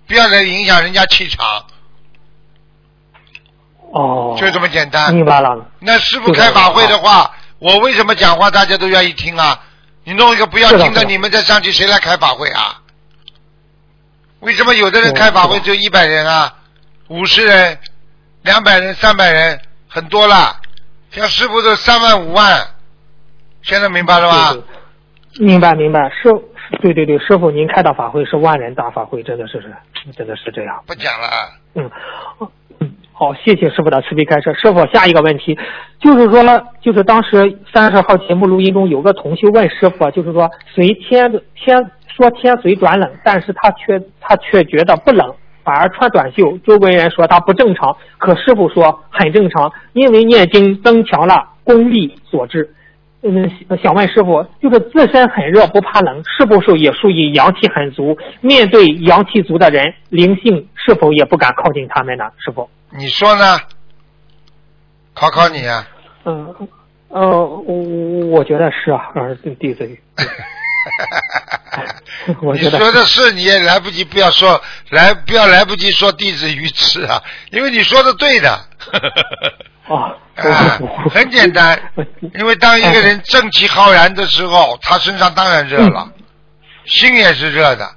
[0.07, 1.43] 不要来影响人家气场，
[3.93, 4.35] 哦。
[4.37, 5.13] 就这么简单。
[5.13, 5.65] 明白了。
[5.79, 9.59] 那师傅开法会的话，我为什么讲话大家都愿意听啊？
[10.03, 12.81] 你弄一个不要听的，你们再上去，谁来开法会啊？
[14.41, 16.53] 为什么有的人开法会就一百人啊，
[17.07, 17.79] 五十人、
[18.41, 19.57] 两百人、三百人，
[19.87, 20.57] 很多了。
[21.11, 22.67] 像师傅都三万、五万，
[23.61, 24.53] 现在明白了吧？
[25.39, 26.29] 明白明白，师，
[26.81, 29.73] 对对对，师傅您开的法会是万人大法会，真的是是，
[30.11, 30.83] 真的是这样。
[30.85, 31.29] 不讲了。
[31.75, 31.89] 嗯，
[32.41, 32.51] 嗯，
[33.23, 34.53] 好，谢谢师傅的慈悲开示。
[34.53, 35.57] 师傅，下一个问题
[35.97, 36.43] 就是说，
[36.81, 45.33] 就是当时三十号节目录音中有个同修问师傅，就是说随天天说天随转冷，但是他却他却觉得不冷，
[45.63, 52.71] 反而穿短袖，周围人说他不正常，可师傅说很正常，因为念经增强了功力所致。
[53.25, 53.49] 嗯，
[53.81, 58.17] 想问师傅，就是自身很热不怕冷，是不是也属于阳气很足？
[58.41, 62.25] 面对阳气足的人，灵性是否也不敢靠近他们呢？
[62.37, 63.61] 师傅，你说呢？
[65.13, 65.87] 考考你啊。
[66.25, 66.53] 嗯，
[67.07, 69.87] 呃，我我觉得是啊，儿子弟子。
[72.41, 78.59] 我你说的是，你也来不及，不要说来，不要来不及说弟子愚痴啊，因为你说的对的。
[79.87, 80.79] 啊，啊，
[81.11, 81.77] 很简单，
[82.35, 86.07] 因为当一个人正气浩然的时候，他身上当然热了，
[86.85, 87.89] 心也是热的，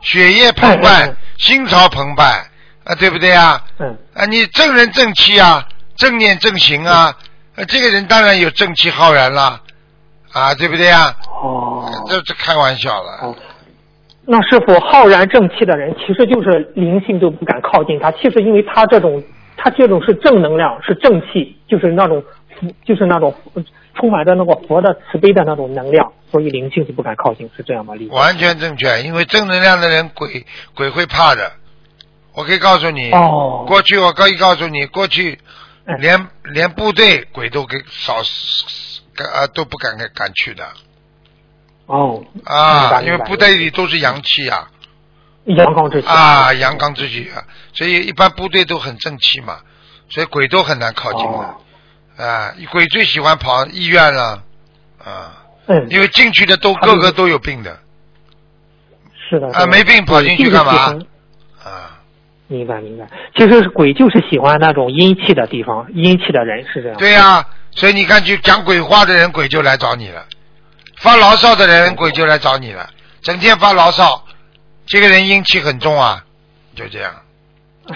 [0.00, 2.44] 血液澎湃，心潮澎湃，
[2.84, 3.60] 啊，对不对啊？
[3.80, 3.98] 嗯。
[4.14, 5.66] 啊，你正人正气啊，
[5.96, 7.12] 正念正行啊，
[7.66, 9.60] 这个人当然有正气浩然了，
[10.32, 11.12] 啊，对不对啊？
[11.42, 11.90] 哦。
[12.08, 13.34] 这这开玩笑了。
[14.24, 19.20] 那师傅浩然正气的人，其实就是灵性都不敢靠近他，其实因为他这种。
[19.64, 22.24] 他这种是正能量，是正气，就是那种，
[22.84, 23.32] 就是那种
[23.94, 27.94] 充满着那个佛的慈悲的那种能量，所以灵性就不敢靠近，是这样吗？
[27.94, 30.44] 理完全正确，因为正能量的人鬼
[30.74, 31.52] 鬼会怕的。
[32.34, 35.38] 我可以告诉你，哦，过去我可以告诉你，过去
[35.98, 38.16] 连连部队鬼都给少，
[39.16, 40.64] 呃都不敢敢去的。
[41.86, 44.68] 哦，啊，因为部队里都是阳气啊。
[45.44, 46.06] 阳刚之气。
[46.08, 47.42] 啊，阳刚之气啊，
[47.74, 49.58] 所以一般部队都很正气嘛，
[50.08, 54.42] 所以鬼都很难靠近的，啊，鬼最喜欢跑医院了，
[55.04, 57.78] 啊，嗯，因为进去的都个个都有病的，
[59.28, 60.72] 是的，啊，没病跑进去干嘛？
[61.64, 61.98] 啊，
[62.46, 63.06] 明白明白，
[63.36, 66.98] 其实鬼就是喜欢那种阴气的地方，阴气的人是这样。
[66.98, 70.22] 对呀，所以你看，就讲鬼话的人，鬼就来找你了；
[70.98, 72.88] 发牢骚的人，鬼就来找你了，
[73.22, 74.24] 整天发牢骚。
[74.86, 76.24] 这个人阴气很重啊，
[76.74, 77.12] 就这样。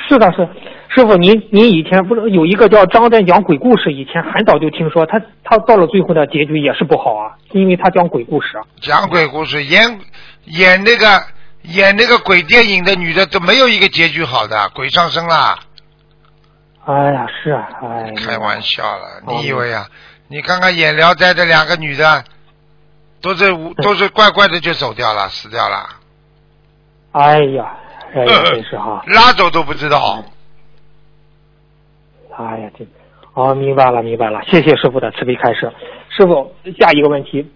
[0.08, 0.48] 是的，是
[0.88, 8.60] 师傅，您您以前不是有一个叫张震讲鬼故事，以前很早就听说他他到了最后的结局也是不好啊，因为他讲鬼故事。
[8.80, 10.00] 讲鬼故事，演
[10.44, 11.22] 演那个
[11.62, 15.58] 演那个鬼电影的女的都没有一个结局好的，鬼上身了。
[16.84, 18.12] 哎呀，是啊，哎。
[18.16, 19.86] 开玩笑了，你以为啊？
[20.28, 22.24] 你看看演《聊斋》的两个女的，
[23.20, 25.88] 都是都是怪怪的就走掉了，死掉了。
[27.18, 27.74] 哎呀，
[28.14, 30.22] 哎呀，真是哈，拉走都不知道。
[32.36, 32.86] 哎呀，这，
[33.32, 35.72] 哦，明白了，明白了，谢谢师傅的慈悲开示。
[36.10, 37.51] 师傅，下一个问题，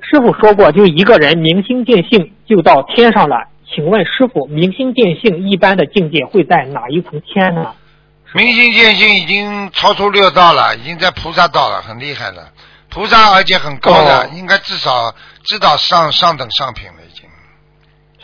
[0.00, 7.72] 师傅说过，就一个人明心见性就到天上了，请问师傅，明心见性一般的境界会在哪一层天呢？
[8.34, 12.48] 明心见性已经超出六道了，已经在菩萨道了，很厉害了。
[12.90, 16.94] 菩萨而且很高的，应该至少知道上上等上品了。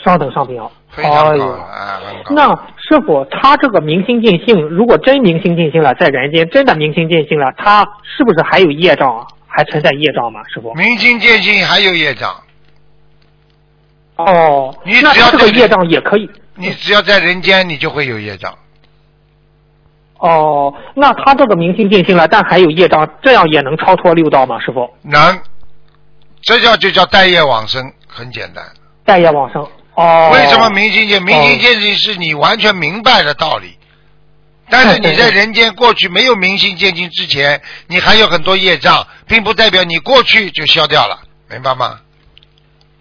[0.04, 0.60] 上等上品，
[0.90, 2.00] 非常高啊！
[2.30, 7.86] 那师傅，他这个明心见性，如果真明心见性了，在人间真的明心见性了，他
[8.16, 9.26] 是不是还有业障啊？
[9.46, 10.40] 还存在业障吗？
[10.52, 12.34] 师傅，明心见性还有业障。
[14.16, 16.30] 哦，你只要这个业障也可以。
[16.54, 18.54] 你只要在人间，你就会有业障。
[20.18, 24.60] 哦，那他这个明心见性了，但还有业障，这样也能超脱六道吗？
[24.60, 24.88] 师傅？
[25.02, 25.40] 能，
[26.42, 28.64] 这叫就叫待业往生，很简单。
[29.04, 29.66] 待业往生。
[29.94, 31.22] 哦，为什么明心见？
[31.22, 33.76] 明心见性是你完全明白的道理，
[34.70, 41.18] 但是你在人间过去没有明心见性之前，你还有很多业障，并不代表你过去就消掉了，
[41.50, 41.98] 明白吗？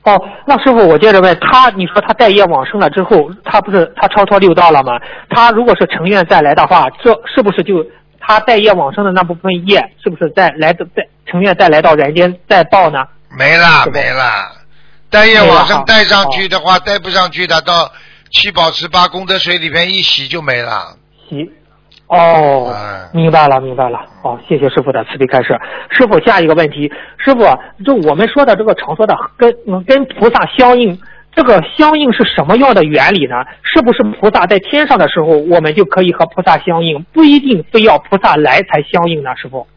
[0.03, 4.93] 哦，那师傅，我接着问他，你说他待业往生了之后，他不是他超脱六道了吗？
[5.29, 7.85] 他如果是成愿再来的话，这是不是就
[8.19, 12.99] 他待业往生的那部分业，是不是再来的再成愿再来到人间再报呢？
[13.37, 14.58] 没了，没了。
[15.09, 17.91] 待业往生带上去的话，带不上去的，到
[18.31, 20.95] 七宝十八功德水里边一洗就没了。
[21.27, 21.49] 洗，
[22.07, 23.99] 哦，嗯明白了，明白了。
[24.23, 25.59] 哦，谢谢师傅的慈悲开示。
[25.89, 27.43] 师傅，下一个问题，师傅，
[27.83, 30.99] 就我们说的这个常说的跟嗯跟菩萨相应，
[31.35, 33.35] 这个相应是什么样的原理呢？
[33.63, 39.35] 是不是菩萨在天上的时候，我们就可以和菩萨相应，不一定非要菩萨来才相应呢？
[39.35, 39.67] 师傅？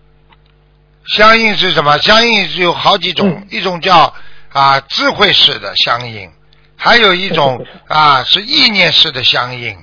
[1.06, 1.96] 相应是什么？
[1.98, 4.12] 相应是有好几种，嗯一种叫
[4.52, 6.30] 啊智慧式的相应，
[6.76, 9.76] 还有一种 啊是意念式的相应，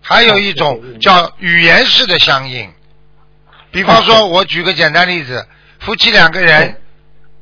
[0.00, 2.72] 还有一种叫语言式的相应。
[3.70, 5.46] 比方说，我举个简单例子，
[5.80, 6.80] 夫妻两个人，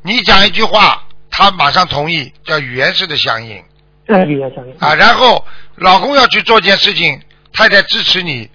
[0.03, 3.63] 你讲一句话，他马上同意，叫语言式的相应
[4.07, 4.75] 嗯，语言相应。
[4.79, 4.95] 啊。
[4.95, 5.45] 然后
[5.77, 7.21] 老公要去做件事情，
[7.53, 8.49] 太太支持你，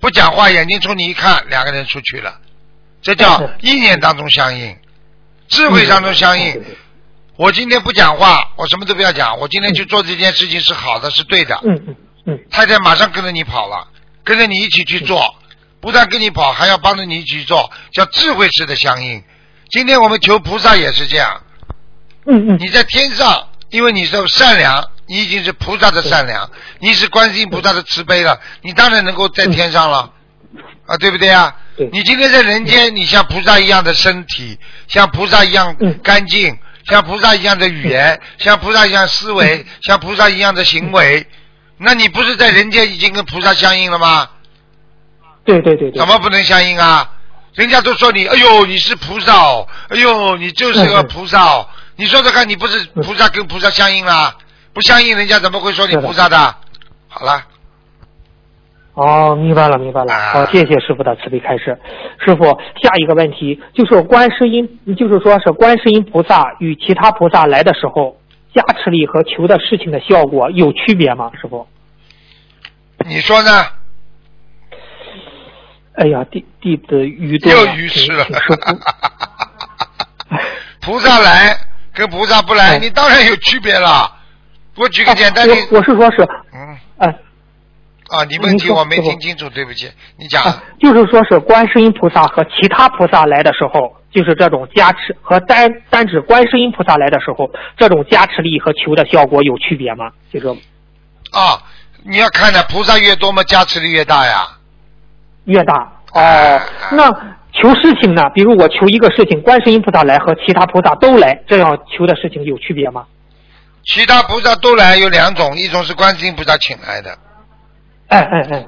[0.00, 2.40] 不讲话，眼睛冲你一看，两个人出去了，
[3.02, 4.76] 这叫意念当中相应，
[5.48, 6.62] 智慧当中相应。
[7.36, 11.58] 我今天不讲话，我什么都不要讲，我今天去做这件事情是好的，是对的。
[11.64, 11.96] 嗯嗯
[12.26, 13.88] 嗯，太太马上跟着你跑了，
[14.22, 15.34] 跟着你一起去做，
[15.80, 19.22] 不但跟你跑，还要帮着你一起做，叫智慧式的相应。
[19.68, 21.42] 今天我们求菩萨也是这样，
[22.26, 26.48] 嗯嗯，你在天上，因为你是善良，你已经是菩萨的善良，
[26.78, 30.12] 你是观世音菩萨的慈悲了，你当然能够在天上了，
[30.86, 31.56] 啊，对不对啊？
[31.76, 31.88] 对。
[31.92, 34.56] 你今天在人间，你像菩萨一样的身体，
[34.86, 35.98] 像菩萨一样嗯。
[36.02, 36.56] 干净，
[36.86, 41.26] 像菩萨一样的语言，像菩萨一样思维， 像菩萨一样的行为，
[41.78, 44.28] 那你不是在人间已经跟菩萨相应了吗？
[45.44, 45.98] 对对对对。
[45.98, 47.10] 怎么不能相应啊？
[47.54, 51.68] 人家都说你，哎呦，你是菩萨哦，哎呦，你就是个菩萨哦。
[51.96, 54.36] 你说说看，你不是菩萨跟菩萨相应啦？
[54.72, 56.56] 不相应，人家怎么会说你菩萨的？
[57.08, 57.44] 好了，
[58.94, 60.14] 哦，明白了，明白了。
[60.14, 61.78] 啊好，谢谢师傅的慈悲开示。
[62.24, 62.44] 师傅，
[62.80, 68.16] 下一个问题就是观世音，就是说是观世音菩萨与其他菩萨来的时候，
[68.54, 71.30] 加持力和求的事情的效果有区别吗？
[71.40, 71.66] 师傅？
[73.04, 73.50] 你说呢？
[75.96, 78.56] 哎呀，弟弟子愚钝又了，愚痴了请请师傅。
[80.80, 81.56] 菩萨来
[81.92, 84.10] 跟菩萨不来，哎你当然有区别了。
[84.76, 86.22] 我举个简单例子，我我是说是，
[86.52, 87.16] 嗯哎、
[88.08, 90.42] 啊，你问题我没听清楚，对不起，你讲。
[90.42, 100.10] 啊，就是说是观世音菩萨和其他菩萨来的时候，就是这种加持和单单指观世音菩萨来的时候，这种加持力和求的效果有区别吗？
[100.32, 100.48] 就是
[101.32, 101.62] 啊，
[102.04, 104.46] 你要看的菩萨越多嘛，加持力越大呀。
[105.46, 105.74] 越大
[106.12, 106.62] 哦哎。
[106.92, 107.10] 那
[107.52, 108.28] 求事情呢？
[108.34, 113.06] 比如我求一个事情，观世音菩萨来和其他菩萨都来，这样求的事情有区别吗？
[113.86, 117.16] 其他菩萨都来有两种，一种是观世音菩萨请来的，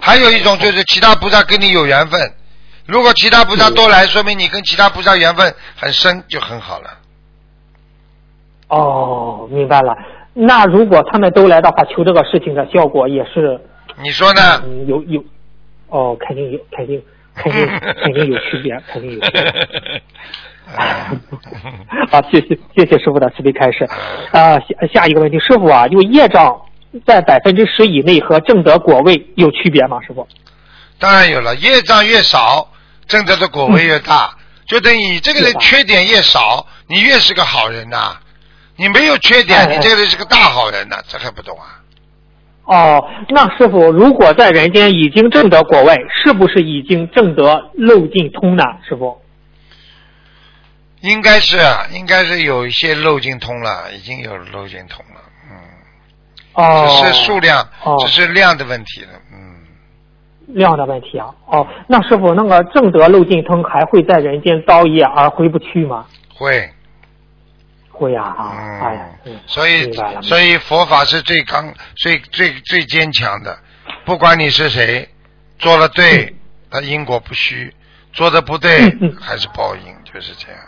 [0.00, 2.20] 还有一种就是其他菩萨跟你有缘分。
[2.86, 6.90] 如果其他菩萨都来，说明你跟其他菩萨缘分很深，就很好了。
[8.68, 9.96] 哦，明白了。
[10.34, 13.60] 那如果他们都来的话，求这个事情的效果也是
[14.02, 14.62] 你说呢？
[14.64, 15.24] 嗯，有有，
[15.88, 17.02] 哦，肯定有，肯定，
[17.34, 17.66] 肯定，
[18.02, 20.02] 肯定有区别，肯定有区别。
[22.10, 23.84] 好，谢谢谢谢师傅的慈悲开示。
[24.32, 26.60] 啊、下下一个问题，师傅啊，就业障
[27.06, 30.00] 在百分之十以内和正德果位有区别吗？
[30.06, 30.26] 师傅？
[30.98, 32.72] 当然有了，业障越少，
[33.06, 34.36] 正得的果位越大，
[34.66, 38.16] 就等于你这个人缺点越少，你越是个好人呐、
[38.76, 41.82] 你没有缺哎点，哎你这个人是个大好人呐、这还不懂啊？
[42.64, 45.94] 哦，那师傅，如果在人间已经正得果位，
[46.24, 48.64] 是不是已经正得漏尽通呢？
[48.88, 49.20] 师傅？
[51.02, 55.35] 应该是啊，应该是有一些漏尽通了，已经有漏尽通了，嗯，
[56.56, 57.96] 哦，只是数量，哦。
[58.00, 59.56] 只是量的问题了，嗯，
[60.48, 61.28] 量的问题啊。
[61.46, 66.06] 哦，那师傅，那个正德漏尽通还会在人间造业而回不去吗？
[66.34, 66.70] 会，
[67.90, 69.92] 会呀、啊，嗯，哎呀，嗯，所以
[70.22, 73.58] 所以佛法是最刚、最最最坚强的，
[74.04, 75.08] 不管你是谁，
[75.58, 76.34] 做了对，
[76.70, 77.70] 他因果不虚；
[78.12, 78.78] 做的不对
[79.20, 80.60] 还是报应，就是这样。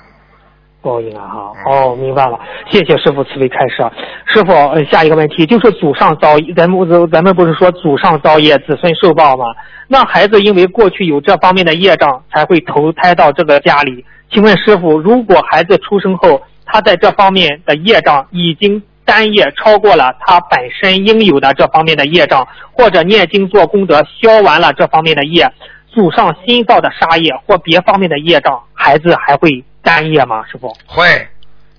[0.80, 1.52] 报应啊哈。
[1.66, 2.38] 嗯哦，明白了，
[2.70, 3.92] 谢谢师傅慈悲开示啊。
[4.26, 9.44] 师傅，呃下一个问题就是祖上造，咱们咱们不是说祖上造业，子孙受报吗？
[9.86, 14.04] 那孩子因为过去有这方面的业障，才会投胎到这个家里。
[14.30, 25.50] 请问师傅，如果孩子出生后，他在这方面的业障已经单业超过了他本身应有的这方面的业障，或者念经做功德消完了这方面的业，
[25.98, 30.44] 祖上新造的杀业或别方面的业障，孩子还会单业吗？
[30.46, 30.72] 师傅？
[30.86, 31.28] 会，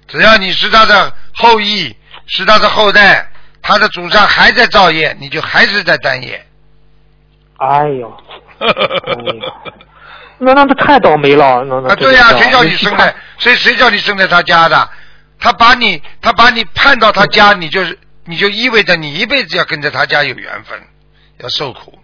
[0.10, 3.26] 只要你是他的后裔，是他的后代，
[3.62, 6.46] 他的祖上还在造业，你就还是在单业。
[7.60, 8.14] 哎呦，
[8.60, 9.42] 哎呦，
[10.38, 14.90] 那那他太倒霉了，那那啊，对呀、这个谁叫你生在谁谁叫你生在他家的？
[15.40, 20.78] 他把你他把你判到他家，你就是你就意味着你一辈子要跟着他家有缘分，
[21.38, 21.98] 要受苦。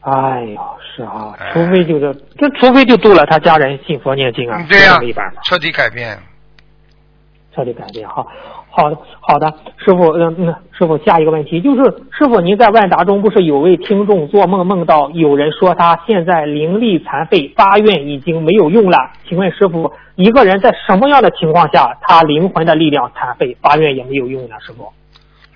[0.00, 0.60] 哎呦，
[0.96, 6.18] 是啊，哎除非就是这，除非就度了他家人信佛念经啊，嗯对呀、这没办法，彻底改变。
[7.54, 8.24] 彻底改变哈。
[8.70, 9.52] 好的，好的，
[9.84, 11.82] 师傅，嗯嗯，师傅，下一个问题就是，
[12.16, 18.96] 师傅您在万达中不是有位听众做梦梦到有人说他现在灵力残废，发愿已经没有用了？
[19.28, 24.54] 请问师傅，一个人在什么样的情况下，他灵魂的力量残废，发愿也没有用呢？
[24.64, 24.90] 师傅？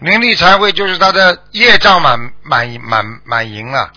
[0.01, 3.89] 灵力残废就是他的业障满满满满盈了，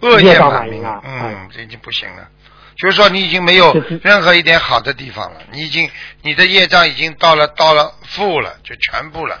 [0.00, 2.28] 恶业障满盈啊嗯，这已经不行了。
[2.76, 5.90] 就是说你已经没有任何一点好的地方了，你已经
[6.22, 9.38] 你的业障已经到了到了负了，就全部了。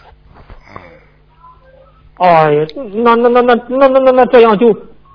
[0.74, 0.80] 嗯，
[2.18, 2.66] 哎呀，
[3.04, 4.66] 那那那那那那那那这样就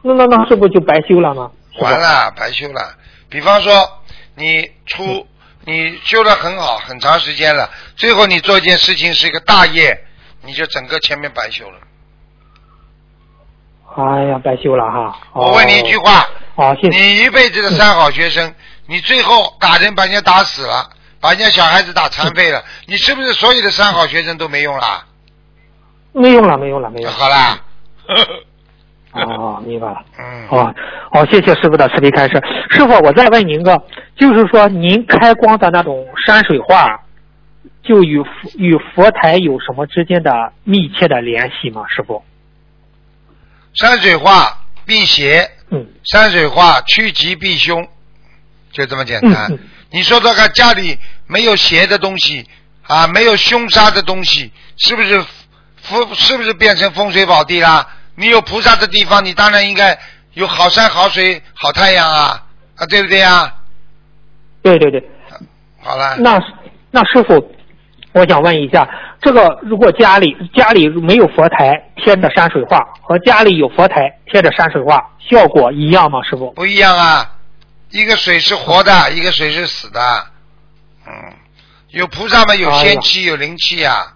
[0.01, 1.51] 那那那是不是就白修了呢？
[1.75, 2.95] 是吧完了，白修了。
[3.29, 4.01] 比方说
[4.33, 5.27] 你出
[5.65, 9.95] 你修的很好，很长时间了，最后你做一件事情是一个大业，
[10.41, 11.79] 你就整个前面白修了。
[13.95, 15.17] 哎呀，白修了哈。
[15.33, 16.97] 我问你一句话，好，谢谢。
[16.97, 18.53] 你一辈子的三好学生，
[18.87, 20.89] 你最后打人把人家打死了，
[21.21, 25.05] 把人家小孩子打残废了，你是不是所有的三好学生都没用了？
[26.11, 27.17] 没用了，没用了，没用了。
[27.17, 27.57] 好啦，
[29.13, 30.03] 哦，明白了。
[30.19, 30.73] 嗯，好，
[31.13, 32.33] 好，谢谢师傅的慈悲开示。
[32.71, 33.81] 师傅，我再问您个，
[34.17, 36.99] 就是说您开光的那种山水画，
[37.81, 38.21] 就与
[38.57, 41.83] 与佛台有什么之间的密切的联系吗？
[41.87, 42.21] 师傅？
[43.75, 47.87] 山水画辟邪，嗯山水画趋吉避凶，
[48.71, 49.51] 就这么简单。
[49.91, 50.97] 你说说看，家里
[51.27, 52.47] 没有邪的东西
[52.83, 55.23] 啊，没有凶杀的东西，是不是
[55.81, 57.87] 风是不是变成风水宝地啦？
[58.15, 59.97] 你有菩萨的地方，你当然应该
[60.33, 62.43] 有好山好水好太阳啊
[62.77, 63.53] 啊，对不对啊？
[64.61, 65.03] 对对对，
[65.81, 66.41] 好了，那
[66.91, 67.55] 那师傅，
[68.13, 68.87] 我想问一下，
[69.25, 76.21] 这个如果家里家里没有佛台贴着山水画，和家里有佛台贴着山水画，效果一样吗？
[76.21, 76.51] 师傅？
[76.51, 77.31] 不一样啊，
[77.89, 79.99] 一个水是活的，一个水是死的。
[81.07, 81.33] 嗯，
[81.89, 84.13] 有菩萨嘛，有仙气，有灵气呀、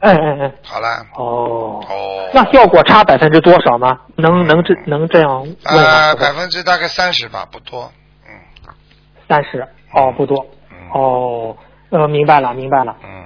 [0.00, 3.98] 嗯嗯嗯，好了，哦，哦，那效果差百分之多少吗？
[4.16, 5.46] 能能这能这样？
[5.64, 7.90] 呃，百分之大概三十吧，不多。
[8.28, 8.74] 嗯。
[9.26, 9.66] 三十。
[9.94, 10.46] 哦，不多。
[10.70, 10.76] 嗯。
[10.92, 11.56] 哦，
[11.88, 13.24] 呃，明白了，明白了，嗯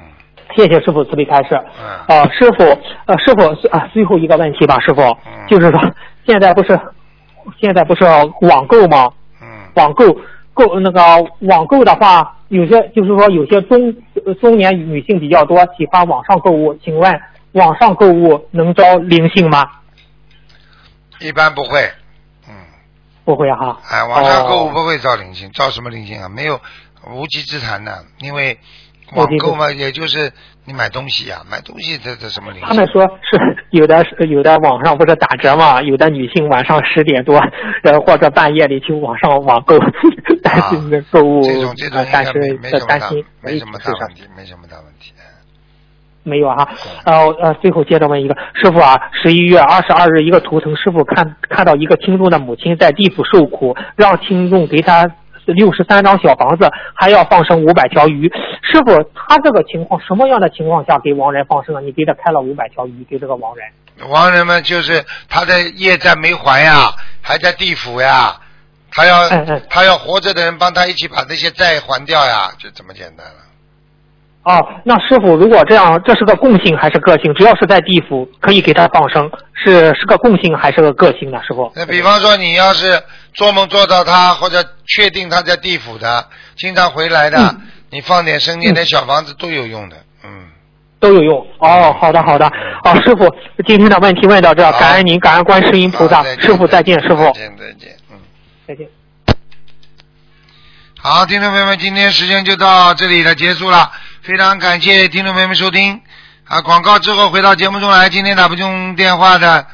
[0.57, 1.61] 谢谢师傅慈悲开示。
[1.81, 2.65] 嗯呃，师傅，
[3.07, 5.81] 呃，师傅啊，最后一个问题吧，师傅，嗯就是说
[6.27, 6.79] 现在不是
[7.61, 8.05] 现在不是
[8.41, 9.13] 网购吗？
[9.41, 10.05] 嗯网购
[10.55, 11.01] 购那个
[11.41, 13.95] 网购的话，有些就是说有些中
[14.27, 16.79] 呃中年女性比较多，喜欢网上购物。
[16.85, 17.21] 请问
[17.53, 19.65] 网上购物能招灵性吗？
[21.21, 21.81] 一般不会。
[22.49, 22.55] 嗯，
[23.25, 23.79] 不会哈。
[23.89, 26.29] 哎，网上购物哦不会招灵性，招什么灵性啊？
[26.29, 26.61] 没有
[27.11, 28.59] 无稽之谈的，因为
[29.15, 30.33] 网购嘛，也就是
[30.65, 32.53] 你买东西呀、买东西这这什么？
[32.63, 33.39] 他们说是
[33.71, 37.37] 有的是有的网上不是打折嘛，有的女性晚上十点多，
[37.83, 39.79] 呃或者半夜里去网上网购，
[40.43, 45.13] 担心的购物，啊这种这种担心没什么大问题，没什么大问题。
[46.25, 46.69] 没有哈，
[47.05, 55.11] 呃呃，最后接着问一个师傅啊，十一月二十二日一个图腾，师傅看看到一个听众的母亲在地府受苦，让听众给他
[55.47, 58.31] 六十三张小房子，还要放生五百条鱼。
[58.63, 61.81] 师傅，他这个情况什么样的情况下给亡人放生啊？
[61.81, 63.67] 你给他开了五百条鱼给这个亡人？
[64.11, 68.35] 亡人们就是他的业债没还呀，还在地府呀，
[68.91, 73.35] 他要嗯嗯他要活着的人帮他一起把这些债还掉呀，就这么简单了。
[74.45, 77.33] 哦，那师傅，如果这样，这是个共性还是个性？
[77.35, 81.41] 只要是在地府，可以给他放生，是是个共性还是个个性呢？
[81.47, 81.71] 师傅？
[81.77, 83.01] 那比方说，你要是
[83.35, 87.61] 做梦做到他，或者确定他在地府的，经常回来的，嗯
[87.91, 89.97] 你放点生念点小房子都有用的。
[90.25, 90.49] 嗯，
[90.99, 92.47] 都有用哦，好的好的，
[92.85, 93.31] 哦，师傅，
[93.67, 98.19] 今天的问题问到这，好感恩您，感恩观世音菩萨师傅再见，师傅再见再见，嗯。
[98.67, 98.89] 再见。
[100.99, 103.91] 好，听众朋友们，今天时间就到这里了，结束了。
[104.23, 106.01] 非常感谢听众朋友们收听
[106.45, 106.63] 啊！
[106.63, 109.67] 广告之后回到节目中来，今天打不通电话的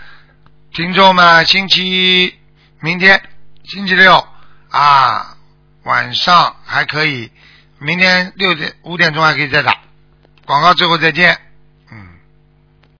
[0.75, 2.35] 听众们，星期
[2.81, 3.21] 明天
[3.69, 4.27] 星期六
[4.71, 5.37] 啊
[5.83, 7.31] 晚上还可以，
[7.79, 9.77] 明天六点五点钟还可以再打。
[10.47, 11.39] 广告最后再见。